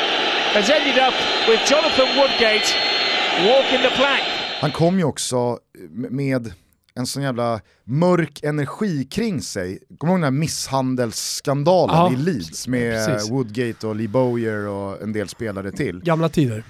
has 0.57 0.69
ended 0.69 0.99
up 0.99 1.15
with 1.47 1.61
Jonathan 1.71 2.09
Woodgate 2.19 2.69
walking 3.47 3.83
the 3.83 3.95
plank. 3.95 4.25
Han 4.63 4.73
kom 4.73 4.99
ju 4.99 5.05
också 5.05 5.59
med 5.89 6.53
en 6.95 7.07
sån 7.07 7.23
jävla 7.23 7.61
mörk 7.85 8.43
energi 8.43 9.05
kring 9.05 9.43
sig. 9.43 9.79
Kommer 9.99 10.13
du 10.13 10.17
ihåg 10.17 10.17
den 10.17 10.35
här 10.35 10.41
misshandelsskandalen 10.41 11.97
Ja, 11.97 12.13
i 12.13 12.17
Leeds 12.17 12.69
med 12.69 13.07
precis. 13.07 13.31
Woodgate 13.31 13.87
och 13.87 13.97
Lee 13.97 14.09
Bowyer 14.09 14.69
och 14.69 15.03
en 15.03 15.13
del 15.13 15.29
spelare 15.29 15.73
till? 15.73 16.01
Gamla 16.01 16.29
tider. 16.29 16.65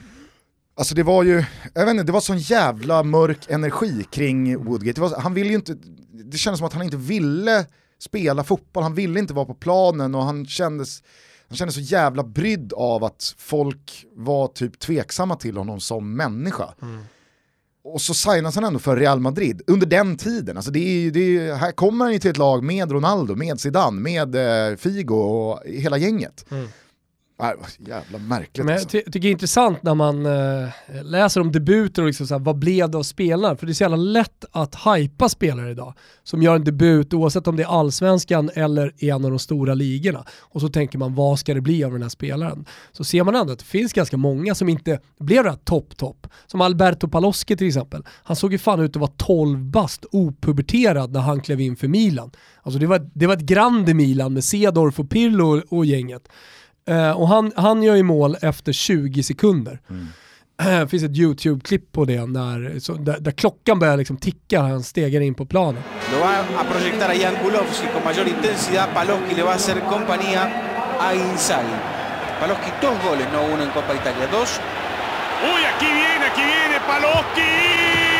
Alltså 0.74 0.94
det 0.94 1.02
var 1.02 1.22
ju, 1.22 1.44
jag 1.74 1.84
vet 1.84 1.90
inte, 1.90 2.04
det 2.04 2.12
var 2.12 2.20
sån 2.20 2.38
jävla 2.38 3.02
mörk 3.02 3.50
energi 3.50 4.04
kring 4.10 4.64
Woodgate. 4.64 5.00
Det, 5.00 5.00
var, 5.00 5.20
han 5.20 5.34
ville 5.34 5.48
ju 5.48 5.54
inte, 5.54 5.76
det 6.12 6.36
kändes 6.38 6.58
som 6.58 6.66
att 6.66 6.72
han 6.72 6.82
inte 6.82 6.96
ville 6.96 7.66
spela 7.98 8.44
fotboll, 8.44 8.82
han 8.82 8.94
ville 8.94 9.18
inte 9.18 9.34
vara 9.34 9.46
på 9.46 9.54
planen 9.54 10.14
och 10.14 10.22
han 10.22 10.46
kändes, 10.46 11.02
han 11.48 11.56
kändes 11.56 11.74
så 11.74 11.80
jävla 11.80 12.22
brydd 12.22 12.72
av 12.72 13.04
att 13.04 13.34
folk 13.38 14.06
var 14.14 14.48
typ 14.48 14.78
tveksamma 14.78 15.36
till 15.36 15.56
honom 15.56 15.80
som 15.80 16.16
människa. 16.16 16.74
Och 17.84 18.00
så 18.00 18.14
signas 18.14 18.54
han 18.54 18.64
ändå 18.64 18.78
för 18.78 18.96
Real 18.96 19.20
Madrid 19.20 19.62
under 19.66 19.86
den 19.86 20.16
tiden. 20.16 20.56
Alltså 20.56 20.70
det 20.72 20.78
är, 20.78 21.00
ju- 21.00 21.10
det 21.10 21.20
är, 21.38 21.54
här 21.54 21.72
kommer 21.72 22.04
han 22.04 22.12
ju 22.12 22.18
till 22.18 22.30
ett 22.30 22.38
lag 22.38 22.62
med 22.64 22.92
Ronaldo, 22.92 23.34
med 23.36 23.60
Zidane, 23.60 24.00
med 24.00 24.34
eh, 24.70 24.76
Figo 24.76 25.14
och 25.14 25.60
hela 25.66 25.98
gänget. 25.98 26.44
Mm 26.50 26.68
vad 27.36 27.54
jävla 27.78 28.18
märkligt 28.18 28.56
Men 28.66 28.66
jag 28.66 28.74
alltså. 28.74 28.88
ty- 28.88 29.02
tycker 29.04 29.20
det 29.20 29.28
är 29.28 29.32
intressant 29.32 29.82
när 29.82 29.94
man 29.94 30.26
eh, 30.26 30.68
läser 31.02 31.40
om 31.40 31.52
debuter 31.52 32.02
och 32.02 32.06
liksom 32.06 32.26
så 32.26 32.34
här, 32.34 32.38
vad 32.40 32.58
blev 32.58 32.90
det 32.90 32.98
av 32.98 33.02
spelare? 33.02 33.56
För 33.56 33.66
det 33.66 33.72
är 33.72 33.74
så 33.74 33.84
jävla 33.84 33.96
lätt 33.96 34.44
att 34.52 34.74
hypa 34.74 35.28
spelare 35.28 35.70
idag 35.70 35.94
som 36.22 36.42
gör 36.42 36.54
en 36.56 36.64
debut 36.64 37.14
oavsett 37.14 37.46
om 37.46 37.56
det 37.56 37.62
är 37.62 37.78
allsvenskan 37.80 38.50
eller 38.54 38.92
i 38.98 39.10
en 39.10 39.24
av 39.24 39.30
de 39.30 39.38
stora 39.38 39.74
ligorna. 39.74 40.24
Och 40.40 40.60
så 40.60 40.68
tänker 40.68 40.98
man 40.98 41.14
vad 41.14 41.38
ska 41.38 41.54
det 41.54 41.60
bli 41.60 41.84
av 41.84 41.92
den 41.92 42.02
här 42.02 42.08
spelaren? 42.08 42.64
Så 42.92 43.04
ser 43.04 43.24
man 43.24 43.34
ändå 43.36 43.52
att 43.52 43.58
det 43.58 43.64
finns 43.64 43.92
ganska 43.92 44.16
många 44.16 44.54
som 44.54 44.68
inte 44.68 45.00
blev 45.20 45.44
det 45.44 45.50
här 45.50 45.58
topp-topp. 45.64 46.26
Som 46.46 46.60
Alberto 46.60 47.08
Paloschi 47.08 47.56
till 47.56 47.68
exempel. 47.68 48.02
Han 48.08 48.36
såg 48.36 48.52
ju 48.52 48.58
fan 48.58 48.80
ut 48.80 48.90
att 48.96 49.00
vara 49.00 49.12
12 49.16 49.58
bast 49.58 50.04
opuberterad 50.12 51.12
när 51.12 51.20
han 51.20 51.40
klev 51.40 51.60
in 51.60 51.76
för 51.76 51.88
Milan. 51.88 52.30
Alltså 52.62 52.78
det 52.78 52.86
var, 52.86 53.10
det 53.14 53.26
var 53.26 53.34
ett 53.34 53.40
grande 53.40 53.94
Milan 53.94 54.32
med 54.32 54.44
Cedorf 54.44 55.00
och 55.00 55.10
Pirlo 55.10 55.56
och, 55.56 55.78
och 55.78 55.86
gänget. 55.86 56.28
Eh, 56.88 57.10
och 57.10 57.28
han, 57.28 57.52
han 57.56 57.82
gör 57.82 57.94
ju 57.94 58.02
mål 58.02 58.36
efter 58.42 58.72
20 58.72 59.22
sekunder. 59.22 59.80
Det 60.56 60.88
finns 60.88 61.02
ett 61.02 61.16
YouTube-klipp 61.16 61.92
på 61.92 62.04
det 62.04 62.26
när, 62.26 62.78
så, 62.78 62.94
där, 62.94 63.20
där 63.20 63.32
klockan 63.32 63.78
börjar 63.78 63.96
liksom 63.96 64.16
ticka, 64.16 64.60
han 64.60 64.82
stegar 64.82 65.20
in 65.20 65.34
på 65.34 65.46
planen. 65.46 65.82
Lo 66.12 66.18
va 66.18 66.30
a 66.58 66.64
proyectar 66.72 67.08
a 67.08 67.14
Jan 67.14 67.34
Kulowski 67.44 67.86
con 67.94 68.04
mayor 68.04 68.28
intensidad. 68.28 68.86
Paloski 68.94 69.34
le 69.34 69.42
va 69.42 69.50
a 69.50 69.54
hacer 69.54 69.80
compañía 69.80 70.42
a 71.00 71.14
Inzaghi. 71.14 71.76
Paloski 72.40 72.70
dos 72.80 72.96
goles, 73.04 73.26
no 73.32 73.54
uno 73.54 73.62
en 73.62 73.70
Copa 73.70 73.94
Italia. 73.94 74.26
Dos 74.32 74.60
Uy, 75.42 75.62
aquí 75.64 75.86
viene, 75.86 76.24
aquí 76.30 76.42
viene 76.42 76.78
Paloski. 76.86 78.11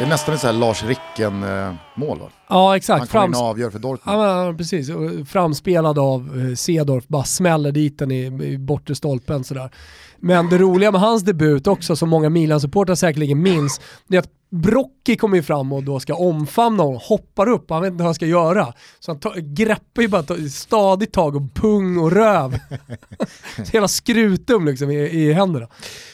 Det 0.00 0.04
är 0.04 0.08
nästan 0.08 0.34
ett 0.34 0.40
så 0.40 0.52
Lars 0.52 0.84
Ricken-mål 0.84 2.18
va? 2.18 2.28
Ja 2.48 2.66
Han 2.68 2.76
exakt, 2.76 3.10
kommer 3.10 3.26
in 3.26 3.34
och 3.34 3.40
avgör 3.40 3.70
för 3.70 3.78
Dortmund. 3.78 4.18
ja, 4.20 4.54
precis. 4.58 4.90
Och 4.90 5.28
Framspelad 5.28 5.98
av 5.98 6.48
eh, 6.50 6.54
Cedorf, 6.54 7.04
bara 7.08 7.24
smäller 7.24 7.72
dit 7.72 7.98
den 7.98 8.10
i, 8.10 8.26
i 8.26 8.58
bortre 8.58 8.94
stolpen 8.94 9.44
sådär. 9.44 9.70
Men 10.18 10.48
det 10.48 10.58
roliga 10.58 10.92
med 10.92 11.00
hans 11.00 11.22
debut 11.22 11.66
också, 11.66 11.96
som 11.96 12.08
många 12.08 12.28
Milan-supportrar 12.28 12.94
säkerligen 12.94 13.42
minns, 13.42 13.80
det 14.08 14.16
är 14.16 14.20
att 14.20 14.30
Brocchi 14.50 15.16
kommer 15.16 15.36
ju 15.36 15.42
fram 15.42 15.72
och 15.72 15.82
då 15.84 16.00
ska 16.00 16.14
omfamna 16.14 16.82
honom, 16.82 17.00
hoppar 17.02 17.48
upp 17.48 17.70
och 17.70 17.76
han 17.76 17.82
vet 17.82 17.92
inte 17.92 18.02
hur 18.02 18.06
han 18.08 18.14
ska 18.14 18.26
göra. 18.26 18.72
Så 19.00 19.18
han 19.22 19.54
greppar 19.54 20.02
ju 20.02 20.08
bara 20.08 20.22
ta- 20.22 20.36
stadigt 20.52 21.12
tag 21.12 21.36
om 21.36 21.48
pung 21.48 21.98
och 21.98 22.12
röv. 22.12 22.58
Så 23.56 23.72
Hela 23.72 23.88
skrutum 23.88 24.66
liksom 24.66 24.90
i, 24.90 24.94
i 24.96 25.32
händerna. 25.32 25.68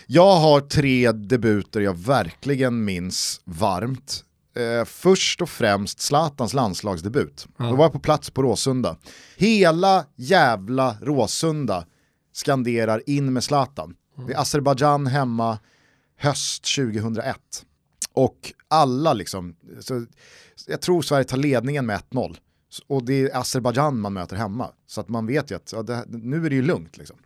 Jag 0.09 0.37
har 0.37 0.61
tre 0.61 1.13
debuter 1.13 1.81
jag 1.81 1.97
verkligen 1.97 2.85
minns 2.85 3.41
varmt. 3.45 4.25
Eh, 4.57 4.85
först 4.85 5.43
och 5.43 5.49
främst 5.49 6.01
Zlatans 6.01 6.55
landslagsdebut. 6.55 7.47
Då 7.59 7.77
var 7.77 7.85
jag 7.85 7.93
på 7.93 7.99
plats 7.99 8.31
på 8.31 8.43
Råsunda. 8.43 8.97
Hela 9.37 10.05
jävla 10.17 10.97
Råsunda 11.03 11.87
skanderar 12.33 13.03
in 13.07 13.33
med 13.33 13.45
Zlatan. 13.45 13.95
Det 14.27 14.33
är 14.33 14.41
Azerbajdzjan 14.41 15.07
hemma 15.07 15.59
höst 16.19 16.77
2001. 16.77 17.37
Och 18.13 18.53
alla 18.69 19.13
liksom, 19.13 19.57
så 19.81 20.07
jag 20.67 20.81
tror 20.81 21.03
Sverige 21.03 21.25
tar 21.25 21.37
ledningen 21.37 21.87
med 21.87 22.01
1-0. 22.11 22.37
Och 22.87 23.05
det 23.05 23.21
är 23.21 23.37
Azerbajdzjan 23.37 24.01
man 24.01 24.13
möter 24.13 24.37
hemma. 24.37 24.71
Så 24.87 25.01
att 25.01 25.09
man 25.09 25.27
vet 25.27 25.51
ju 25.51 25.55
att 25.55 25.73
ja, 25.73 25.83
det, 25.83 26.05
nu 26.09 26.47
är 26.47 26.51
det 26.51 26.57
ju 26.57 26.63
lugnt 26.63 26.97
liksom 26.97 27.17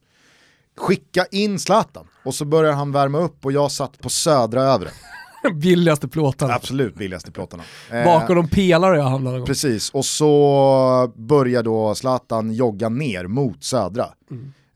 skicka 0.81 1.27
in 1.31 1.59
Zlatan. 1.59 2.07
Och 2.25 2.35
så 2.35 2.45
börjar 2.45 2.73
han 2.73 2.93
värma 2.93 3.19
upp 3.19 3.45
och 3.45 3.53
jag 3.53 3.73
satt 3.73 4.01
på 4.01 4.09
södra 4.09 4.63
övre. 4.63 4.89
Billigaste 5.55 6.09
plåtarna. 6.09 6.55
Absolut 6.55 6.95
billigaste 6.95 7.33
plåtarna. 7.33 7.63
Eh, 7.93 8.05
Bakom 8.05 8.37
de 8.37 8.49
pelare 8.49 8.97
jag 8.97 9.05
hamnade 9.05 9.39
gång. 9.39 9.47
Precis, 9.47 9.91
och 9.91 10.05
så 10.05 11.13
börjar 11.17 11.63
då 11.63 11.95
Zlatan 11.95 12.53
jogga 12.53 12.89
ner 12.89 13.27
mot 13.27 13.65
södra. 13.65 14.07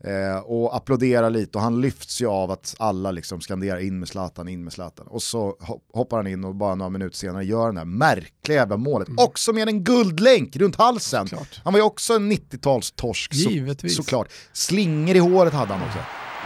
Eh, 0.05 0.37
och 0.37 0.75
applåderar 0.75 1.29
lite 1.29 1.57
och 1.57 1.63
han 1.63 1.81
lyfts 1.81 2.21
ju 2.21 2.27
av 2.27 2.51
att 2.51 2.75
alla 2.79 3.11
liksom 3.11 3.41
skanderar 3.41 3.79
in 3.79 3.99
med 3.99 4.07
Zlatan, 4.07 4.47
in 4.47 4.63
med 4.63 4.73
Zlatan. 4.73 5.07
Och 5.07 5.23
så 5.23 5.55
hoppar 5.93 6.17
han 6.17 6.27
in 6.27 6.43
och 6.43 6.55
bara 6.55 6.75
några 6.75 6.89
minuter 6.89 7.17
senare 7.17 7.45
gör 7.45 7.71
det 7.71 7.77
här 7.77 7.85
märkliga 7.85 8.57
jävla 8.57 8.77
målet. 8.77 9.07
Mm. 9.07 9.25
Också 9.25 9.53
med 9.53 9.67
en 9.67 9.83
guldlänk 9.83 10.55
runt 10.55 10.75
halsen. 10.75 11.27
Såklart. 11.27 11.61
Han 11.63 11.73
var 11.73 11.79
ju 11.79 11.85
också 11.85 12.13
en 12.13 12.31
90-talstorsk 12.31 13.33
så, 13.33 13.89
såklart. 13.89 14.27
Slinger 14.53 15.15
i 15.15 15.19
håret 15.19 15.53
hade 15.53 15.73
han 15.73 15.87
också. 15.87 15.99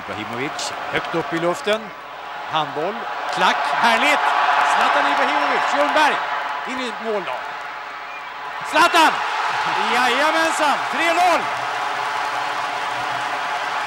Ibrahimovic 0.04 0.72
högt 0.94 1.16
upp 1.16 1.34
i 1.34 1.40
luften. 1.46 1.82
Handboll, 2.52 2.96
klack, 3.36 3.62
härligt! 3.86 4.24
Zlatan 4.76 5.12
Ibrahimovic, 5.12 5.66
Ljungberg, 5.78 6.16
in 6.70 6.80
i 6.88 6.90
mål 7.06 7.24
då. 7.26 7.36
Zlatan! 8.72 9.12
Jajamensan, 9.94 10.78
3-0! 10.94 11.69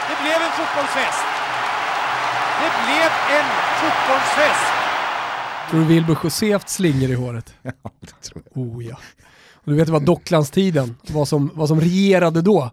Det 0.09 0.17
blev 0.23 0.39
en 0.47 0.53
fotbollsfest. 0.59 1.25
Det 2.63 2.73
blev 2.85 3.11
en 3.39 3.49
fotbollsfest. 3.81 4.73
Tror 5.71 5.81
du 5.81 5.87
Wilbur 5.87 6.19
José 6.25 6.53
haft 6.53 6.69
slingor 6.69 7.11
i 7.11 7.15
håret? 7.15 7.55
Ja, 7.63 7.91
det 8.01 8.29
tror 8.29 8.43
jag. 8.45 8.63
Oh 8.63 8.85
ja. 8.85 8.99
Och 9.55 9.73
du 9.73 9.75
vet 9.75 9.89
vad 9.89 10.05
Docklandstiden, 10.05 10.97
vad 11.03 11.29
som, 11.29 11.51
vad 11.55 11.69
som 11.69 11.81
regerade 11.81 12.43
då? 12.43 12.71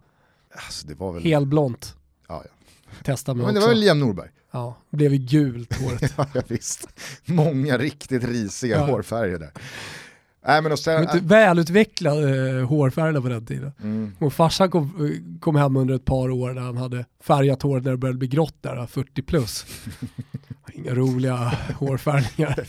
Alltså, 0.55 0.87
det 0.87 0.95
var 0.95 1.13
väl... 1.13 1.23
Helblont. 1.23 1.95
Ja, 2.27 2.43
ja. 2.45 2.75
Testa 3.03 3.33
mig 3.33 3.45
Men 3.45 3.55
det 3.55 3.61
var 3.61 3.67
väl 3.67 3.79
Liam 3.79 3.99
Norberg? 3.99 4.29
Ja, 4.51 4.77
blev 4.89 5.13
ju 5.13 5.17
gult 5.17 5.81
håret. 5.81 6.13
ja, 6.33 6.41
visst. 6.47 6.87
Många 7.25 7.77
riktigt 7.77 8.23
risiga 8.23 8.77
ja. 8.77 8.85
hårfärger 8.85 9.39
där. 9.39 9.51
Nej, 10.47 10.61
men 10.61 10.77
sen, 10.77 11.03
äh, 11.03 11.15
välutvecklade 11.21 12.49
eh, 12.59 12.67
hårfärger 12.67 13.21
på 13.21 13.29
den 13.29 13.45
tiden. 13.45 13.71
Mm. 13.83 14.11
Och 14.19 14.33
farsan 14.33 14.69
kom, 14.69 15.13
kom 15.39 15.55
hem 15.55 15.75
under 15.75 15.95
ett 15.95 16.05
par 16.05 16.31
år 16.31 16.53
där 16.53 16.61
han 16.61 16.77
hade 16.77 17.05
färgat 17.23 17.61
hår 17.61 17.81
när 17.81 17.91
det 17.91 17.97
började 17.97 18.19
bli 18.19 18.27
grått 18.27 18.55
där, 18.61 18.85
40 18.87 19.21
plus. 19.21 19.65
Inga 20.73 20.95
roliga 20.95 21.35
hårfärgningar. 21.75 22.67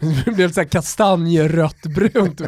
det 0.24 0.30
blev 0.30 0.52
såhär 0.52 0.68
kastanjerött 0.68 1.82
brunt. 1.82 2.40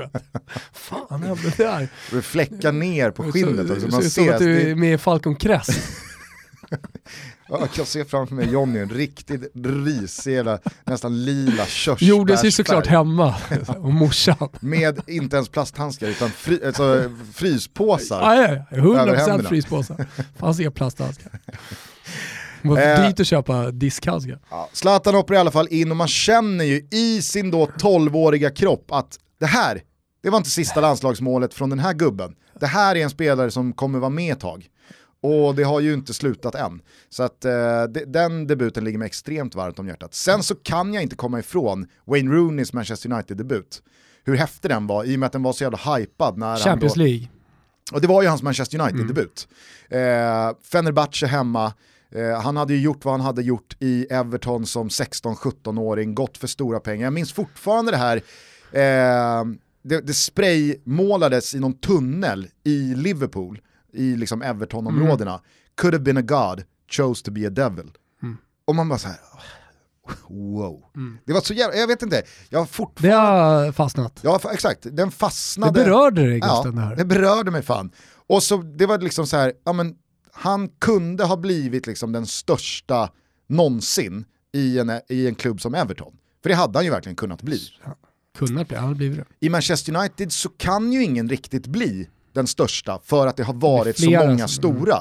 Fan 0.72 1.22
hände 1.22 1.42
det 1.42 1.64
där? 1.64 1.88
Det 2.11 2.22
fläckar 2.22 2.72
ner 2.72 3.11
på 3.11 3.32
skinnet 3.32 3.70
också. 3.70 3.88
Man 3.88 4.03
ser 4.03 4.09
som 4.09 4.34
att 4.34 4.38
du 4.38 4.70
är 4.70 4.74
med 4.74 4.94
i 4.94 4.98
Falcon 4.98 5.36
Crest. 5.36 5.70
Jag 7.61 7.70
kan 7.70 7.86
se 7.86 8.05
framför 8.05 8.34
mig 8.34 8.53
Johnny, 8.53 8.78
en 8.78 8.90
riktigt 8.90 9.53
risig, 9.64 10.42
nästan 10.84 11.24
lila 11.24 11.66
körsbärsfärg. 11.66 12.09
Gjordes 12.09 12.44
ju 12.44 12.50
såklart 12.50 12.86
hemma, 12.86 13.34
och 13.78 13.92
morsan. 13.92 14.48
Med 14.61 15.00
inte 15.07 15.36
ens 15.36 15.48
plasthandskar 15.48 16.07
utan 16.09 16.30
fri, 16.30 16.61
alltså, 16.66 17.11
fryspåsar. 17.34 18.36
Ja, 18.36 18.64
ja, 18.70 18.76
100% 18.76 19.48
fryspåsar. 19.48 20.07
Fanns 20.36 20.61
inga 20.61 20.70
plasthandskar. 20.70 21.40
Var 22.62 22.78
eh, 22.78 23.07
dyrt 23.07 23.20
att 23.20 23.26
köpa 23.26 23.70
diskhandskar. 23.70 24.38
Ja, 24.50 24.68
Zlatan 24.72 25.14
hoppar 25.14 25.34
i 25.34 25.38
alla 25.38 25.50
fall 25.50 25.68
in 25.70 25.90
och 25.90 25.96
man 25.96 26.09
känner 26.09 26.64
ju 26.64 26.88
i 26.90 27.22
sin 27.22 27.50
då 27.50 27.66
12-åriga 27.66 28.50
kropp 28.50 28.92
att 28.92 29.18
det 29.40 29.46
här, 29.46 29.82
det 30.22 30.30
var 30.30 30.38
inte 30.38 30.50
sista 30.50 30.80
landslagsmålet 30.80 31.55
från 31.55 31.70
den 31.70 31.78
här 31.78 31.92
gubben. 31.94 32.34
Det 32.61 32.66
här 32.66 32.96
är 32.96 33.03
en 33.03 33.11
spelare 33.11 33.50
som 33.50 33.72
kommer 33.72 33.98
vara 33.98 34.11
med 34.11 34.32
ett 34.32 34.40
tag. 34.40 34.68
Och 35.23 35.55
det 35.55 35.62
har 35.62 35.81
ju 35.81 35.95
inte 35.95 36.14
slutat 36.14 36.55
än. 36.55 36.83
Så 37.09 37.23
att 37.23 37.45
eh, 37.45 37.85
den 38.07 38.47
debuten 38.47 38.85
ligger 38.85 38.99
mig 38.99 39.07
extremt 39.07 39.55
varmt 39.55 39.79
om 39.79 39.89
hjärtat. 39.89 40.14
Sen 40.14 40.43
så 40.43 40.55
kan 40.55 40.95
jag 40.95 41.03
inte 41.03 41.16
komma 41.16 41.39
ifrån 41.39 41.87
Wayne 42.05 42.35
Rooneys 42.35 42.73
Manchester 42.73 43.12
United-debut. 43.12 43.83
Hur 44.25 44.37
häftig 44.37 44.70
den 44.70 44.87
var, 44.87 45.05
i 45.05 45.16
och 45.16 45.20
med 45.20 45.27
att 45.27 45.33
den 45.33 45.43
var 45.43 45.53
så 45.53 45.64
jävla 45.64 45.97
hypad. 45.97 46.39
När 46.39 46.57
Champions 46.57 46.95
då, 46.95 47.01
League. 47.01 47.29
Och 47.93 48.01
det 48.01 48.07
var 48.07 48.23
ju 48.23 48.29
hans 48.29 48.43
Manchester 48.43 48.81
United-debut. 48.81 49.49
Mm. 49.91 50.49
Eh, 50.49 50.55
Fenerbahce 50.62 51.27
hemma, 51.27 51.73
eh, 52.14 52.41
han 52.41 52.57
hade 52.57 52.75
ju 52.75 52.81
gjort 52.81 53.05
vad 53.05 53.14
han 53.14 53.20
hade 53.20 53.43
gjort 53.43 53.77
i 53.81 54.07
Everton 54.11 54.66
som 54.66 54.89
16-17-åring, 54.89 56.14
gått 56.14 56.39
för 56.39 56.47
stora 56.47 56.81
pengar. 56.81 57.07
Jag 57.07 57.12
minns 57.12 57.33
fortfarande 57.33 57.91
det 57.91 57.97
här, 57.97 58.16
eh, 58.73 59.45
det, 59.83 60.01
det 60.01 60.14
spraymålades 60.14 61.55
i 61.55 61.61
någon 61.61 61.75
tunnel 61.75 62.49
i 62.64 62.95
Liverpool 62.95 63.61
i 63.93 64.16
liksom 64.16 64.43
Everton-områdena, 64.43 65.30
mm. 65.30 65.43
could 65.74 65.95
have 65.95 66.05
been 66.05 66.16
a 66.16 66.22
god, 66.22 66.64
chose 66.90 67.24
to 67.24 67.30
be 67.30 67.47
a 67.47 67.51
devil. 67.51 67.90
Mm. 68.22 68.36
Och 68.64 68.74
man 68.74 68.88
bara 68.88 68.99
så 68.99 69.09
här, 69.09 69.18
wow. 70.28 70.84
Mm. 70.97 71.18
Det 71.24 71.32
var 71.32 71.40
så 71.40 71.55
jävla, 71.55 71.76
jag 71.76 71.86
vet 71.86 72.03
inte, 72.03 72.22
jag 72.49 72.59
har 72.59 72.66
fortfarande... 72.66 73.16
Det 73.16 73.66
har 73.66 73.72
fastnat. 73.72 74.20
Ja 74.22 74.40
exakt, 74.53 74.86
den 74.90 75.11
fastnade. 75.11 75.80
Det 75.80 75.84
berörde 75.84 76.26
dig 76.26 76.40
Gusten 76.40 76.64
ja, 76.64 76.70
det 76.70 76.80
här. 76.80 76.97
det 76.97 77.05
berörde 77.05 77.51
mig 77.51 77.62
fan. 77.62 77.90
Och 78.26 78.43
så 78.43 78.57
det 78.57 78.86
var 78.86 78.99
liksom 78.99 79.26
så 79.26 79.36
här, 79.36 79.53
ja 79.64 79.72
men 79.72 79.95
han 80.32 80.68
kunde 80.68 81.24
ha 81.24 81.36
blivit 81.36 81.86
liksom 81.86 82.12
den 82.12 82.26
största 82.26 83.11
någonsin 83.47 84.24
i 84.53 84.78
en, 84.78 85.01
i 85.09 85.26
en 85.26 85.34
klubb 85.34 85.61
som 85.61 85.74
Everton. 85.74 86.12
För 86.43 86.49
det 86.49 86.55
hade 86.55 86.78
han 86.78 86.84
ju 86.84 86.90
verkligen 86.90 87.16
kunnat 87.16 87.43
bli. 87.43 87.61
Ja, 87.84 87.97
kunnat 88.38 88.68
bli, 88.68 88.76
han 88.76 88.84
hade 88.84 88.97
blivit 88.97 89.18
det. 89.18 89.47
I 89.47 89.49
Manchester 89.49 89.97
United 89.97 90.32
så 90.32 90.49
kan 90.49 90.93
ju 90.93 91.05
ingen 91.05 91.28
riktigt 91.28 91.66
bli 91.66 92.09
den 92.33 92.47
största 92.47 92.99
för 93.05 93.26
att 93.26 93.37
det 93.37 93.43
har 93.43 93.55
varit 93.55 93.97
det 93.97 94.03
så 94.03 94.11
många 94.11 94.39
som, 94.39 94.49
stora. 94.49 94.97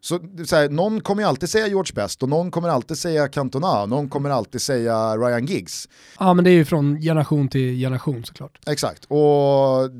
Så, 0.00 0.20
så 0.46 0.56
här, 0.56 0.68
någon 0.68 1.00
kommer 1.00 1.24
alltid 1.24 1.48
säga 1.48 1.66
George 1.66 1.92
Best 1.94 2.22
och 2.22 2.28
någon 2.28 2.50
kommer 2.50 2.68
alltid 2.68 2.98
säga 2.98 3.28
Cantona, 3.28 3.86
någon 3.86 4.08
kommer 4.08 4.30
alltid 4.30 4.62
säga 4.62 5.16
Ryan 5.16 5.46
Giggs. 5.46 5.88
Ja 6.18 6.34
men 6.34 6.44
det 6.44 6.50
är 6.50 6.54
ju 6.54 6.64
från 6.64 7.00
generation 7.00 7.48
till 7.48 7.76
generation 7.76 8.24
såklart. 8.24 8.58
Exakt, 8.66 9.04
och 9.04 9.90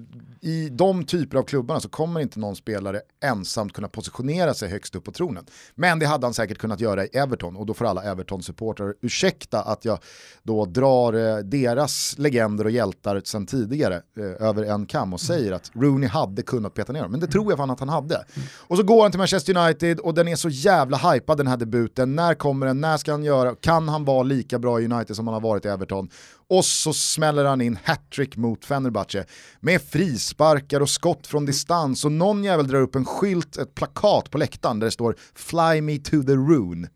i 0.48 0.68
de 0.68 1.04
typer 1.04 1.38
av 1.38 1.42
klubbarna 1.42 1.80
så 1.80 1.88
kommer 1.88 2.20
inte 2.20 2.38
någon 2.38 2.56
spelare 2.56 3.00
ensamt 3.24 3.72
kunna 3.72 3.88
positionera 3.88 4.54
sig 4.54 4.68
högst 4.68 4.94
upp 4.94 5.04
på 5.04 5.12
tronen. 5.12 5.46
Men 5.74 5.98
det 5.98 6.06
hade 6.06 6.26
han 6.26 6.34
säkert 6.34 6.58
kunnat 6.58 6.80
göra 6.80 7.04
i 7.04 7.08
Everton 7.08 7.56
och 7.56 7.66
då 7.66 7.74
får 7.74 7.84
alla 7.84 8.02
Everton-supportrar 8.02 8.94
ursäkta 9.00 9.62
att 9.62 9.84
jag 9.84 9.98
då 10.42 10.64
drar 10.64 11.12
eh, 11.12 11.36
deras 11.36 12.18
legender 12.18 12.64
och 12.64 12.70
hjältar 12.70 13.22
sedan 13.24 13.46
tidigare 13.46 14.02
eh, 14.18 14.48
över 14.48 14.64
en 14.64 14.86
kam 14.86 15.12
och 15.12 15.20
säger 15.20 15.52
att 15.52 15.70
Rooney 15.74 16.08
hade 16.08 16.42
kunnat 16.42 16.74
peta 16.74 16.92
ner 16.92 17.02
dem. 17.02 17.10
Men 17.10 17.20
det 17.20 17.26
tror 17.26 17.52
jag 17.52 17.58
fan 17.58 17.70
att 17.70 17.80
han 17.80 17.88
hade. 17.88 18.24
Och 18.56 18.76
så 18.76 18.82
går 18.82 19.02
han 19.02 19.10
till 19.10 19.18
Manchester 19.18 19.56
United 19.56 20.00
och 20.00 20.14
den 20.14 20.28
är 20.28 20.36
så 20.36 20.48
jävla 20.48 20.96
hypad 20.96 21.36
den 21.36 21.46
här 21.46 21.56
debuten. 21.56 22.16
När 22.16 22.34
kommer 22.34 22.66
den? 22.66 22.80
När 22.80 22.96
ska 22.96 23.10
han 23.10 23.24
göra? 23.24 23.54
Kan 23.54 23.88
han 23.88 24.04
vara 24.04 24.22
lika 24.22 24.58
bra 24.58 24.80
i 24.80 24.84
United 24.84 25.16
som 25.16 25.26
han 25.26 25.34
har 25.34 25.40
varit 25.40 25.64
i 25.64 25.68
Everton? 25.68 26.08
Och 26.50 26.64
så 26.64 26.92
smäller 26.92 27.44
han 27.44 27.60
in 27.60 27.78
hattrick 27.84 28.36
mot 28.36 28.64
Fenerbahce 28.64 29.24
med 29.60 29.82
frisparkar 29.82 30.80
och 30.80 30.90
skott 30.90 31.26
från 31.26 31.46
distans 31.46 32.04
och 32.04 32.12
någon 32.12 32.44
jävel 32.44 32.68
drar 32.68 32.80
upp 32.80 32.94
en 32.94 33.04
skylt, 33.04 33.56
ett 33.56 33.74
plakat 33.74 34.30
på 34.30 34.38
läktaren 34.38 34.80
där 34.80 34.84
det 34.84 34.90
står 34.90 35.16
“Fly 35.34 35.80
me 35.80 35.98
to 35.98 36.22
the 36.22 36.32
rune”. 36.32 36.88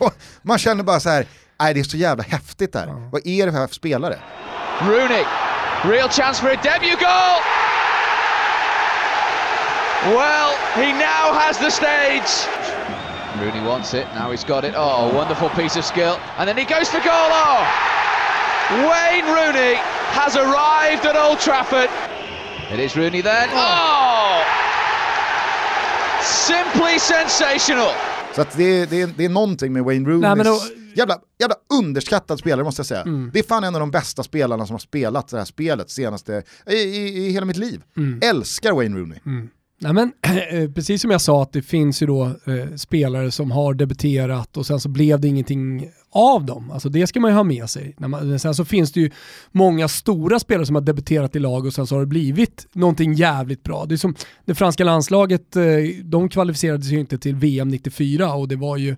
Man 0.42 0.58
känner 0.58 0.84
bara 0.84 1.00
så 1.00 1.08
här, 1.08 1.26
nej 1.60 1.74
det 1.74 1.80
är 1.80 1.84
så 1.84 1.96
jävla 1.96 2.22
häftigt 2.22 2.72
där. 2.72 2.86
Ja. 2.86 3.08
Vad 3.12 3.26
är 3.26 3.46
det 3.46 3.52
för 3.52 3.66
spelare? 3.66 4.18
Rooney, 4.80 5.24
real 5.84 6.08
chance 6.08 6.40
for 6.42 6.50
a 6.50 6.60
debut 6.62 6.98
goal! 7.00 7.40
Well, 10.14 10.50
he 10.74 10.92
now 10.92 11.34
has 11.34 11.58
the 11.58 11.70
stage. 11.70 12.46
Rooney 13.40 13.66
wants 13.68 13.94
it, 13.94 14.06
now 14.14 14.30
he's 14.32 14.44
got 14.44 14.64
it. 14.64 14.74
Oh, 14.76 15.14
wonderful 15.14 15.48
piece 15.48 15.78
of 15.78 15.84
skill. 15.84 16.16
And 16.36 16.48
then 16.48 16.56
he 16.56 16.64
goes 16.64 16.88
for 16.88 17.00
goal. 17.00 17.30
Oh! 17.30 17.97
Wayne 18.70 19.26
Rooney 19.26 19.74
has 20.12 20.36
arrived 20.36 21.06
at 21.06 21.16
Old 21.16 21.40
Trafford. 21.40 21.88
It 22.72 22.80
is 22.80 22.96
Rooney 22.96 23.22
then. 23.22 23.48
Oh! 23.54 24.42
Simply 26.22 26.98
sensational. 26.98 27.92
Så 28.34 28.40
att 28.40 28.56
det, 28.56 28.90
det, 28.90 29.06
det 29.16 29.24
är 29.24 29.28
någonting 29.28 29.72
med 29.72 29.84
Wayne 29.84 30.08
Rooney. 30.08 30.44
Då... 30.44 30.58
Jävla, 30.94 31.18
jävla 31.38 31.54
underskattad 31.78 32.38
spelare 32.38 32.64
måste 32.64 32.80
jag 32.80 32.86
säga. 32.86 33.02
Mm. 33.02 33.30
Det 33.32 33.38
är 33.38 33.42
fan 33.42 33.64
en 33.64 33.74
av 33.74 33.80
de 33.80 33.90
bästa 33.90 34.22
spelarna 34.22 34.66
som 34.66 34.74
har 34.74 34.80
spelat 34.80 35.28
det 35.28 35.38
här 35.38 35.44
spelet 35.44 35.90
senaste, 35.90 36.42
i, 36.66 36.74
i, 36.74 37.26
i 37.26 37.30
hela 37.32 37.46
mitt 37.46 37.56
liv. 37.56 37.82
Mm. 37.96 38.20
Älskar 38.22 38.72
Wayne 38.72 38.98
Rooney. 38.98 39.18
Mm. 39.26 39.48
Nej, 39.80 39.92
men, 39.92 40.12
eh, 40.50 40.70
precis 40.70 41.02
som 41.02 41.10
jag 41.10 41.20
sa 41.20 41.42
att 41.42 41.52
det 41.52 41.62
finns 41.62 42.02
ju 42.02 42.06
då 42.06 42.24
eh, 42.24 42.76
spelare 42.76 43.30
som 43.30 43.50
har 43.50 43.74
debuterat 43.74 44.56
och 44.56 44.66
sen 44.66 44.80
så 44.80 44.88
blev 44.88 45.20
det 45.20 45.28
ingenting 45.28 45.90
av 46.10 46.44
dem. 46.44 46.70
Alltså 46.70 46.88
det 46.88 47.06
ska 47.06 47.20
man 47.20 47.30
ju 47.30 47.36
ha 47.36 47.44
med 47.44 47.70
sig. 47.70 47.94
Man, 47.98 48.38
sen 48.38 48.54
så 48.54 48.64
finns 48.64 48.92
det 48.92 49.00
ju 49.00 49.10
många 49.52 49.88
stora 49.88 50.38
spelare 50.38 50.66
som 50.66 50.74
har 50.74 50.82
debuterat 50.82 51.36
i 51.36 51.38
lag 51.38 51.66
och 51.66 51.74
sen 51.74 51.86
så 51.86 51.94
har 51.94 52.00
det 52.00 52.06
blivit 52.06 52.66
någonting 52.72 53.12
jävligt 53.12 53.62
bra. 53.62 53.84
Det 53.84 53.94
är 53.94 53.96
som 53.96 54.14
det 54.44 54.54
franska 54.54 54.84
landslaget, 54.84 55.56
eh, 55.56 55.64
de 56.04 56.28
kvalificerade 56.28 56.82
sig 56.82 56.92
ju 56.92 57.00
inte 57.00 57.18
till 57.18 57.34
VM 57.34 57.68
94 57.68 58.34
och 58.34 58.48
det 58.48 58.56
var 58.56 58.76
ju 58.76 58.96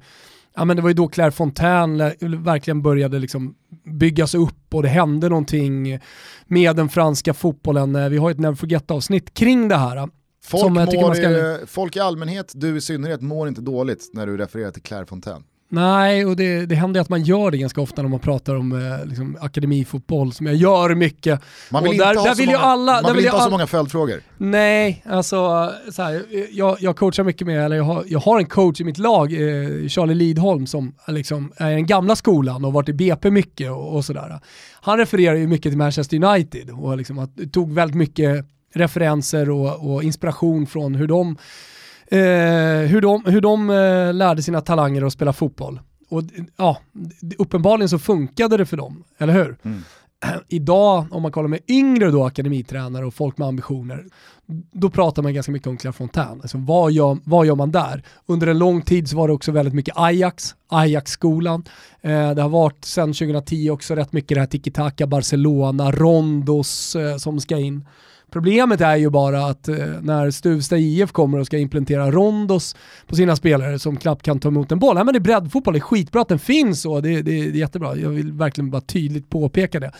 Ja, 0.54 0.64
men 0.64 0.76
det 0.76 0.82
var 0.82 0.90
ju 0.90 0.94
då 0.94 1.08
Claire 1.08 1.30
Fontaine 1.30 1.98
verkligen 2.20 2.82
började 2.82 3.18
liksom 3.18 3.54
byggas 3.84 4.34
upp 4.34 4.74
och 4.74 4.82
det 4.82 4.88
hände 4.88 5.28
någonting 5.28 5.98
med 6.46 6.76
den 6.76 6.88
franska 6.88 7.34
fotbollen. 7.34 7.96
Eh, 7.96 8.08
vi 8.08 8.16
har 8.16 8.30
ett 8.30 8.38
Never 8.38 8.54
Forget-avsnitt 8.54 9.34
kring 9.34 9.68
det 9.68 9.76
här. 9.76 10.08
Folk, 10.44 10.72
mår, 10.72 11.14
ska... 11.14 11.66
folk 11.66 11.96
i 11.96 12.00
allmänhet, 12.00 12.52
du 12.54 12.76
i 12.76 12.80
synnerhet, 12.80 13.20
mår 13.20 13.48
inte 13.48 13.60
dåligt 13.60 14.10
när 14.12 14.26
du 14.26 14.36
refererar 14.36 14.70
till 14.70 14.82
Claire 14.82 15.06
Fontaine. 15.06 15.42
Nej, 15.72 16.26
och 16.26 16.36
det, 16.36 16.66
det 16.66 16.74
händer 16.74 17.00
att 17.00 17.08
man 17.08 17.22
gör 17.22 17.50
det 17.50 17.58
ganska 17.58 17.80
ofta 17.80 18.02
när 18.02 18.08
man 18.08 18.18
pratar 18.20 18.54
om 18.54 18.72
eh, 18.72 19.06
liksom, 19.06 19.36
akademifotboll, 19.40 20.32
som 20.32 20.46
jag 20.46 20.54
gör 20.56 20.94
mycket. 20.94 21.40
Man 21.70 21.82
vill 21.82 21.88
och 21.90 21.94
inte 21.94 22.06
där, 22.06 22.14
ha, 22.14 22.24
där 22.24 22.34
så, 22.34 22.44
många, 22.44 22.58
alla, 22.58 22.92
man 22.92 23.02
där 23.02 23.08
vill 23.10 23.16
vill 23.16 23.24
inte 23.24 23.36
ha 23.36 23.38
ju 23.38 23.40
så 23.40 23.44
all- 23.44 23.50
många 23.50 23.66
följdfrågor. 23.66 24.20
Nej, 24.36 25.04
alltså 25.08 25.70
så 25.92 26.02
här, 26.02 26.22
jag, 26.50 26.76
jag 26.80 26.96
coachar 26.96 27.24
mycket 27.24 27.46
med, 27.46 27.64
eller 27.64 27.76
jag 27.76 27.84
har, 27.84 28.04
jag 28.06 28.18
har 28.20 28.38
en 28.38 28.46
coach 28.46 28.80
i 28.80 28.84
mitt 28.84 28.98
lag, 28.98 29.32
eh, 29.32 29.88
Charlie 29.88 30.14
Lidholm, 30.14 30.66
som 30.66 30.94
liksom 31.08 31.52
är 31.56 31.70
den 31.70 31.86
gamla 31.86 32.16
skolan 32.16 32.64
och 32.64 32.72
varit 32.72 32.88
i 32.88 32.92
BP 32.92 33.30
mycket 33.30 33.70
och, 33.70 33.96
och 33.96 34.04
sådär. 34.04 34.40
Han 34.80 34.98
refererar 34.98 35.34
ju 35.36 35.46
mycket 35.46 35.72
till 35.72 35.78
Manchester 35.78 36.24
United 36.24 36.70
och 36.70 36.96
liksom 36.96 37.28
tog 37.52 37.72
väldigt 37.72 37.96
mycket 37.96 38.46
referenser 38.74 39.50
och, 39.50 39.92
och 39.92 40.02
inspiration 40.02 40.66
från 40.66 40.94
hur 40.94 41.06
de, 41.06 41.28
eh, 41.30 41.36
hur 42.86 43.00
de, 43.00 43.24
hur 43.24 43.40
de 43.40 43.70
eh, 43.70 44.14
lärde 44.14 44.42
sina 44.42 44.60
talanger 44.60 45.06
att 45.06 45.12
spela 45.12 45.32
fotboll. 45.32 45.80
Och 46.08 46.22
ja, 46.56 46.78
uppenbarligen 47.38 47.88
så 47.88 47.98
funkade 47.98 48.56
det 48.56 48.66
för 48.66 48.76
dem, 48.76 49.04
eller 49.18 49.32
hur? 49.32 49.56
Idag, 50.48 51.06
om 51.10 51.22
man 51.22 51.32
kollar 51.32 51.48
med 51.48 51.60
yngre 51.68 52.10
då, 52.10 52.24
akademitränare 52.24 53.06
och 53.06 53.14
folk 53.14 53.38
med 53.38 53.48
ambitioner, 53.48 54.04
då 54.72 54.90
pratar 54.90 55.22
man 55.22 55.34
ganska 55.34 55.52
mycket 55.52 55.68
om 55.68 55.76
Clairefontaine. 55.76 56.40
Alltså, 56.40 56.58
vad, 56.58 56.92
gör, 56.92 57.18
vad 57.24 57.46
gör 57.46 57.54
man 57.54 57.70
där? 57.70 58.02
Under 58.26 58.46
en 58.46 58.58
lång 58.58 58.82
tid 58.82 59.08
så 59.08 59.16
var 59.16 59.28
det 59.28 59.34
också 59.34 59.52
väldigt 59.52 59.74
mycket 59.74 59.94
Ajax, 59.96 60.54
Ajax-skolan. 60.68 61.64
Eh, 62.00 62.30
det 62.30 62.42
har 62.42 62.48
varit 62.48 62.84
sedan 62.84 63.12
2010 63.12 63.70
också 63.70 63.94
rätt 63.94 64.12
mycket 64.12 64.34
det 64.34 64.40
här 64.40 64.46
tiki-taka, 64.46 65.06
Barcelona, 65.06 65.90
Rondos 65.90 66.96
eh, 66.96 67.16
som 67.16 67.40
ska 67.40 67.58
in. 67.58 67.84
Problemet 68.30 68.80
är 68.80 68.96
ju 68.96 69.10
bara 69.10 69.46
att 69.46 69.68
eh, 69.68 69.76
när 70.02 70.30
Stuvsta 70.30 70.76
IF 70.76 71.12
kommer 71.12 71.38
och 71.38 71.46
ska 71.46 71.58
implementera 71.58 72.10
rondos 72.10 72.76
på 73.06 73.16
sina 73.16 73.36
spelare 73.36 73.78
som 73.78 73.96
knappt 73.96 74.22
kan 74.22 74.40
ta 74.40 74.48
emot 74.48 74.72
en 74.72 74.78
boll. 74.78 74.94
Nej 74.94 75.04
men 75.04 75.14
det 75.14 75.18
är 75.18 75.20
breddfotboll, 75.20 75.74
det 75.74 75.78
är 75.78 75.80
skitbra 75.80 76.20
att 76.22 76.28
den 76.28 76.38
finns 76.38 76.86
och 76.86 77.02
det, 77.02 77.08
det, 77.08 77.22
det 77.22 77.48
är 77.48 77.50
jättebra. 77.50 77.96
Jag 77.96 78.10
vill 78.10 78.32
verkligen 78.32 78.70
bara 78.70 78.80
tydligt 78.80 79.30
påpeka 79.30 79.80
det. 79.80 79.92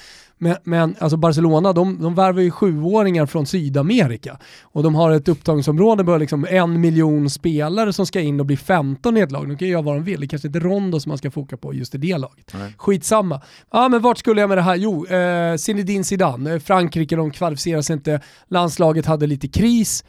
Men, 0.43 0.57
men 0.65 0.97
alltså 0.99 1.17
Barcelona, 1.17 1.73
de, 1.73 2.03
de 2.03 2.15
värvar 2.15 2.41
ju 2.41 2.51
sjuåringar 2.51 3.27
från 3.27 3.47
Sydamerika 3.47 4.39
och 4.63 4.83
de 4.83 4.95
har 4.95 5.11
ett 5.11 5.29
upptagningsområde 5.29 6.05
på 6.05 6.17
liksom 6.17 6.47
en 6.51 6.81
miljon 6.81 7.31
spelare 7.31 7.93
som 7.93 8.07
ska 8.07 8.21
in 8.21 8.41
och 8.41 8.47
bli 8.47 8.57
15 8.57 9.17
i 9.17 9.21
ett 9.21 9.33
lag. 9.33 9.49
De 9.49 9.57
kan 9.57 9.69
ju 9.69 9.73
göra 9.73 9.83
vad 9.83 9.95
de 9.95 10.05
vill, 10.05 10.21
det 10.21 10.29
kanske 10.29 10.49
inte 10.49 10.59
är 10.59 10.61
Rondo 10.61 11.01
som 11.01 11.11
man 11.11 11.19
ska 11.19 11.31
foka 11.31 11.57
på 11.57 11.75
just 11.75 11.95
i 11.95 11.99
det 11.99 12.19
laget. 12.19 12.55
Nej. 12.55 12.75
Skitsamma. 12.79 13.41
Ja 13.73 13.89
men 13.89 14.03
vart 14.03 14.19
skulle 14.19 14.41
jag 14.41 14.49
med 14.49 14.59
det 14.59 14.63
här? 14.63 14.77
Jo, 14.77 15.07
eh, 15.07 15.57
Zinedine 15.57 16.05
Zidane, 16.05 16.55
eh, 16.55 16.59
Frankrike, 16.61 17.17
de 17.17 17.31
kvalificerar 17.31 17.83
sig 17.83 17.95
inte, 17.95 18.21
landslaget 18.49 19.07
hade 19.07 19.27
lite 19.27 19.49
kris. 19.49 20.05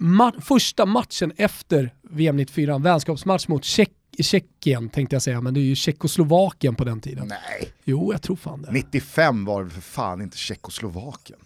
Ma- 0.00 0.40
första 0.40 0.86
matchen 0.86 1.32
efter 1.36 1.92
VM 2.10 2.36
94, 2.36 2.74
en 2.74 2.82
vänskapsmatch 2.82 3.48
mot 3.48 3.64
Tjeck 3.64 3.90
Tjeckien 4.20 4.88
tänkte 4.88 5.14
jag 5.16 5.22
säga, 5.22 5.40
men 5.40 5.54
det 5.54 5.60
är 5.60 5.64
ju 5.64 5.74
Tjeckoslovakien 5.74 6.74
på 6.74 6.84
den 6.84 7.00
tiden. 7.00 7.26
Nej, 7.28 7.72
Jo, 7.84 8.12
jag 8.12 8.22
tror 8.22 8.36
fan 8.36 8.62
det. 8.62 8.72
95 8.72 9.44
var 9.44 9.64
det 9.64 9.70
för 9.70 9.80
fan 9.80 10.22
inte 10.22 10.36
Tjeckoslovakien. 10.38 11.38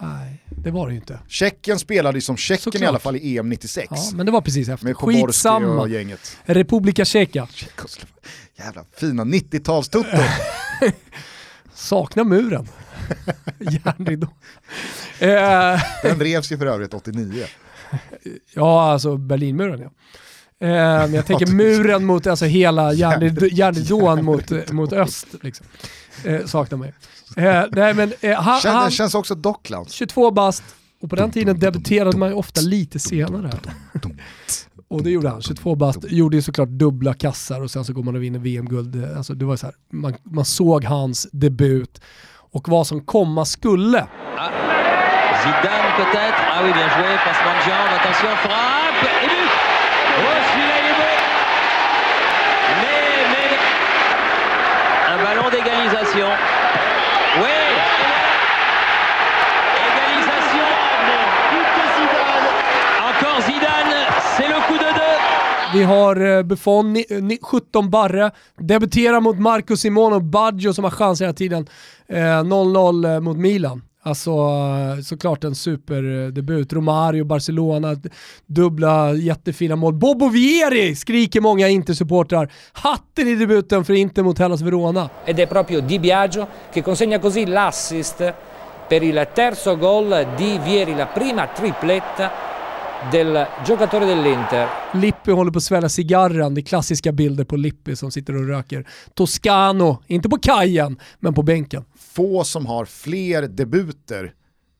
Nej, 0.00 0.44
det 0.50 0.70
var 0.70 0.86
det 0.86 0.92
ju 0.92 0.98
inte. 1.00 1.18
Tjeckien 1.28 1.78
spelade 1.78 2.18
ju 2.18 2.22
som 2.22 2.36
Tjeckien 2.36 2.82
i 2.82 2.86
alla 2.86 2.98
fall 2.98 3.16
i 3.16 3.38
EM 3.38 3.48
96. 3.48 3.86
Ja, 3.90 3.96
men 4.14 4.26
det 4.26 4.32
var 4.32 4.40
precis 4.40 4.68
efter. 4.68 4.86
Med 4.86 4.96
Poborski 4.96 5.22
och 5.22 5.26
Skitsamma. 5.28 5.88
gänget. 5.88 6.36
Republika 6.44 7.04
Tjecka. 7.04 7.48
Jävla 8.58 8.84
fina 8.96 9.24
90-talstutto. 9.24 10.22
Saknar 11.74 12.24
muren. 12.24 12.68
Järnridå. 13.58 14.28
eh, 15.18 15.80
Den 16.02 16.20
revs 16.20 16.52
ju 16.52 16.58
för 16.58 16.66
övrigt 16.66 16.94
89. 16.94 17.44
ja, 18.54 18.90
alltså 18.92 19.16
Berlinmuren 19.16 19.80
ja. 19.80 19.90
Eh, 20.60 20.68
men 20.68 21.14
jag 21.14 21.26
tänker 21.26 21.46
muren 21.54 22.04
mot 22.04 22.26
alltså 22.26 22.44
hela 22.44 22.92
järnrid- 22.92 23.48
järnridån 23.52 24.24
mot, 24.24 24.72
mot 24.72 24.92
öst. 24.92 25.26
Liksom. 25.40 25.66
Eh, 26.24 26.44
saknar 26.46 26.78
mig. 26.78 26.94
Eh, 27.36 27.62
nej, 27.72 27.94
men, 27.94 28.12
eh, 28.20 28.40
han, 28.40 28.60
Känns, 28.60 28.74
han, 28.74 28.90
känns 28.90 29.14
också 29.14 29.34
Docklands. 29.34 29.92
22 29.92 30.30
bast 30.30 30.62
och 31.02 31.10
på 31.10 31.16
den 31.16 31.30
tiden 31.30 31.58
debuterade 31.58 32.16
man 32.18 32.28
ju 32.28 32.34
ofta 32.34 32.60
lite 32.60 32.98
senare. 32.98 33.50
Och 34.88 35.02
det 35.02 35.10
gjorde 35.10 35.28
han, 35.28 35.42
22 35.42 35.74
bast, 35.74 35.98
gjorde 36.08 36.36
ju 36.36 36.42
såklart 36.42 36.68
dubbla 36.68 37.14
kassar 37.14 37.60
och 37.62 37.70
sen 37.70 37.84
så 37.84 37.92
går 37.92 38.02
man 38.02 38.16
och 38.16 38.22
vinner 38.22 38.38
VM-guld. 38.38 39.04
Alltså 39.16 39.34
det 39.34 39.44
var 39.44 39.56
så 39.56 39.66
här, 39.66 39.74
man, 39.92 40.14
man 40.22 40.44
såg 40.44 40.84
hans 40.84 41.26
debut 41.32 42.00
och 42.52 42.68
vad 42.68 42.86
som 42.86 43.00
komma 43.00 43.44
skulle. 43.44 44.06
Zidane 45.42 45.90
peut-être. 45.98 46.40
Ah 46.52 46.62
oui, 46.64 46.72
bien 46.72 46.88
joué. 46.96 47.16
Passement 47.26 47.56
de 47.64 47.70
jambe. 47.70 47.94
Attention, 48.00 48.36
frappe. 48.44 49.25
Ballon 55.26 55.50
d'égalisation. 55.50 56.28
Oui 57.42 57.56
Égalisation 59.88 60.68
Encore 63.08 63.40
Zidane. 63.48 63.96
C'est 64.36 64.48
le 64.54 64.60
coup 64.66 64.78
de 64.78 64.90
deux. 65.00 65.18
Vi 65.72 65.82
har 65.84 66.16
eh, 66.16 66.42
Buffon, 66.42 66.82
ni, 66.92 67.04
ni, 67.10 67.38
17 67.38 67.90
barre, 67.90 68.30
debuterar 68.58 69.20
mot 69.20 69.38
Marco 69.38 69.76
Simone 69.76 70.16
och 70.16 70.22
Baggio 70.22 70.72
som 70.72 70.84
har 70.84 70.90
chans 70.90 71.20
hela 71.20 71.32
tiden. 71.32 71.66
Eh, 72.08 72.16
0-0 72.16 73.14
eh, 73.14 73.20
mot 73.20 73.36
Milan. 73.36 73.82
Alltså 74.06 74.32
såklart 75.02 75.44
en 75.44 75.54
superdebut. 75.54 76.72
Romario, 76.72 77.24
Barcelona, 77.24 77.96
dubbla 78.46 79.12
jättefina 79.12 79.76
mål. 79.76 79.94
Bobo 79.94 80.28
Vieri 80.28 80.94
skriker 80.94 81.40
många 81.40 81.68
Inter-supportrar. 81.68 82.52
Hatten 82.72 83.28
i 83.28 83.34
debuten 83.34 83.84
för 83.84 83.94
Inter 83.94 84.22
mot 84.22 84.38
Hellas 84.38 84.62
Verona. 84.62 85.10
ed 85.24 85.40
è 85.40 85.46
proprio 85.46 85.80
Di 85.80 85.98
Biagio 85.98 86.46
che 86.72 86.82
consegna 86.82 87.18
così 87.18 87.46
l'assist 87.46 88.34
per 88.88 89.02
il 89.02 89.28
terzo 89.34 89.76
gol 89.76 90.26
di 90.36 90.58
Vieri, 90.64 90.94
la 90.94 91.06
prima 91.06 91.46
tripletta 91.46 92.30
del 93.10 93.46
giocatore 93.66 94.06
dell'Inter. 94.06 94.68
Lippi 94.94 95.30
håller 95.30 95.50
på 95.50 95.58
att 95.58 95.62
svälja 95.62 95.88
cigarren. 95.88 96.54
Det 96.54 96.60
är 96.60 96.62
klassiska 96.62 97.12
bilder 97.12 97.44
på 97.44 97.56
Lippi 97.56 97.96
som 97.96 98.10
sitter 98.10 98.36
och 98.36 98.48
röker. 98.48 98.86
Toscano, 99.14 100.02
inte 100.06 100.28
på 100.28 100.38
kajen, 100.38 100.96
men 101.20 101.34
på 101.34 101.42
bänken. 101.42 101.84
Få 102.16 102.44
som 102.44 102.66
har 102.66 102.84
fler 102.84 103.42
debuter 103.42 104.34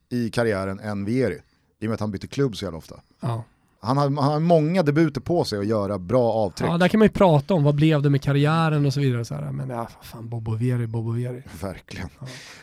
i 0.09 0.29
karriären 0.29 0.79
än 0.79 1.05
Vieri. 1.05 1.41
I 1.79 1.85
och 1.85 1.89
med 1.89 1.93
att 1.93 1.99
han 1.99 2.11
byter 2.11 2.27
klubb 2.27 2.57
så 2.57 2.65
jävla 2.65 2.77
ofta. 2.77 2.95
Ja. 3.19 3.43
Han 3.79 3.97
har, 3.97 4.03
han 4.03 4.31
har 4.31 4.39
många 4.39 4.83
debuter 4.83 5.21
på 5.21 5.43
sig 5.43 5.59
att 5.59 5.67
göra 5.67 5.99
bra 5.99 6.33
avtryck. 6.33 6.69
Ja, 6.69 6.77
där 6.77 6.87
kan 6.87 6.99
man 6.99 7.05
ju 7.05 7.11
prata 7.13 7.53
om 7.53 7.63
vad 7.63 7.75
blev 7.75 8.01
det 8.01 8.09
med 8.09 8.21
karriären 8.21 8.85
och 8.85 8.93
så 8.93 8.99
vidare. 8.99 9.25
Så 9.25 9.35
här. 9.35 9.51
Men 9.51 9.69
ja, 9.69 9.87
fan 10.01 10.29
Bobo 10.29 10.55
Vieri, 10.55 10.87
Bobo 10.87 11.11
Vieri. 11.11 11.43
Verkligen. 11.61 12.09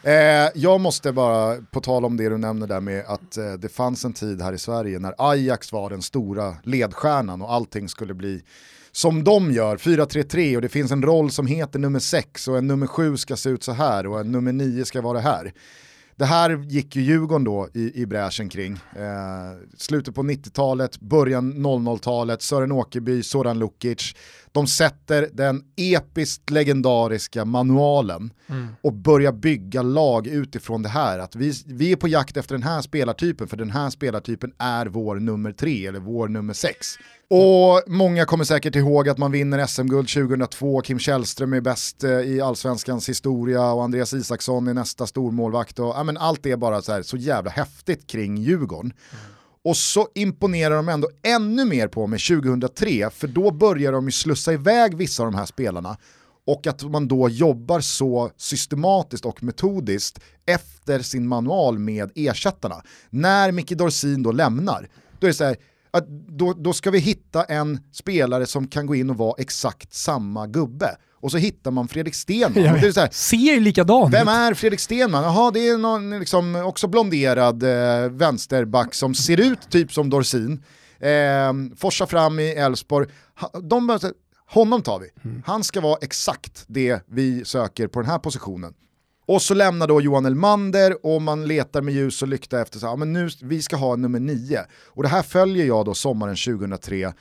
Eh, 0.03 0.13
jag 0.55 0.81
måste 0.81 1.13
bara, 1.13 1.57
på 1.57 1.81
tal 1.81 2.05
om 2.05 2.17
det 2.17 2.29
du 2.29 2.39
nämner 2.39 2.67
där 2.67 2.81
med 2.81 3.05
att 3.07 3.37
eh, 3.37 3.53
det 3.53 3.69
fanns 3.69 4.05
en 4.05 4.13
tid 4.13 4.43
här 4.43 4.53
i 4.53 4.59
Sverige 4.59 4.99
när 4.99 5.15
Ajax 5.19 5.73
var 5.73 5.91
den 5.91 6.03
stora 6.03 6.57
ledstjärnan 6.63 7.43
och 7.43 7.53
allting 7.53 7.89
skulle 7.89 8.15
bli 8.15 8.43
som 8.97 9.25
de 9.25 9.53
gör, 9.53 9.77
4-3-3 9.77 10.57
och 10.57 10.63
det 10.63 10.69
finns 10.69 10.93
en 10.93 11.03
roll 11.03 11.31
som 11.31 11.47
heter 11.47 11.79
nummer 11.79 11.99
6 11.99 12.49
och 12.49 12.59
en 12.59 12.67
nummer 12.67 12.87
7 12.87 13.17
ska 13.17 13.37
se 13.37 13.51
ut 13.51 13.63
så 13.63 13.73
här 13.73 14.07
och 14.07 14.21
en 14.21 14.33
nummer 14.33 14.53
9 14.53 14.85
ska 14.85 15.01
vara 15.01 15.21
här. 15.21 15.53
Det 16.17 16.25
här 16.25 16.65
gick 16.69 16.97
ju 16.97 17.03
Djurgården 17.03 17.45
då 17.45 17.69
i, 17.75 18.03
i 18.03 18.07
bräschen 18.07 18.49
kring. 18.49 18.73
Eh, 18.73 19.69
slutet 19.77 20.15
på 20.15 20.23
90-talet, 20.23 21.01
början 21.01 21.53
00-talet, 21.55 22.43
Sören 22.43 22.73
Åkerby, 22.73 23.23
Soran 23.23 23.59
Lukic. 23.59 24.15
De 24.55 24.67
sätter 24.67 25.29
den 25.33 25.63
episkt 25.77 26.51
legendariska 26.51 27.45
manualen 27.45 28.33
och 28.83 28.93
börjar 28.93 29.33
bygga 29.33 29.83
lag 29.83 30.27
utifrån 30.27 30.83
det 30.83 30.89
här. 30.89 31.19
Att 31.19 31.37
vi, 31.37 31.53
vi 31.67 31.93
är 31.93 31.97
på 31.97 32.09
jakt 32.09 32.37
efter 32.37 32.55
den 32.55 32.63
här 32.63 32.83
spelartypen 32.83 33.49
för 33.49 33.57
den 33.57 33.71
här 33.71 33.91
spelartypen 33.91 34.53
är 34.59 34.87
vår 34.87 35.17
nummer 35.17 35.53
tre 35.53 35.87
eller 35.87 36.01
vår 36.01 36.29
nummer 36.29 36.55
sex. 36.55 36.87
Och 37.31 37.93
många 37.93 38.25
kommer 38.25 38.45
säkert 38.45 38.77
ihåg 38.77 39.09
att 39.09 39.19
man 39.19 39.33
vinner 39.33 39.67
SM-guld 39.67 40.09
2002, 40.09 40.81
Kim 40.81 40.99
Källström 40.99 41.53
är 41.53 41.61
bäst 41.61 42.05
eh, 42.05 42.11
i 42.11 42.41
allsvenskans 42.41 43.09
historia 43.09 43.73
och 43.73 43.85
Andreas 43.85 44.15
Isaksson 44.15 44.69
är 44.69 44.75
nästa 44.75 45.07
stormålvakt. 45.07 45.79
Och, 45.79 45.87
ja, 45.87 46.05
men 46.05 46.17
allt 46.17 46.47
är 46.47 46.57
bara 46.57 46.83
så, 46.83 46.93
här, 46.93 47.03
så 47.03 47.17
jävla 47.17 47.51
häftigt 47.51 48.07
kring 48.07 48.37
Djurgården. 48.37 48.93
Och 49.65 49.77
så 49.77 50.09
imponerar 50.15 50.77
de 50.77 50.89
ändå 50.89 51.09
ännu 51.23 51.65
mer 51.65 51.89
på 51.89 52.07
mig 52.07 52.19
2003, 52.19 53.11
för 53.11 53.29
då 53.29 53.51
börjar 53.51 53.93
de 53.93 54.05
ju 54.05 54.11
slussa 54.11 54.53
iväg 54.53 54.97
vissa 54.97 55.23
av 55.23 55.33
de 55.33 55.39
här 55.39 55.47
spelarna. 55.47 55.97
Och 56.47 56.67
att 56.67 56.83
man 56.83 57.09
då 57.09 57.29
jobbar 57.29 57.81
så 57.81 58.31
systematiskt 58.37 59.25
och 59.25 59.43
metodiskt 59.43 60.21
efter 60.47 61.01
sin 61.01 61.29
manual 61.29 61.79
med 61.79 62.11
ersättarna. 62.15 62.83
När 63.11 63.53
Micke 63.53 63.71
Dorsin 63.71 64.23
då 64.23 64.33
lämnar, 64.33 64.89
då 65.21 65.27
är 65.27 65.29
det 65.29 65.35
så 65.35 65.45
här, 65.45 65.57
att 65.91 66.09
då, 66.09 66.53
då 66.53 66.73
ska 66.73 66.91
vi 66.91 66.99
hitta 66.99 67.45
en 67.45 67.81
spelare 67.93 68.47
som 68.47 68.69
kan 68.69 68.87
gå 68.87 68.95
in 68.95 69.11
och 69.11 69.17
vara 69.17 69.35
exakt 69.39 69.95
samma 69.95 70.47
gubbe. 70.47 70.97
Och 71.25 71.31
så 71.31 71.39
hittar 71.39 71.71
man 71.71 71.89
Fredrik 71.89 72.15
Stenman. 72.15 72.53
Det 72.81 72.87
är 72.87 72.93
så 72.93 73.01
här, 73.01 73.09
Ser 73.13 73.37
ju 73.37 73.61
likadan 73.61 74.11
vem 74.11 74.29
är 74.29 74.55
Fredrik 74.55 74.81
Stenman? 74.81 75.25
Jaha, 75.25 75.51
det 75.51 75.69
är 75.69 75.79
någon 75.79 76.19
liksom, 76.19 76.57
också 76.57 76.87
blonderad 76.87 77.63
eh, 77.63 78.11
vänsterback 78.11 78.95
som 78.95 79.15
ser 79.15 79.41
ut 79.41 79.71
typ 79.71 79.93
som 79.93 80.11
Dorsin. 80.11 80.63
Eh, 80.99 81.53
forsar 81.77 82.07
fram 82.07 82.39
i 82.39 82.51
Elfsborg. 82.51 83.09
De 83.63 83.99
Honom 84.47 84.83
tar 84.83 85.01
vi. 85.01 85.11
Han 85.47 85.65
ska 85.65 85.81
vara 85.81 85.99
exakt 86.03 86.65
det 86.67 87.01
vi 87.07 87.45
söker 87.45 87.87
på 87.87 88.01
den 88.01 88.11
här 88.11 88.19
positionen. 88.19 88.75
Och 89.27 89.43
så 89.43 89.55
lämnar 89.55 89.87
då 89.87 90.01
Johan 90.01 90.27
Elmander 90.27 91.07
och 91.07 91.23
man 91.23 91.47
letar 91.49 91.83
med 91.83 91.95
ljus 91.95 92.23
och 92.23 92.29
lykta 92.29 92.61
efter 92.61 92.79
så 92.79 92.87
här, 92.87 92.97
men 92.97 93.13
nu, 93.13 93.29
vi 93.43 93.63
ska 93.63 93.77
ha 93.77 93.97
nummer 93.97 94.21
nio. 94.21 94.61
Och 94.87 95.03
det 95.03 95.09
här 95.09 95.23
följer 95.23 95.67
jag 95.67 95.85
då 95.85 95.95
sommaren 95.95 96.37
2003 96.37 97.03
eh, 97.03 97.13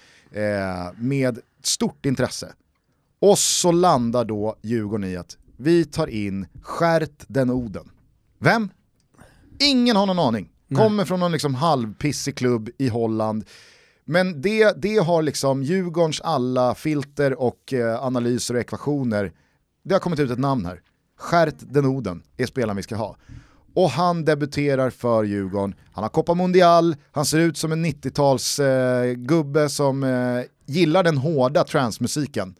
med 0.97 1.39
stort 1.63 2.05
intresse. 2.05 2.53
Och 3.23 3.39
så 3.39 3.71
landar 3.71 4.25
då 4.25 4.55
Djurgården 4.61 5.09
i 5.09 5.17
att 5.17 5.37
vi 5.57 5.85
tar 5.85 6.07
in 6.07 6.47
Skärt 6.61 7.25
den 7.27 7.49
Oden. 7.49 7.89
Vem? 8.39 8.69
Ingen 9.59 9.95
har 9.95 10.05
någon 10.05 10.19
aning. 10.19 10.49
Kommer 10.75 11.05
från 11.05 11.19
någon 11.19 11.31
liksom 11.31 11.55
halvpissig 11.55 12.35
klubb 12.35 12.69
i 12.77 12.87
Holland. 12.87 13.45
Men 14.05 14.41
det, 14.41 14.81
det 14.81 14.97
har 14.97 15.21
liksom 15.21 15.63
Djurgårdens 15.63 16.21
alla 16.21 16.75
filter 16.75 17.41
och 17.41 17.73
eh, 17.73 18.03
analyser 18.03 18.53
och 18.53 18.59
ekvationer, 18.59 19.31
det 19.83 19.93
har 19.93 19.99
kommit 19.99 20.19
ut 20.19 20.31
ett 20.31 20.39
namn 20.39 20.65
här. 20.65 20.81
Skärt 21.17 21.55
den 21.59 21.85
Oden 21.85 22.23
är 22.37 22.45
spelaren 22.45 22.77
vi 22.77 22.83
ska 22.83 22.95
ha. 22.95 23.15
Och 23.73 23.89
han 23.89 24.25
debuterar 24.25 24.89
för 24.89 25.23
Djurgården, 25.23 25.75
han 25.91 26.03
har 26.03 26.09
Copa 26.09 26.33
Mundial, 26.33 26.95
han 27.11 27.25
ser 27.25 27.39
ut 27.39 27.57
som 27.57 27.71
en 27.71 27.85
90-tals 27.85 28.59
eh, 28.59 29.67
som 29.67 30.03
eh, 30.03 30.43
gillar 30.65 31.03
den 31.03 31.17
hårda 31.17 31.63
transmusiken. 31.63 32.55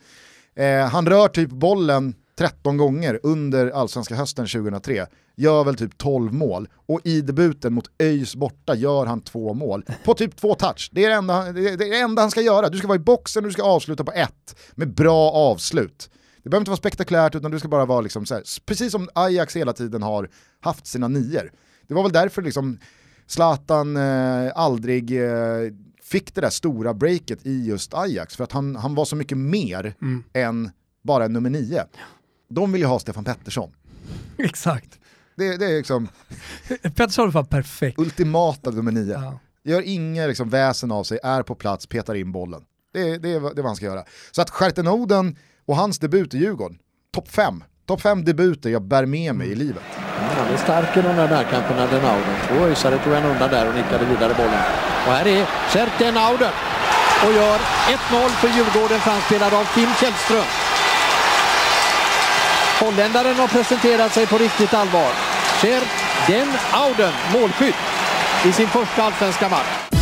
Eh, 0.56 0.88
han 0.88 1.06
rör 1.06 1.28
typ 1.28 1.50
bollen 1.50 2.16
13 2.38 2.78
gånger 2.78 3.20
under 3.24 3.70
allsvenska 3.70 4.16
hösten 4.16 4.48
2003, 4.48 5.06
gör 5.36 5.64
väl 5.64 5.76
typ 5.76 5.98
12 5.98 6.34
mål 6.34 6.68
och 6.76 7.00
i 7.04 7.22
debuten 7.22 7.74
mot 7.74 7.86
ÖIS 8.00 8.36
borta 8.36 8.76
gör 8.76 9.06
han 9.06 9.22
två 9.22 9.54
mål 9.54 9.86
på 10.06 10.14
typ 10.14 10.36
två 10.36 10.56
touch. 10.56 10.90
Det 10.92 11.06
är 11.06 11.10
det 11.10 11.16
enda, 11.16 11.52
det 11.52 11.70
är 11.70 11.78
det 11.78 12.00
enda 12.00 12.22
han 12.22 12.32
ska 12.32 12.42
göra. 12.42 12.70
Du 12.70 12.78
ska 12.78 12.88
vara 12.88 12.96
i 12.96 13.00
boxen 13.00 13.44
och 13.44 13.50
du 13.50 13.54
ska 13.54 13.64
avsluta 13.64 14.04
på 14.04 14.12
ett 14.12 14.56
med 14.76 14.94
bra 14.94 15.32
avslut. 15.32 16.10
Det 16.44 16.50
behöver 16.50 16.62
inte 16.62 16.72
vara 16.72 16.78
spektakulärt 16.78 17.36
utan 17.36 17.52
du 17.52 17.60
ska 17.60 17.68
bara 17.68 17.86
vara 17.86 18.02
liksom 18.02 18.26
så 18.26 18.34
här, 18.34 18.44
precis 18.66 18.92
som 18.92 19.10
Ajax 19.16 19.56
hela 19.56 19.74
tiden 19.74 20.04
har 20.04 20.30
haft 20.60 20.88
sina 20.88 21.08
nior. 21.08 21.52
Det 21.88 21.94
var 21.94 22.04
väl 22.04 22.12
därför 22.12 22.42
liksom 22.42 22.80
Zlatan 23.28 23.98
eh, 23.98 24.52
aldrig 24.56 25.24
eh, 25.24 25.72
fick 26.14 26.36
det 26.36 26.42
där 26.42 26.50
stora 26.50 26.94
breaket 26.94 27.46
i 27.46 27.66
just 27.66 27.94
Ajax, 27.94 28.36
för 28.36 28.44
att 28.44 28.52
han, 28.52 28.76
han 28.76 28.96
var 28.96 29.06
så 29.06 29.16
mycket 29.16 29.38
mer 29.38 29.94
Mm. 30.02 30.24
än 30.34 30.72
bara 31.04 31.28
nummer 31.28 31.50
nio. 31.50 31.84
De 32.50 32.72
vill 32.72 32.82
ju 32.82 32.88
ha 32.88 33.00
Stefan 33.00 33.24
Pettersson. 33.24 33.72
Exakt. 34.38 35.00
Det, 35.36 35.58
det 35.58 35.66
är 35.66 35.78
liksom 35.78 36.08
Pettersson 36.82 37.32
fan 37.32 37.46
perfekt. 37.46 38.00
ultimata 38.00 38.72
nummer 38.72 38.92
nio. 38.92 39.14
Ja. 39.14 39.40
Gör 39.64 39.82
inga 39.82 40.28
liksom 40.28 40.50
väsen 40.50 40.92
av 40.92 41.04
sig, 41.04 41.20
är 41.24 41.44
på 41.44 41.56
plats, 41.56 41.88
petar 41.88 42.16
in 42.16 42.32
bollen. 42.32 42.62
Det, 42.94 43.18
det, 43.18 43.30
är, 43.34 43.40
vad- 43.40 43.60
han 43.66 43.76
ska 43.76 43.86
göra. 43.86 44.04
Så 44.32 44.42
att 44.42 44.50
Stjärten 44.50 44.88
Oden 44.88 45.36
och 45.66 45.76
hans 45.76 46.00
debut 46.00 46.34
i 46.34 46.38
Djurgården, 46.38 46.78
topp 47.14 47.28
fem. 47.30 47.64
Topp 47.86 48.02
fem 48.02 48.26
debuter 48.26 48.70
jag 48.70 48.82
bär 48.82 49.06
med 49.06 49.36
mig 49.36 49.48
i 49.52 49.56
livet. 49.56 49.84
Han 50.44 50.54
är 50.54 50.58
stark 50.58 50.98
i 50.98 51.02
de 51.02 51.16
där 51.16 51.28
närkamperna, 51.28 51.88
den 51.88 52.06
Auden. 52.06 52.36
Två 52.48 52.66
öisare 52.66 52.98
tog 52.98 53.14
han 53.14 53.26
undan 53.26 53.50
där 53.50 53.68
och 53.68 53.76
nickade 53.76 54.06
vidare 54.06 54.34
bollen. 54.34 54.64
Och 55.06 55.14
här 55.14 55.28
är 55.28 55.46
Serten 55.70 56.18
Auden 56.18 56.52
och 57.26 57.34
gör 57.34 57.58
1-0 57.58 58.30
för 58.30 58.48
Djurgården 58.48 59.00
framspelad 59.00 59.54
av 59.54 59.66
Kim 59.76 59.90
Källström. 60.00 60.46
Holländaren 62.80 63.36
har 63.36 63.48
presenterat 63.48 64.14
sig 64.14 64.28
på 64.28 64.38
riktigt 64.38 64.74
allvar. 64.74 65.12
Serten 65.62 66.54
Auden, 66.72 67.14
målskytt 67.34 67.76
i 68.46 68.52
sin 68.52 68.68
första 68.68 69.04
allsvenska 69.04 69.50
match. 69.50 69.93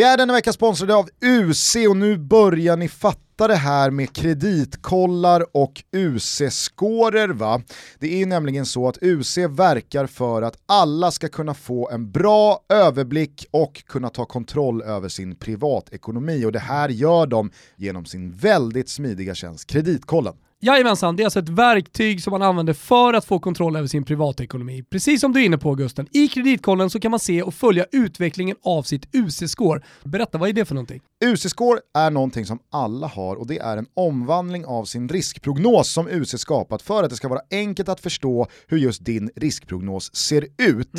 Vi 0.00 0.04
är 0.04 0.16
denna 0.16 0.32
vecka 0.32 0.52
sponsrade 0.52 0.94
av 0.94 1.08
UC 1.24 1.76
och 1.88 1.96
nu 1.96 2.18
börjar 2.18 2.76
ni 2.76 2.88
fatta 2.88 3.48
det 3.48 3.54
här 3.54 3.90
med 3.90 4.12
kreditkollar 4.12 5.46
och 5.56 5.82
UC-scorer 5.92 7.28
va? 7.28 7.62
Det 7.98 8.22
är 8.22 8.26
nämligen 8.26 8.66
så 8.66 8.88
att 8.88 9.02
UC 9.02 9.38
verkar 9.38 10.06
för 10.06 10.42
att 10.42 10.56
alla 10.66 11.10
ska 11.10 11.28
kunna 11.28 11.54
få 11.54 11.90
en 11.90 12.10
bra 12.10 12.64
överblick 12.68 13.46
och 13.50 13.84
kunna 13.86 14.08
ta 14.08 14.24
kontroll 14.24 14.82
över 14.82 15.08
sin 15.08 15.36
privatekonomi 15.36 16.44
och 16.44 16.52
det 16.52 16.58
här 16.58 16.88
gör 16.88 17.26
de 17.26 17.50
genom 17.76 18.04
sin 18.04 18.32
väldigt 18.32 18.88
smidiga 18.88 19.34
tjänst 19.34 19.66
Kreditkollen. 19.66 20.34
Jajamensan, 20.62 21.16
det 21.16 21.22
är 21.22 21.24
alltså 21.24 21.38
ett 21.38 21.48
verktyg 21.48 22.22
som 22.22 22.30
man 22.30 22.42
använder 22.42 22.72
för 22.72 23.14
att 23.14 23.24
få 23.24 23.38
kontroll 23.38 23.76
över 23.76 23.88
sin 23.88 24.04
privatekonomi. 24.04 24.84
Precis 24.90 25.20
som 25.20 25.32
du 25.32 25.40
är 25.40 25.44
inne 25.44 25.58
på 25.58 25.74
Gusten, 25.74 26.06
i 26.12 26.28
kreditkollen 26.28 26.90
så 26.90 27.00
kan 27.00 27.10
man 27.10 27.20
se 27.20 27.42
och 27.42 27.54
följa 27.54 27.86
utvecklingen 27.92 28.56
av 28.62 28.82
sitt 28.82 29.14
UC-score. 29.14 29.82
Berätta, 30.04 30.38
vad 30.38 30.48
är 30.48 30.52
det 30.52 30.64
för 30.64 30.74
någonting? 30.74 31.00
UC-score 31.24 31.78
är 31.94 32.10
någonting 32.10 32.46
som 32.46 32.58
alla 32.70 33.06
har 33.06 33.36
och 33.36 33.46
det 33.46 33.58
är 33.58 33.76
en 33.76 33.86
omvandling 33.94 34.66
av 34.66 34.84
sin 34.84 35.08
riskprognos 35.08 35.92
som 35.92 36.08
UC 36.08 36.40
skapat 36.40 36.82
för 36.82 37.04
att 37.04 37.10
det 37.10 37.16
ska 37.16 37.28
vara 37.28 37.42
enkelt 37.50 37.88
att 37.88 38.00
förstå 38.00 38.46
hur 38.68 38.78
just 38.78 39.04
din 39.04 39.30
riskprognos 39.36 40.16
ser 40.16 40.46
ut. 40.58 40.92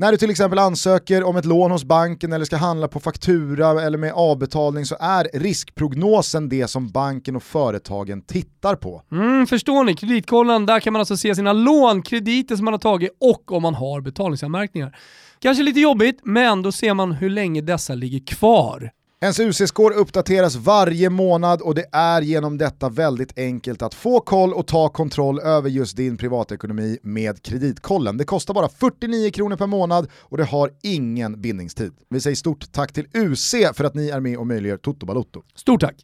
När 0.00 0.12
du 0.12 0.18
till 0.18 0.30
exempel 0.30 0.58
ansöker 0.58 1.24
om 1.24 1.36
ett 1.36 1.44
lån 1.44 1.70
hos 1.70 1.84
banken 1.84 2.32
eller 2.32 2.44
ska 2.44 2.56
handla 2.56 2.88
på 2.88 3.00
faktura 3.00 3.82
eller 3.82 3.98
med 3.98 4.12
avbetalning 4.12 4.84
så 4.84 4.96
är 5.00 5.28
riskprognosen 5.34 6.48
det 6.48 6.68
som 6.68 6.88
banken 6.88 7.36
och 7.36 7.42
företagen 7.42 8.22
tittar 8.22 8.74
på. 8.74 9.02
Mm, 9.12 9.46
förstår 9.46 9.84
ni? 9.84 9.94
Kreditkollen, 9.94 10.66
där 10.66 10.80
kan 10.80 10.92
man 10.92 11.00
alltså 11.00 11.16
se 11.16 11.34
sina 11.34 11.52
lån, 11.52 12.02
krediter 12.02 12.56
som 12.56 12.64
man 12.64 12.74
har 12.74 12.78
tagit 12.78 13.10
och 13.20 13.52
om 13.52 13.62
man 13.62 13.74
har 13.74 14.00
betalningsanmärkningar. 14.00 14.96
Kanske 15.38 15.62
lite 15.62 15.80
jobbigt, 15.80 16.20
men 16.22 16.62
då 16.62 16.72
ser 16.72 16.94
man 16.94 17.12
hur 17.12 17.30
länge 17.30 17.60
dessa 17.60 17.94
ligger 17.94 18.26
kvar. 18.26 18.90
Ens 19.20 19.40
UC-score 19.40 19.94
uppdateras 19.94 20.56
varje 20.56 21.10
månad 21.10 21.60
och 21.60 21.74
det 21.74 21.84
är 21.92 22.22
genom 22.22 22.58
detta 22.58 22.88
väldigt 22.88 23.38
enkelt 23.38 23.82
att 23.82 23.94
få 23.94 24.20
koll 24.20 24.54
och 24.54 24.66
ta 24.66 24.88
kontroll 24.88 25.40
över 25.40 25.70
just 25.70 25.96
din 25.96 26.16
privatekonomi 26.16 26.98
med 27.02 27.42
Kreditkollen. 27.42 28.16
Det 28.16 28.24
kostar 28.24 28.54
bara 28.54 28.68
49 28.68 29.30
kronor 29.30 29.56
per 29.56 29.66
månad 29.66 30.08
och 30.14 30.36
det 30.36 30.44
har 30.44 30.70
ingen 30.82 31.40
bindningstid. 31.40 31.92
Vi 32.10 32.20
säger 32.20 32.36
stort 32.36 32.72
tack 32.72 32.92
till 32.92 33.06
UC 33.14 33.54
för 33.74 33.84
att 33.84 33.94
ni 33.94 34.08
är 34.08 34.20
med 34.20 34.38
och 34.38 34.46
möjliggör 34.46 34.76
Toto 34.76 35.06
Balotto. 35.06 35.42
Stort 35.54 35.80
tack! 35.80 35.96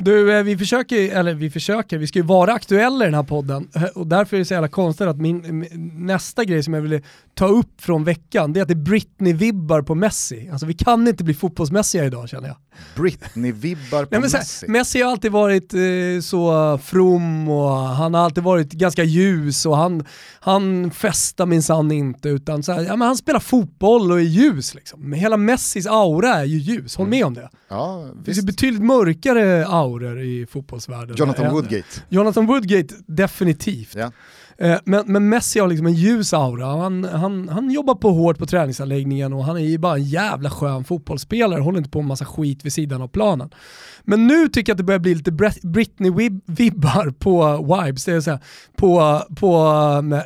Du, 0.00 0.38
eh, 0.38 0.42
vi 0.42 0.58
försöker, 0.58 1.16
eller 1.16 1.34
vi 1.34 1.50
försöker, 1.50 1.98
vi 1.98 2.06
ska 2.06 2.18
ju 2.18 2.24
vara 2.24 2.52
aktuella 2.52 3.04
i 3.04 3.06
den 3.06 3.14
här 3.14 3.22
podden 3.22 3.68
eh, 3.74 3.82
och 3.84 4.06
därför 4.06 4.36
är 4.36 4.38
det 4.38 4.44
så 4.44 4.54
jävla 4.54 4.68
konstigt 4.68 5.06
att 5.06 5.16
min, 5.16 5.66
nästa 5.92 6.44
grej 6.44 6.62
som 6.62 6.74
jag 6.74 6.80
ville 6.80 7.02
ta 7.34 7.46
upp 7.46 7.80
från 7.80 8.04
veckan, 8.04 8.52
det 8.52 8.60
är 8.60 8.62
att 8.62 8.68
det 8.68 8.74
är 8.74 8.76
Britney-vibbar 8.76 9.82
på 9.82 9.94
Messi. 9.94 10.48
Alltså 10.52 10.66
vi 10.66 10.74
kan 10.74 11.08
inte 11.08 11.24
bli 11.24 11.34
fotbollsmässiga 11.34 12.04
idag 12.04 12.28
känner 12.28 12.48
jag. 12.48 12.56
Britney-vibbar 12.94 14.04
på 14.04 14.08
Nej, 14.10 14.20
här, 14.20 14.38
Messi. 14.38 14.68
Messi 14.68 15.02
har 15.02 15.10
alltid 15.10 15.32
varit 15.32 15.74
eh, 15.74 15.80
så 16.22 16.78
from 16.84 17.48
och 17.48 17.70
han 17.70 18.14
har 18.14 18.20
alltid 18.20 18.44
varit 18.44 18.72
ganska 18.72 19.04
ljus 19.04 19.66
och 19.66 19.76
han, 19.76 20.04
han 20.40 20.90
festar 20.90 21.46
minsann 21.46 21.92
inte 21.92 22.28
utan 22.28 22.62
så 22.62 22.72
här, 22.72 22.82
ja, 22.82 22.96
men 22.96 23.08
han 23.08 23.16
spelar 23.16 23.40
fotboll 23.40 24.12
och 24.12 24.18
är 24.18 24.24
ljus. 24.24 24.74
Liksom. 24.74 25.00
Men 25.10 25.18
hela 25.18 25.36
Messis 25.36 25.86
aura 25.86 26.34
är 26.34 26.44
ju 26.44 26.58
ljus, 26.58 26.96
håll 26.96 27.08
med 27.08 27.24
om 27.24 27.34
det. 27.34 27.50
Ja, 27.68 28.08
Det 28.18 28.24
finns 28.24 28.38
ju 28.38 28.42
betydligt 28.42 28.82
mörkare 28.82 29.66
auror 29.94 30.20
i 30.20 30.46
fotbollsvärlden. 30.46 31.16
Jonathan 31.16 31.50
Woodgate. 31.52 32.02
Jonathan 32.08 32.46
Woodgate, 32.46 32.94
definitivt. 33.06 33.94
Ja. 33.94 34.12
Eh, 34.58 34.78
Men, 34.84 35.04
men 35.06 35.28
Messi 35.28 35.60
har 35.60 35.68
liksom 35.68 35.86
en 35.86 35.94
ljus 35.94 36.32
aura. 36.32 36.66
Han, 36.66 37.04
han, 37.04 37.48
han 37.48 37.70
jobbar 37.70 37.94
på 37.94 38.10
hårt 38.10 38.38
på 38.38 38.46
träningsanläggningen 38.46 39.32
och 39.32 39.44
han 39.44 39.56
är 39.56 39.60
ju 39.60 39.78
bara 39.78 39.94
en 39.94 40.04
jävla 40.04 40.50
skön 40.50 40.84
fotbollsspelare. 40.84 41.60
Håller 41.60 41.78
inte 41.78 41.90
på 41.90 42.00
med 42.00 42.08
massa 42.08 42.24
skit 42.24 42.64
vid 42.64 42.72
sidan 42.72 43.02
av 43.02 43.08
planen. 43.08 43.50
Men 44.02 44.26
nu 44.26 44.48
tycker 44.48 44.70
jag 44.70 44.74
att 44.74 44.78
det 44.78 44.84
börjar 44.84 44.98
bli 44.98 45.14
lite 45.14 45.30
Britney-vibbar 45.62 47.10
på 47.10 47.56
Vibes, 47.56 48.04
det 48.04 48.12
är 48.12 48.20
så 48.20 48.30
här, 48.30 48.40
på, 48.76 49.20
på 49.36 49.56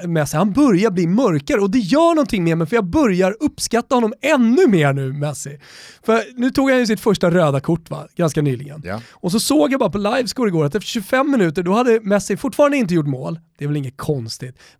eh, 0.03 0.09
Messi. 0.09 0.37
Han 0.37 0.53
börjar 0.53 0.91
bli 0.91 1.07
mörkare 1.07 1.61
och 1.61 1.71
det 1.71 1.79
gör 1.79 2.15
någonting 2.15 2.45
med 2.45 2.59
mig 2.59 2.67
för 2.67 2.77
jag 2.77 2.85
börjar 2.85 3.37
uppskatta 3.41 3.95
honom 3.95 4.13
ännu 4.21 4.67
mer 4.67 4.93
nu, 4.93 5.13
Messi. 5.13 5.59
För 6.03 6.41
nu 6.41 6.51
tog 6.51 6.71
han 6.71 6.79
ju 6.79 6.87
sitt 6.87 7.01
första 7.01 7.31
röda 7.31 7.61
kort 7.61 7.91
va, 7.91 8.07
ganska 8.17 8.43
nyligen. 8.43 8.83
Ja. 8.85 9.01
Och 9.11 9.33
så 9.33 9.41
såg 9.41 9.73
jag 9.73 9.81
bara 9.81 9.91
på 9.91 9.99
livescore 9.99 10.49
igår 10.49 10.65
att 10.65 10.75
efter 10.75 10.89
25 10.89 11.31
minuter 11.31 11.63
då 11.63 11.73
hade 11.73 12.01
Messi 12.03 12.37
fortfarande 12.37 12.77
inte 12.77 12.95
gjort 12.95 13.07
mål. 13.07 13.39
Det 13.59 13.65
är 13.65 13.69
väl 13.69 13.77
inget 13.77 13.97
konstigt. 13.97 14.18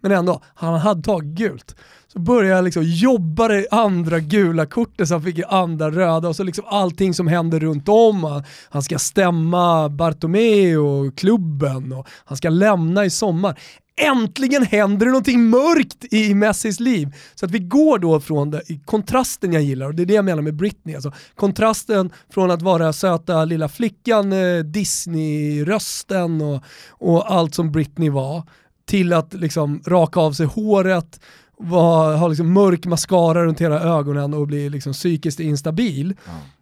Men 0.01 0.13
ändå, 0.13 0.41
han 0.55 0.75
hade 0.81 1.03
tagit 1.03 1.29
gult. 1.39 1.77
Så 2.13 2.19
började 2.19 2.57
jag 2.57 2.65
liksom 2.65 2.83
jobba 2.85 3.49
det 3.49 3.67
andra 3.71 4.21
gula 4.21 4.67
kortet 4.67 5.09
så 5.09 5.15
han 5.15 5.23
fick 5.23 5.41
andra 5.49 5.91
röda 5.91 6.29
och 6.29 6.37
så 6.37 6.43
liksom 6.43 6.65
allting 6.69 7.15
som 7.15 7.27
händer 7.29 7.61
runt 7.61 7.89
om. 7.89 8.25
Han- 8.25 8.45
Han 8.71 8.83
ska 8.83 8.99
stämma 8.99 9.89
Bartomeu 9.89 10.77
och 10.79 11.19
klubben 11.19 11.93
och 11.93 12.07
han 12.25 12.37
ska 12.37 12.49
lämna 12.49 13.05
i 13.05 13.11
sommar. 13.11 13.59
Äntligen 14.01 14.63
händer 14.63 15.07
det 15.07 15.13
någonting 15.13 15.51
mörkt 15.51 16.05
i 16.13 16.35
Messis 16.35 16.81
liv. 16.81 17.15
Så 17.35 17.47
att 17.47 17.51
vi 17.53 17.59
går 17.59 17.99
då 17.99 18.21
från 18.21 18.51
det, 18.51 18.63
kontrasten 18.85 19.53
jag 19.53 19.63
gillar, 19.63 19.87
och 19.87 19.95
det 19.95 20.03
är 20.03 20.07
det 20.07 20.15
jag 20.15 20.25
menar 20.25 20.43
med 20.43 20.57
Britney. 20.57 20.95
Alltså, 20.95 21.13
kontrasten 21.35 22.11
från 22.35 22.51
att 22.51 22.63
vara 22.63 22.93
söta 22.93 23.45
lilla 23.45 23.69
flickan, 23.69 24.33
eh, 24.33 24.59
Disney-rösten 24.59 26.41
och, 26.41 26.63
och 26.91 27.33
allt 27.33 27.55
som 27.55 27.73
Britney 27.73 28.11
var, 28.11 28.43
till 28.89 29.13
att 29.13 29.35
liksom 29.35 29.83
raka 29.87 30.21
av 30.21 30.33
sig 30.33 30.47
håret 30.47 31.21
var, 31.57 32.17
har 32.17 32.29
liksom 32.29 32.53
mörk 32.53 32.87
mascara 32.87 33.45
runt 33.45 33.61
hela 33.61 33.81
ögonen 33.81 34.35
och 34.35 34.47
blir 34.47 34.71
liksom 34.71 34.93
psykiskt 34.93 35.41
instabil. 35.41 36.15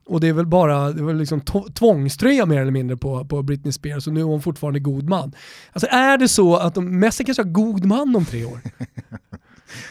Och 0.08 0.20
det 0.20 0.28
är 0.28 0.32
väl 0.32 0.46
bara 0.46 0.92
det 0.92 1.02
var 1.02 1.14
liksom 1.14 1.40
tvångströja 1.74 2.46
mer 2.46 2.60
eller 2.60 2.70
mindre 2.72 2.96
på, 2.96 3.24
på 3.24 3.42
Britney 3.42 3.72
Spears 3.72 4.06
och 4.06 4.12
nu 4.12 4.20
är 4.20 4.24
hon 4.24 4.42
fortfarande 4.42 4.80
god 4.80 5.08
man. 5.08 5.32
Alltså 5.72 5.86
är 5.90 6.18
det 6.18 6.28
så 6.28 6.56
att 6.56 6.74
de, 6.74 7.00
Messi 7.00 7.24
kanske 7.24 7.42
har 7.42 7.50
god 7.50 7.84
man 7.84 8.16
om 8.16 8.24
tre 8.24 8.44
år? 8.44 8.60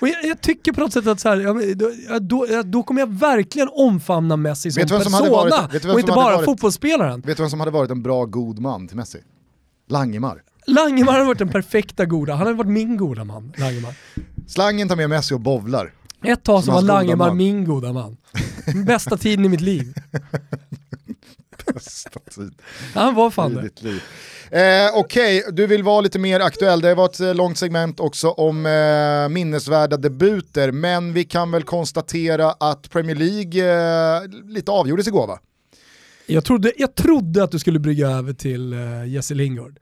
Och 0.02 0.08
jag, 0.08 0.26
jag 0.26 0.42
tycker 0.42 0.72
på 0.74 0.80
något 0.80 0.94
sätt 0.94 1.08
att 1.08 1.20
så 1.20 1.30
här, 1.30 1.38
ja, 1.38 1.54
då, 1.76 1.92
ja, 2.10 2.20
då, 2.20 2.48
ja, 2.50 2.64
då 2.64 2.84
kommer 2.84 3.02
jag 3.02 3.14
verkligen 3.14 3.70
omfamna 3.74 4.38
Messi 4.38 4.72
som 4.72 4.82
persona 5.04 5.30
varit- 5.30 5.86
och 5.94 6.00
inte 6.00 6.12
bara 6.12 6.36
varit- 6.36 6.46
fotbollsspelaren. 6.46 7.22
Vet 7.22 7.38
du 7.38 7.44
vem 7.44 7.50
som 7.50 7.60
hade 7.60 7.72
varit 7.72 7.92
en 7.92 8.04
bra 8.04 8.26
god 8.26 8.60
man 8.60 8.88
till 8.88 8.98
Messi? 8.98 9.18
Langemar. 9.90 10.42
Langemar 10.66 11.20
har 11.20 11.26
varit 11.26 11.40
den 11.40 11.50
perfekta 11.50 12.06
goda, 12.06 12.34
han 12.34 12.48
har 12.48 12.54
varit 12.54 12.72
min 12.72 12.98
goda 12.98 13.24
man, 13.24 13.54
Langemar. 13.58 13.94
Slangen 14.48 14.88
tar 14.88 14.96
med 14.96 15.10
Messi 15.10 15.36
och 15.36 15.40
bovlar. 15.40 15.94
Ett 16.24 16.44
tag 16.44 16.64
så 16.64 16.72
var 16.72 16.82
Langemar 16.82 17.28
man. 17.28 17.38
min 17.38 17.66
goda 17.66 17.94
man. 17.94 18.18
Bästa 18.86 19.18
tiden 19.18 19.46
i 19.46 19.50
mitt 19.50 19.62
liv. 19.62 19.94
Bästa 21.74 22.20
tid. 22.20 22.54
Han 22.94 23.16
var 23.16 23.30
fan 23.30 23.54
det. 23.54 23.82
liv. 23.82 24.02
Eh, 24.52 24.62
Okej, 24.94 25.44
du 25.52 25.68
vill 25.68 25.84
vara 25.84 26.02
lite 26.02 26.20
mer 26.20 26.40
aktuell. 26.40 26.82
Det 26.82 26.96
var 26.96 27.06
ett 27.06 27.20
eh, 27.20 27.36
långt 27.36 27.58
segment 27.58 28.00
också 28.00 28.30
om 28.30 28.66
eh, 28.66 29.30
minnesvärda 29.30 29.98
debuter, 29.98 30.72
men 30.72 31.14
vi 31.14 31.24
kan 31.24 31.52
väl 31.52 31.64
konstatera 31.64 32.52
att 32.52 32.90
Premier 32.90 33.16
League 33.16 33.64
eh, 34.18 34.24
lite 34.48 34.72
avgjordes 34.72 35.08
igår 35.08 35.28
va? 35.28 35.40
Jag 36.28 36.46
trodde, 36.46 36.72
jag 36.78 36.96
trodde 36.96 37.44
att 37.44 37.52
du 37.52 37.60
skulle 37.60 37.80
brygga 37.80 38.08
över 38.08 38.34
till 38.34 38.74
uh, 38.74 39.08
Jesse 39.08 39.34
Lingard. 39.34 39.80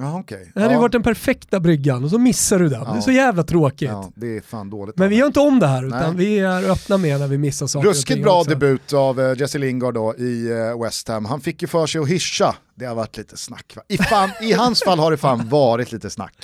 Ja, 0.00 0.18
okej. 0.20 0.50
Det 0.54 0.60
hade 0.60 0.72
ju 0.72 0.76
Ja. 0.76 0.80
varit 0.80 0.92
den 0.92 1.02
perfekta 1.02 1.60
bryggan 1.60 2.04
och 2.04 2.10
så 2.10 2.18
missar 2.18 2.58
du 2.58 2.68
den. 2.68 2.84
Det 2.84 2.96
är 2.96 3.00
så 3.00 3.10
jävla 3.10 3.42
tråkigt. 3.42 3.88
Ja, 3.90 4.10
det 4.14 4.36
är 4.36 4.40
fan 4.40 4.70
dåligt. 4.70 4.96
Men 4.98 5.08
vi 5.08 5.16
gör 5.16 5.26
inte 5.26 5.40
om 5.40 5.58
det 5.60 5.66
här 5.66 5.86
utan 5.86 6.16
Nej. 6.16 6.26
vi 6.26 6.38
är 6.38 6.70
öppna 6.70 6.96
med 6.98 7.20
när 7.20 7.28
vi 7.28 7.38
missar 7.38 7.66
saker 7.66 7.88
Ruskigt 7.88 8.22
bra 8.22 8.38
också. 8.38 8.50
debut 8.50 8.92
av 8.92 9.20
eh, 9.20 9.38
Jesse 9.40 9.58
Lingard 9.58 9.94
då 9.94 10.14
i 10.16 10.50
eh, 10.50 10.82
West 10.82 11.08
Ham. 11.08 11.24
Han 11.24 11.40
fick 11.40 11.62
ju 11.62 11.68
för 11.68 11.86
sig 11.86 12.00
att 12.00 12.08
hyscha. 12.08 12.54
Det 12.74 12.84
har 12.84 12.94
varit 12.94 13.16
lite 13.16 13.36
snack 13.36 13.72
va? 13.76 13.82
I, 13.88 13.98
fan, 13.98 14.30
I 14.42 14.52
hans 14.52 14.82
fall 14.82 14.98
har 14.98 15.10
det 15.10 15.16
fan 15.16 15.48
varit 15.48 15.92
lite 15.92 16.10
snack. 16.10 16.34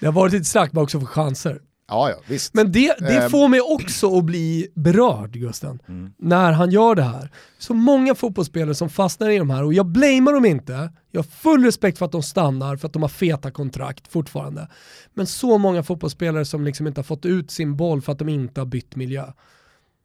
Det 0.00 0.06
har 0.06 0.12
varit 0.12 0.32
lite 0.32 0.44
snack 0.44 0.72
men 0.72 0.82
också 0.82 1.00
för 1.00 1.06
chanser. 1.06 1.58
Ja, 1.88 2.10
ja, 2.10 2.16
visst. 2.28 2.54
Men 2.54 2.72
det, 2.72 2.94
det 2.98 3.16
Ehm. 3.22 3.30
får 3.30 3.48
mig 3.48 3.60
också 3.60 4.18
att 4.18 4.24
bli 4.24 4.68
berörd 4.74 5.32
Gusten. 5.32 5.78
Mm. 5.88 6.12
När 6.18 6.52
han 6.52 6.70
gör 6.70 6.94
det 6.94 7.02
här. 7.02 7.30
Så 7.58 7.74
många 7.74 8.14
fotbollsspelare 8.14 8.74
som 8.74 8.90
fastnar 8.90 9.30
i 9.30 9.38
de 9.38 9.50
här 9.50 9.64
och 9.64 9.74
jag 9.74 9.86
blamear 9.86 10.32
dem 10.34 10.44
inte. 10.44 10.92
Jag 11.10 11.18
har 11.18 11.24
full 11.30 11.64
respekt 11.64 11.98
för 11.98 12.06
att 12.06 12.12
de 12.12 12.22
stannar, 12.22 12.76
för 12.76 12.86
att 12.86 12.92
de 12.92 13.02
har 13.02 13.08
feta 13.08 13.50
kontrakt 13.50 14.08
fortfarande. 14.12 14.68
Men 15.14 15.26
så 15.26 15.58
många 15.58 15.82
fotbollsspelare 15.82 16.44
som 16.44 16.64
liksom 16.64 16.86
inte 16.86 16.98
har 16.98 17.04
fått 17.04 17.26
ut 17.26 17.50
sin 17.50 17.76
boll 17.76 18.02
för 18.02 18.12
att 18.12 18.18
de 18.18 18.28
inte 18.28 18.60
har 18.60 18.66
bytt 18.66 18.96
miljö. 18.96 19.24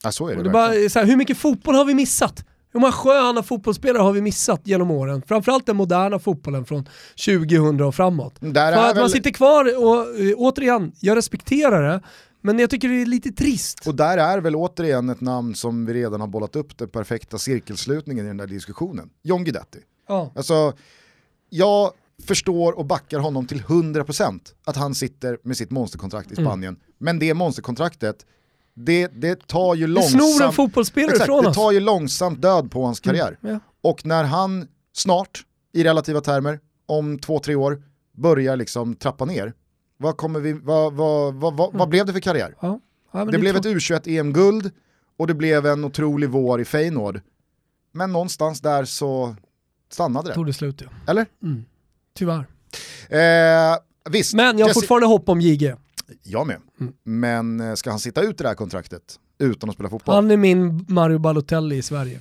Ja, 0.04 0.12
så 0.12 0.28
är 0.28 0.32
det, 0.32 0.38
Och 0.38 0.44
det 0.44 0.50
verkligen. 0.50 0.82
bara, 0.84 0.90
så 0.90 1.00
här, 1.00 1.06
hur 1.06 1.16
mycket 1.16 1.38
fotboll 1.38 1.76
har 1.76 1.86
vi 1.86 1.94
missat? 1.94 2.46
Hur 2.74 2.80
många 2.80 2.92
sköna 2.92 3.44
fotbollsspelare 3.44 4.02
har 4.04 4.12
vi 4.14 4.22
missat 4.22 4.62
genom 4.64 4.92
åren? 4.92 5.22
Framförallt 5.28 5.66
den 5.66 5.76
moderna 5.76 6.20
fotbollen 6.20 6.66
från 6.66 6.86
2000 7.26 7.82
och 7.82 7.96
framåt. 7.96 8.36
Där 8.40 8.54
För 8.74 8.80
att 8.90 8.96
man 8.96 9.04
väl- 9.04 9.10
sitter 9.12 9.32
kvar 9.32 9.66
och 9.78 10.20
eh, 10.20 10.34
återigen, 10.38 10.92
jag 11.00 11.18
respekterar 11.18 11.90
det, 11.90 12.02
men 12.42 12.60
jag 12.60 12.70
tycker 12.70 12.90
det 12.90 13.02
är 13.02 13.06
lite 13.06 13.32
trist. 13.32 13.88
Och 13.88 13.96
där 13.96 14.18
är 14.18 14.38
väl 14.42 14.56
återigen 14.56 15.10
ett 15.10 15.22
namn 15.22 15.56
som 15.56 15.86
vi 15.86 15.94
redan 15.94 16.22
har 16.22 16.28
bollat 16.28 16.56
upp 16.56 16.78
den 16.78 16.90
perfekta 16.90 17.38
cirkelslutningen 17.38 18.26
i 18.26 18.28
den 18.28 18.38
där 18.38 18.48
diskussionen. 18.48 19.10
John 19.24 19.44
Guidetti. 19.44 19.80
Ja. 20.08 20.32
Alltså, 20.36 20.74
jag 21.50 21.92
förstår 22.28 22.78
och 22.80 22.86
backar 22.86 23.20
honom 23.20 23.46
till 23.48 23.62
100% 23.62 24.40
att 24.66 24.76
han 24.76 24.96
sitter 24.96 25.38
med 25.44 25.58
sitt 25.58 25.72
monsterkontrakt 25.72 26.32
i 26.32 26.34
Mm. 26.34 26.46
Spanien. 26.46 26.80
Men 26.98 27.20
det 27.20 27.34
monsterkontraktet, 27.34 28.26
det, 28.74 29.08
det 29.08 29.48
tar 29.48 29.76
ju 29.76 29.82
Det 29.82 29.88
långsamt... 29.94 30.12
snor 30.38 30.46
en 30.48 30.54
fotbollsspelare 30.54 31.12
Exakt, 31.12 31.24
ifrån 31.30 31.44
det 31.44 31.54
tar 31.54 31.72
ju 31.72 31.80
långsamt 31.80 32.42
död 32.42 32.72
på 32.72 32.86
hans 32.86 33.00
karriär. 33.00 33.38
Mm, 33.44 33.54
ja. 33.54 33.60
Och 33.90 34.06
när 34.06 34.24
han 34.24 34.68
snart, 34.94 35.44
i 35.74 35.84
relativa 35.84 36.22
termer, 36.22 36.60
om 36.86 37.20
två, 37.20 37.40
tre 37.40 37.56
år, 37.56 37.84
börjar 38.18 38.56
liksom 38.56 38.96
trappa 38.96 39.26
ner, 39.26 39.54
vad, 39.98 40.18
kommer 40.18 40.40
vi, 40.40 40.54
vad, 40.54 40.94
vad, 40.94 41.34
vad, 41.34 41.54
vad, 41.58 41.74
vad 41.74 41.90
blev 41.90 42.06
det 42.06 42.14
för 42.14 42.20
karriär? 42.20 42.56
Ja. 42.62 42.68
Mm. 42.68 42.80
Ja, 43.12 43.26
det, 43.26 43.32
det 43.32 43.38
blev 43.38 43.56
ett 43.56 43.66
U21-EM-guld 43.66 44.72
och 45.18 45.28
det 45.28 45.34
blev 45.34 45.66
en 45.66 45.84
otrolig 45.86 46.30
vår 46.30 46.62
i 46.62 46.66
Feyenoord. 46.66 47.22
Men 47.92 48.12
någonstans 48.12 48.62
där 48.62 48.86
så 48.86 49.36
stannade 49.92 50.28
det. 50.30 50.34
Tog 50.34 50.46
det 50.46 50.54
slut 50.54 50.82
ja. 50.82 50.88
Eller? 51.08 51.26
Mm. 51.44 51.66
Tyvärr. 52.16 52.46
Eh, 53.10 53.78
visst, 54.10 54.34
Men 54.34 54.58
jag 54.58 54.66
har 54.66 54.70
Jesse- 54.70 54.74
fortfarande 54.74 55.08
hopp 55.08 55.30
om 55.30 55.42
JG. 55.42 55.76
Jag 56.24 56.48
med. 56.48 56.58
Mm. 56.80 56.94
Men 57.04 57.70
eh, 57.70 57.76
ska 57.76 57.90
han 57.90 58.00
sitta 58.00 58.22
ut 58.22 58.38
det 58.38 58.48
här 58.48 58.56
kontraktet 58.56 59.20
utan 59.40 59.70
att 59.70 59.76
spela 59.76 59.90
fotboll? 59.90 60.16
Han 60.16 60.32
är 60.32 60.38
min 60.38 60.86
Mario 60.90 61.18
Balotelli 61.18 61.76
i 61.78 61.82
Sverige. 61.82 62.20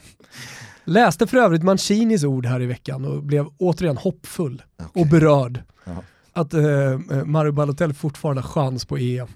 Läste 0.85 1.27
för 1.27 1.37
övrigt 1.37 1.63
Mancinis 1.63 2.25
ord 2.25 2.47
här 2.47 2.63
i 2.63 2.67
veckan 2.67 3.05
och 3.05 3.23
blev 3.23 3.47
återigen 3.59 3.97
hoppfull 3.97 4.63
och 4.93 5.07
berörd. 5.07 5.63
Jaha. 5.85 6.03
Att 6.33 6.55
eh, 6.55 7.25
Mario 7.25 7.53
Balotelli 7.53 7.95
fortfarande 7.95 8.43
har 8.43 8.49
chans 8.49 8.85
på 8.85 8.97
EM. 8.97 9.29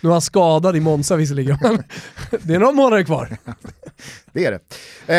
Nu 0.00 0.08
är 0.08 0.12
han 0.12 0.20
skadad 0.22 0.76
i 0.76 0.80
Monza 0.80 1.16
visserligen, 1.16 1.58
men 1.62 1.82
det 2.42 2.54
är 2.54 2.58
några 2.58 2.72
månader 2.72 3.02
kvar. 3.04 3.36
Det 4.32 4.44
är 4.46 4.50
det. 4.50 4.60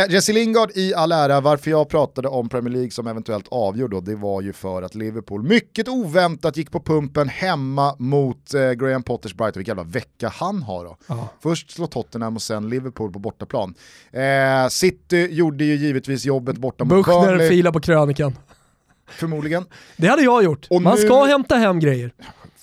Eh, 0.04 0.12
Jesse 0.14 0.34
Lingard 0.34 0.72
i 0.76 0.94
all 0.94 1.12
ära, 1.12 1.42
varför 1.42 1.72
jag 1.72 1.90
pratade 1.90 2.28
om 2.28 2.50
Premier 2.50 2.74
League 2.74 2.92
som 2.92 3.08
eventuellt 3.08 3.46
avgör 3.52 3.88
då, 3.88 4.02
det 4.02 4.16
var 4.16 4.42
ju 4.42 4.54
för 4.54 4.82
att 4.82 4.96
Liverpool 4.96 5.44
mycket 5.44 5.88
oväntat 5.88 6.58
gick 6.58 6.72
på 6.72 6.80
pumpen 6.80 7.30
hemma 7.30 7.96
mot 8.00 8.54
eh, 8.54 8.72
Graham 8.72 9.04
Potters 9.04 9.34
Brighton. 9.34 9.60
Vilken 9.60 9.78
jävla 9.78 9.92
vecka 9.92 10.34
han 10.36 10.64
har 10.64 10.86
då. 10.86 10.98
Ja. 11.08 11.30
Först 11.44 11.72
slå 11.72 11.88
Tottenham 11.88 12.36
och 12.36 12.42
sen 12.42 12.70
Liverpool 12.70 13.12
på 13.12 13.20
bortaplan. 13.20 13.74
Eh, 14.12 14.68
City 14.70 15.28
gjorde 15.32 15.64
ju 15.66 15.76
givetvis 15.76 16.26
jobbet 16.26 16.58
borta 16.58 16.84
mot 16.84 16.90
Buchner 17.06 17.22
Burnley, 17.28 17.50
filar 17.50 17.72
på 17.72 17.80
krönikan. 17.80 18.38
förmodligen. 19.08 19.66
Det 19.98 20.08
hade 20.08 20.24
jag 20.24 20.44
gjort. 20.44 20.68
Och 20.70 20.82
Man 20.82 20.96
nu- 20.96 21.02
ska 21.06 21.24
hämta 21.24 21.56
hem 21.56 21.80
grejer. 21.80 22.14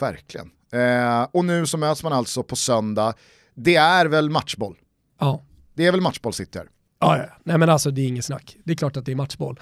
Verkligen. 0.01 0.51
Eh, 0.73 1.23
och 1.33 1.45
nu 1.45 1.67
så 1.67 1.79
möts 1.79 2.03
man 2.03 2.13
alltså 2.13 2.43
på 2.43 2.57
söndag. 2.57 3.15
Det 3.55 3.77
är 3.77 4.07
väl 4.07 4.31
matchboll? 4.31 4.77
Ja. 5.21 5.43
Det 5.75 5.87
är 5.87 5.93
väl 5.93 6.01
matchboll 6.01 6.33
City 6.33 6.59
här? 6.59 6.69
Ja, 7.01 7.17
ja. 7.19 7.25
Nej 7.45 7.59
men 7.59 7.69
alltså 7.69 7.91
det 7.91 8.01
är 8.01 8.07
inget 8.07 8.25
snack. 8.25 8.57
Det 8.65 8.73
är 8.73 8.77
klart 8.77 8.97
att 8.97 9.07
det 9.07 9.13
är 9.13 9.17
matchboll. 9.17 9.61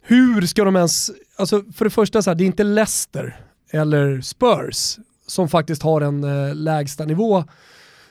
Hur 0.00 0.46
ska 0.46 0.64
de 0.64 0.76
ens, 0.76 1.10
alltså 1.36 1.64
för 1.74 1.84
det 1.84 1.90
första 1.90 2.22
så 2.22 2.30
här, 2.30 2.34
det 2.34 2.44
är 2.44 2.46
inte 2.46 2.64
Leicester 2.64 3.44
eller 3.70 4.20
Spurs 4.20 4.98
som 5.26 5.48
faktiskt 5.48 5.82
har 5.82 6.00
en 6.00 6.24
eh, 6.24 6.54
lägsta 6.54 7.04
nivå 7.04 7.44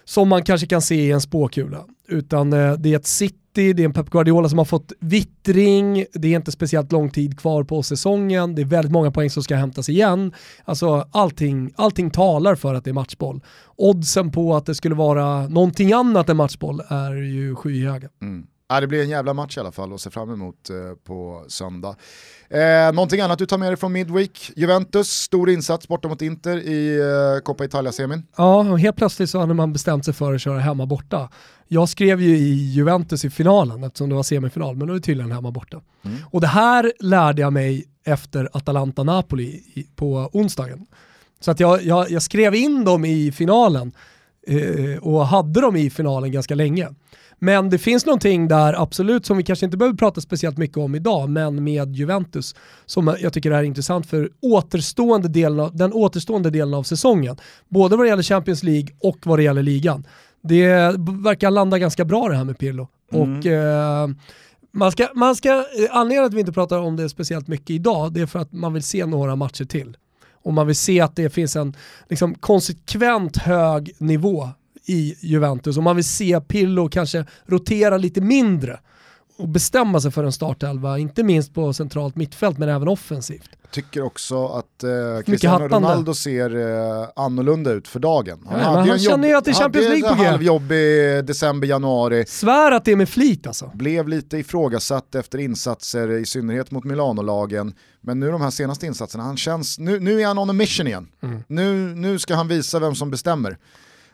som 0.06 0.30
man 0.30 0.44
kanske 0.44 0.68
kan 0.68 0.82
se 0.82 0.96
i 0.96 1.12
en 1.12 1.22
spåkula. 1.22 1.86
Utan 2.10 2.54
eh, 2.54 2.74
det 2.74 2.94
är 2.94 2.96
ett 2.96 3.08
City, 3.08 3.74
det 3.74 3.84
är 3.84 3.86
en 3.86 3.94
Pep 3.94 4.10
Guardiola 4.10 4.50
som 4.50 4.58
har 4.58 4.66
fått 4.66 4.94
vittring, 5.00 6.06
det 6.14 6.28
är 6.28 6.36
inte 6.36 6.52
speciellt 6.52 6.92
lång 6.92 7.10
tid 7.10 7.40
kvar 7.40 7.64
på 7.64 7.84
säsongen, 7.84 8.56
det 8.56 8.62
är 8.62 8.66
väldigt 8.66 8.92
många 8.92 9.12
poäng 9.12 9.30
som 9.30 9.44
ska 9.44 9.56
hämtas 9.56 9.90
igen. 9.90 10.34
Alltså 10.66 11.08
allting, 11.12 11.74
allting 11.76 12.12
talar 12.12 12.56
för 12.56 12.74
att 12.74 12.84
det 12.84 12.90
är 12.90 12.94
matchboll. 12.94 13.42
Oddsen 13.76 14.32
på 14.32 14.56
att 14.56 14.66
det 14.66 14.76
skulle 14.76 14.96
vara 14.96 15.48
någonting 15.48 15.94
annat 15.94 16.30
än 16.30 16.38
matchboll 16.38 16.82
är 16.88 17.14
ju 17.14 17.56
skyhöga. 17.56 18.10
Mm. 18.22 18.46
Ja, 18.72 18.80
det 18.80 18.88
blir 18.88 19.04
en 19.04 19.10
jävla 19.10 19.34
match 19.34 19.58
i 19.58 19.60
alla 19.60 19.72
fall 19.72 19.94
att 19.94 20.02
se 20.02 20.10
fram 20.10 20.34
emot 20.34 20.70
eh, 20.70 20.76
på 21.08 21.46
söndag. 21.48 21.96
Eh, 22.50 22.94
någonting 22.94 23.22
annat 23.22 23.40
du 23.40 23.46
tar 23.46 23.58
med 23.58 23.70
dig 23.70 23.78
från 23.78 23.92
Midweek? 23.92 24.52
Juventus, 24.56 25.10
stor 25.10 25.50
insats 25.50 25.88
borta 25.88 26.08
mot 26.08 26.22
Inter 26.22 26.58
i 26.58 27.00
eh, 27.00 27.44
Coppa 27.44 27.66
Italia-semin. 27.66 28.24
Ja, 28.38 28.60
och 28.72 28.80
helt 28.80 28.96
plötsligt 28.96 29.30
så 29.30 29.40
hade 29.40 29.54
man 29.54 29.74
bestämt 29.74 30.06
sig 30.06 30.14
för 30.14 30.34
att 30.34 30.42
köra 30.42 30.60
hemma 30.60 30.86
borta. 30.86 31.30
Jag 31.72 31.90
skrev 31.90 32.22
ju 32.22 32.38
i 32.38 32.54
Juventus 32.54 33.26
i 33.26 33.30
finalen 33.30 33.84
eftersom 33.84 34.10
det 34.10 34.16
var 34.16 34.24
semifinal, 34.24 34.76
men 34.76 34.88
då 34.88 34.94
är 34.94 34.98
det 34.98 35.04
tydligen 35.04 35.32
hemma 35.32 35.52
borta. 35.52 35.82
Mm. 36.06 36.18
Och 36.26 36.42
det 36.42 36.48
här 36.48 36.94
lärde 37.00 37.42
jag 37.42 37.54
mig 37.54 37.86
efter 38.06 38.50
Atalanta-Napoli 38.54 39.62
på 39.96 40.30
onsdagen. 40.34 40.86
Så 41.40 41.52
att 41.52 41.60
jag, 41.60 41.84
jag, 41.84 42.12
jag 42.12 42.22
skrev 42.22 42.56
in 42.56 42.86
dem 42.86 43.06
i 43.06 43.32
finalen 43.32 43.92
eh, 44.48 44.98
och 45.02 45.28
hade 45.28 45.62
dem 45.62 45.76
i 45.76 45.90
finalen 45.90 46.32
ganska 46.32 46.56
länge. 46.56 46.90
Men 47.40 47.70
det 47.70 47.78
finns 47.78 48.06
någonting 48.06 48.48
där 48.48 48.82
absolut 48.82 49.26
som 49.26 49.38
vi 49.38 49.44
kanske 49.44 49.66
inte 49.66 49.78
behöver 49.78 49.98
prata 49.98 50.22
speciellt 50.22 50.58
mycket 50.58 50.78
om 50.78 50.96
idag, 50.96 51.30
men 51.30 51.64
med 51.64 51.96
Juventus 51.96 52.56
som 52.86 53.16
jag 53.20 53.34
tycker 53.34 53.52
är 53.52 53.64
intressant 53.64 54.06
för 54.06 54.30
återstående 54.42 55.28
delen 55.28 55.60
av, 55.60 55.76
den 55.76 55.94
återstående 55.94 56.50
delen 56.50 56.74
av 56.74 56.84
säsongen. 56.84 57.38
Både 57.68 57.96
vad 57.96 58.06
det 58.06 58.10
gäller 58.10 58.24
Champions 58.24 58.64
League 58.64 58.90
och 59.00 59.18
vad 59.24 59.40
det 59.40 59.44
gäller 59.44 59.64
ligan. 59.64 60.06
Det 60.42 60.68
verkar 61.24 61.52
landa 61.52 61.80
ganska 61.80 62.06
bra 62.06 62.30
det 62.30 62.36
här 62.36 62.44
med 62.44 62.58
Pirlo. 62.58 62.88
Och 63.12 63.46
eh, 63.46 64.10
man 64.72 64.92
ska, 64.92 65.08
man 65.16 65.36
ska, 65.36 65.50
eh, 65.50 65.64
anledningen 65.92 66.26
att 66.26 66.34
vi 66.34 66.40
inte 66.40 66.52
pratar 66.52 66.80
om 66.80 66.96
det 66.96 67.10
speciellt 67.10 67.48
mycket 67.48 67.70
idag, 67.70 68.14
det 68.14 68.22
är 68.22 68.26
för 68.26 68.40
att 68.40 68.54
man 68.54 68.74
vill 68.74 68.84
se 68.84 69.06
några 69.06 69.36
matcher 69.36 69.66
till. 69.66 69.98
Och 70.44 70.54
man 70.54 70.68
vill 70.68 70.76
se 70.76 71.02
att 71.02 71.16
det 71.16 71.30
finns 71.30 71.56
en 71.56 71.76
liksom, 72.10 72.36
konsekvent 72.36 73.38
hög 73.38 73.92
nivå 73.98 74.50
i 74.86 75.16
Juventus 75.20 75.78
och 75.78 75.84
man 75.84 75.96
vill 75.96 76.06
se 76.06 76.42
Pirlo 76.42 76.90
kanske 76.90 77.26
rotera 77.46 77.98
lite 77.98 78.22
mindre. 78.22 78.80
Och 79.40 79.48
bestämma 79.48 80.02
sig 80.02 80.12
för 80.12 80.24
en 80.24 80.32
startelva, 80.32 80.98
inte 80.98 81.24
minst 81.24 81.54
på 81.54 81.74
centralt 81.74 82.16
mittfält 82.16 82.58
men 82.58 82.70
även 82.70 82.88
offensivt. 82.88 83.50
Tycker 83.72 84.02
också 84.02 84.48
att 84.48 84.84
eh, 84.84 84.90
Cristiano. 85.26 85.68
Ronaldo 85.68 86.14
ser 86.14 86.56
eh, 86.56 87.08
annorlunda 87.16 87.72
ut 87.72 87.88
för 87.88 88.00
dagen. 88.00 88.40
Ja, 88.46 88.52
men 88.52 88.90
han 88.90 89.00
känner 89.00 89.28
ju 89.28 89.34
att 89.36 89.46
det 89.46 89.52
är 89.52 89.56
Champions 89.56 89.88
hade 89.88 90.00
League 90.00 90.16
på 90.16 90.22
en 90.22 90.26
G. 90.26 90.32
halvjobbig 90.32 91.26
december, 91.26 91.68
januari. 91.68 92.26
Svär 92.28 92.72
att 92.72 92.86
det 92.86 92.92
är 92.92 92.96
med 92.96 93.10
flit 93.10 93.48
alltså. 93.48 93.72
Blev 93.74 94.08
lite 94.08 94.38
ifrågasatt 94.38 95.16
efter 95.16 95.38
insatser, 95.38 96.12
i 96.12 96.26
synnerhet 96.26 96.72
mot 96.72 96.84
Milano-lagen. 96.84 97.74
Men 98.02 98.20
nu 98.20 98.32
de 98.32 98.42
här 98.42 98.50
senaste 98.50 98.86
insatserna, 98.86 99.24
han 99.24 99.38
känns, 99.38 99.80
nu, 99.80 100.00
nu 100.00 100.22
är 100.22 100.28
han 100.28 100.38
on 100.38 100.50
a 100.50 100.54
mission 100.54 100.88
igen. 100.88 101.08
Mm. 101.24 101.44
Nu, 101.48 101.96
nu 101.96 102.20
ska 102.20 102.36
han 102.36 102.48
visa 102.48 102.80
vem 102.80 102.96
som 102.96 103.12
bestämmer. 103.12 103.58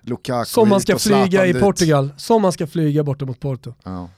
Lukaku 0.02 0.50
Som 0.50 0.70
man 0.70 0.82
ska 0.82 1.00
flyga 1.00 1.46
i 1.46 1.54
dit. 1.54 1.62
Portugal, 1.62 2.10
som 2.18 2.42
man 2.42 2.52
ska 2.52 2.68
flyga 2.68 3.04
borta 3.04 3.26
mot 3.26 3.40
Porto. 3.40 3.74
Ja. 3.84 4.10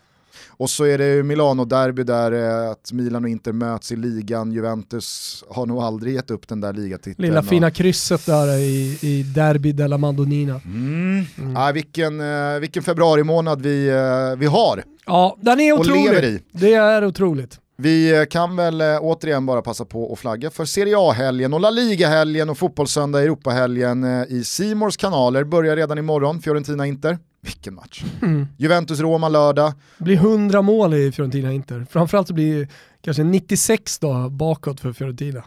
Och 0.48 0.70
så 0.70 0.84
är 0.84 0.98
det 0.98 1.24
Milano-derby 1.24 2.04
där 2.04 2.32
eh, 2.32 2.72
att 2.72 2.92
Milan 2.92 3.24
och 3.24 3.30
Inter 3.30 3.52
möts 3.52 3.92
i 3.92 3.96
ligan. 3.96 4.52
Juventus 4.52 5.44
har 5.50 5.66
nog 5.66 5.82
aldrig 5.82 6.14
gett 6.16 6.32
upp 6.32 6.48
den 6.48 6.62
där 6.62 6.74
ligatiteln. 6.74 7.28
Lilla 7.28 7.44
fina 7.44 7.72
krysset 7.72 8.26
där 8.26 8.58
i, 8.58 8.98
i 9.02 9.24
Derby 9.24 9.72
della 9.72 9.98
Mandonina. 9.98 10.62
Mm. 10.66 11.26
Ah, 11.58 11.72
vilken, 11.72 12.22
eh, 12.22 12.60
vilken 12.60 12.84
februari 12.84 13.24
månad 13.24 13.62
vi, 13.62 13.88
eh, 13.88 14.38
vi 14.38 14.46
har. 14.46 14.84
Ja, 15.06 15.38
den 15.42 15.60
är 15.60 15.74
otrolig. 15.74 16.44
Det 16.52 16.74
är 16.74 17.06
otroligt. 17.06 17.60
Vi 17.80 18.26
kan 18.30 18.56
väl 18.56 18.82
återigen 18.82 19.46
bara 19.46 19.62
passa 19.62 19.86
på 19.86 20.14
att 20.14 20.20
flagga 20.20 20.50
för 20.50 20.66
Serie 20.66 20.96
A-helgen 20.98 21.54
och 21.54 21.60
La 21.60 21.70
Liga-helgen 21.70 22.50
och 22.50 22.58
Fotbollssöndag 22.58 23.22
Europa-helgen 23.22 24.26
i 24.30 24.44
Simors 24.44 24.98
kanaler. 24.98 25.44
Börjar 25.44 25.76
redan 25.76 25.98
imorgon, 25.98 26.42
Fiorentina-Inter. 26.42 27.18
Vilken 27.48 27.74
match. 27.74 28.04
Mm. 28.22 28.48
Juventus-Roma 28.58 29.30
lördag. 29.30 29.74
Det 29.98 30.04
blir 30.04 30.16
100 30.16 30.62
mål 30.62 30.94
i 30.94 31.12
Fiorentina 31.12 31.54
Inter. 31.54 31.88
Framförallt 31.90 32.28
så 32.28 32.34
blir 32.34 32.68
kanske 33.02 33.24
96 33.24 34.00
då 34.00 34.30
bakåt 34.30 34.80
för 34.80 34.94
Fiorentina. 34.94 35.44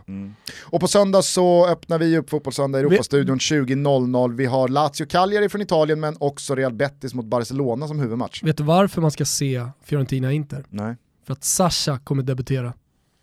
Och 0.60 0.80
på 0.80 0.88
söndag 0.88 1.22
så 1.22 1.66
öppnar 1.66 1.98
vi 1.98 2.18
upp 2.18 2.30
Fotbollssöndag 2.30 2.78
Europastudion 2.78 3.38
20.00. 3.38 4.36
Vi 4.36 4.46
har 4.46 4.68
Lazio 4.68 5.06
Cagliari 5.06 5.48
från 5.48 5.60
Italien 5.62 6.00
men 6.00 6.16
också 6.20 6.54
Real 6.54 6.72
Betis 6.72 7.14
mot 7.14 7.26
Barcelona 7.26 7.88
som 7.88 8.00
huvudmatch. 8.00 8.42
Vet 8.42 8.56
du 8.56 8.62
varför 8.64 9.02
man 9.02 9.10
ska 9.10 9.24
se 9.24 9.66
Fiorentina 9.84 10.32
Inter? 10.32 10.64
Nej. 10.68 10.96
För 11.26 11.32
att 11.32 11.44
Sasha 11.44 11.98
kommer 11.98 12.22
debutera. 12.22 12.72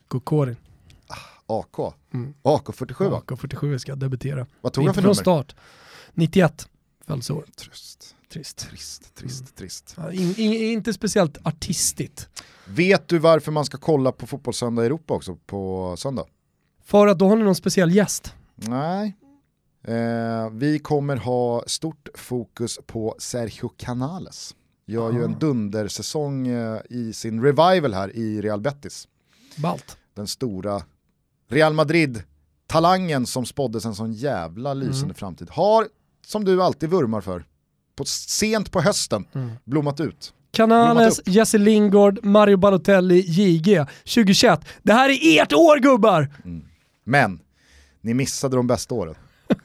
Kokorin. 0.07 0.55
AK. 1.47 1.93
Mm. 2.13 2.33
AK47 2.43 3.09
va? 3.09 3.21
AK47 3.27 3.77
ska 3.77 3.95
debutera. 3.95 4.47
Vad 4.61 4.73
tog 4.73 4.83
han 4.83 4.89
Inte 4.89 4.93
för 4.95 5.01
från 5.01 5.09
nummer? 5.09 5.43
start. 5.43 5.55
91 6.13 6.67
födelseår. 7.07 7.43
Trist. 8.37 8.57
Trist. 8.57 9.15
Trist, 9.15 9.15
trist, 9.15 9.55
trist. 9.55 9.93
Ja, 9.97 10.11
in, 10.11 10.35
in, 10.37 10.53
inte 10.53 10.93
speciellt 10.93 11.37
artistigt. 11.47 12.29
Vet 12.65 13.07
du 13.07 13.17
varför 13.19 13.51
man 13.51 13.65
ska 13.65 13.77
kolla 13.77 14.11
på 14.11 14.27
Fotbollssöndag 14.27 14.85
Europa 14.85 15.13
också 15.13 15.35
på 15.45 15.95
söndag? 15.97 16.25
För 16.83 17.07
att 17.07 17.19
då 17.19 17.27
har 17.29 17.35
ni 17.35 17.43
någon 17.43 17.55
speciell 17.55 17.95
gäst. 17.95 18.33
Nej. 18.55 19.17
Eh, 19.83 20.49
vi 20.51 20.79
kommer 20.79 21.15
ha 21.15 21.63
stort 21.67 22.07
fokus 22.15 22.79
på 22.85 23.15
Sergio 23.19 23.69
Canales. 23.77 24.55
Gör 24.85 25.11
ju 25.11 25.21
Ah. 25.21 25.25
en 25.25 25.39
dundersäsong 25.39 26.47
eh, 26.47 26.81
i 26.89 27.13
sin 27.13 27.43
revival 27.43 27.93
här 27.93 28.15
i 28.15 28.41
Real 28.41 28.61
Betis. 28.61 29.07
Balt. 29.57 29.97
Den 30.13 30.27
stora 30.27 30.81
Real 31.49 31.73
Madrid-talangen 31.73 33.25
som 33.25 33.45
spåddes 33.45 33.85
en 33.85 33.95
sån 33.95 34.13
jävla 34.13 34.73
lysande 34.73 35.03
Mm. 35.05 35.15
framtid. 35.15 35.49
Har, 35.51 35.87
som 36.25 36.45
du 36.45 36.63
alltid 36.63 36.89
vurmar 36.89 37.21
för, 37.21 37.45
på, 37.97 38.05
sent 38.05 38.71
på 38.71 38.81
hösten 38.81 39.25
Mm. 39.35 39.49
blommat 39.63 39.99
ut. 39.99 40.33
Canales, 40.51 41.21
Jesse 41.25 41.57
Lingard, 41.57 42.19
Mario 42.25 42.57
Balotelli, 42.57 43.19
JG 43.19 43.85
2021. 44.05 44.65
Det 44.83 44.93
här 44.93 45.09
är 45.09 45.41
ert 45.43 45.53
år 45.53 45.79
gubbar! 45.79 46.29
Men, 47.03 47.39
ni 48.01 48.13
missade 48.13 48.55
de 48.55 48.67
bästa 48.67 48.95
åren. 48.95 49.15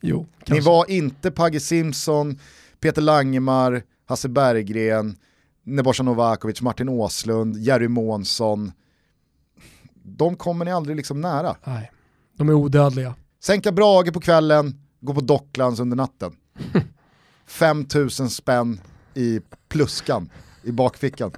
Jo, 0.00 0.20
Ni 0.20 0.44
kanske. 0.44 0.70
var 0.70 0.90
inte 0.90 1.30
Pagge 1.30 1.60
Simpson, 1.60 2.38
Peter 2.80 3.02
Langemar, 3.02 3.82
Hasse 4.06 4.28
Berggren, 4.28 5.16
Nebojsa 5.64 6.02
Novakovic, 6.02 6.60
Martin 6.62 6.88
Åslund, 6.88 7.56
Jerry 7.56 7.88
Månsson. 7.88 8.72
De 10.02 10.36
kommer 10.36 10.64
ni 10.64 10.70
aldrig 10.72 10.96
liksom 10.96 11.20
nära. 11.20 11.56
Nej, 11.64 11.90
de 12.36 12.48
är 12.48 12.52
odödliga. 12.54 13.14
Sänka 13.42 13.72
Brage 13.72 14.12
på 14.12 14.20
kvällen, 14.20 14.78
gå 15.00 15.14
på 15.14 15.20
Docklands 15.20 15.80
under 15.80 15.96
natten. 15.96 16.32
5000 17.46 18.30
spänn 18.30 18.80
i 19.14 19.40
pluskan 19.68 20.30
i 20.62 20.72
bakfickan. 20.72 21.30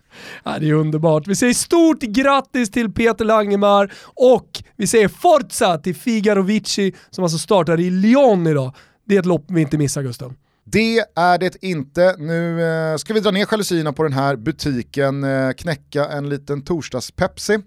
Ja, 0.44 0.58
det 0.60 0.68
är 0.68 0.72
underbart. 0.72 1.26
Vi 1.26 1.36
säger 1.36 1.54
stort 1.54 2.00
grattis 2.00 2.70
till 2.70 2.92
Peter 2.92 3.24
Langemar 3.24 3.92
och 4.04 4.48
vi 4.76 4.86
säger 4.86 5.08
forza 5.08 5.78
till 5.78 5.94
Figaro 5.94 6.42
Vici 6.42 6.94
som 7.10 7.24
alltså 7.24 7.38
startar 7.38 7.80
i 7.80 7.90
Lyon 7.90 8.46
idag. 8.46 8.74
Det 9.04 9.14
är 9.16 9.20
ett 9.20 9.26
lopp 9.26 9.44
vi 9.48 9.60
inte 9.60 9.78
missar 9.78 10.02
Gusten. 10.02 10.34
Det 10.64 10.98
är 11.16 11.38
det 11.38 11.56
inte. 11.64 12.16
Nu 12.18 12.62
eh, 12.62 12.96
ska 12.96 13.14
vi 13.14 13.20
dra 13.20 13.30
ner 13.30 13.46
jalusierna 13.50 13.92
på 13.92 14.02
den 14.02 14.12
här 14.12 14.36
butiken, 14.36 15.24
eh, 15.24 15.52
knäcka 15.52 16.08
en 16.08 16.28
liten 16.28 16.62
torsdags-Pepsi, 16.62 17.62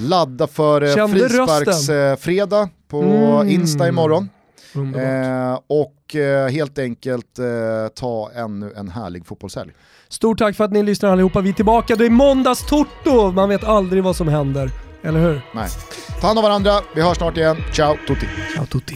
ladda 0.00 0.46
för 0.46 0.82
eh, 0.82 1.08
frisparksfredag 1.08 2.68
på 2.88 3.02
Mm. 3.02 3.48
Insta 3.48 3.88
imorgon. 3.88 4.28
Eh, 4.74 5.60
och 5.66 6.16
eh, 6.16 6.48
helt 6.48 6.78
enkelt 6.78 7.38
eh, 7.38 7.44
ta 7.94 8.30
ännu 8.34 8.72
en 8.76 8.88
härlig 8.88 9.26
fotbollshelg. 9.26 9.70
Stort 10.08 10.38
tack 10.38 10.56
för 10.56 10.64
att 10.64 10.72
ni 10.72 10.82
lyssnar 10.82 11.10
allihopa. 11.10 11.40
Vi 11.40 11.48
är 11.48 11.54
tillbaka. 11.54 11.96
Det 11.96 12.06
är 12.06 12.10
måndags 12.10 12.66
Torto. 12.66 13.32
Man 13.32 13.48
vet 13.48 13.64
aldrig 13.64 14.02
vad 14.02 14.16
som 14.16 14.28
händer. 14.28 14.70
Eller 15.02 15.20
hur? 15.20 15.40
Nej. 15.54 15.68
Ta 16.20 16.26
hand 16.26 16.38
om 16.38 16.42
varandra, 16.42 16.72
vi 16.94 17.02
hörs 17.02 17.16
snart 17.16 17.36
igen. 17.36 17.56
Ciao 17.72 17.96
tutti! 18.06 18.26
Ciao 18.54 18.66
tutti! 18.66 18.94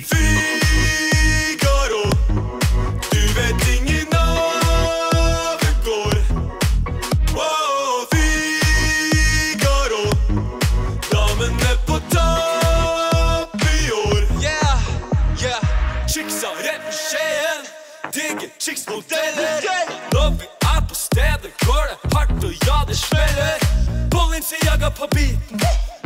Går 21.66 21.84
det 21.90 22.14
hårt 22.14 22.44
och 22.44 22.54
ja 22.66 22.84
det 22.88 22.94
ser 22.94 24.66
jagar 24.66 24.90
på 24.90 25.06
biten 25.14 25.60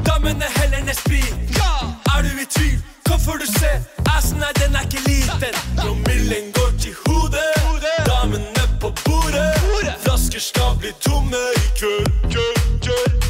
Damen 0.05 0.43
är 0.43 0.61
heller 0.61 0.79
än 0.79 0.95
sprit. 0.95 1.35
Är 2.17 2.23
du 2.23 2.43
i 2.43 2.47
tvil, 2.47 2.79
kom 3.09 3.21
för 3.21 3.39
du 3.39 3.47
ser 3.47 3.79
Assen 4.17 4.43
är 4.43 4.53
den 4.61 4.75
är 4.77 4.83
inte 4.83 5.11
liten 5.11 5.55
Promillen 5.77 6.53
går 6.53 6.79
till 6.83 6.95
hodet. 7.05 8.07
Damen 8.07 8.41
är 8.41 8.81
på 8.81 8.89
bordet. 9.05 10.03
Flaskor 10.03 10.39
ska 10.39 10.75
bli 10.81 10.93
tomme 10.93 11.45
kväll, 11.79 12.07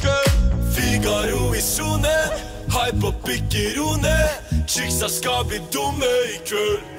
kväll. 0.02 0.28
Figaro 0.74 1.54
i 1.54 1.60
zonen. 1.60 2.28
Hype 2.66 3.06
och 3.06 3.24
pickerone 3.24 4.28
Chicksa 4.66 5.08
ska 5.08 5.44
bli 5.48 5.58
dumme 5.58 6.12
ikväll 6.34 6.96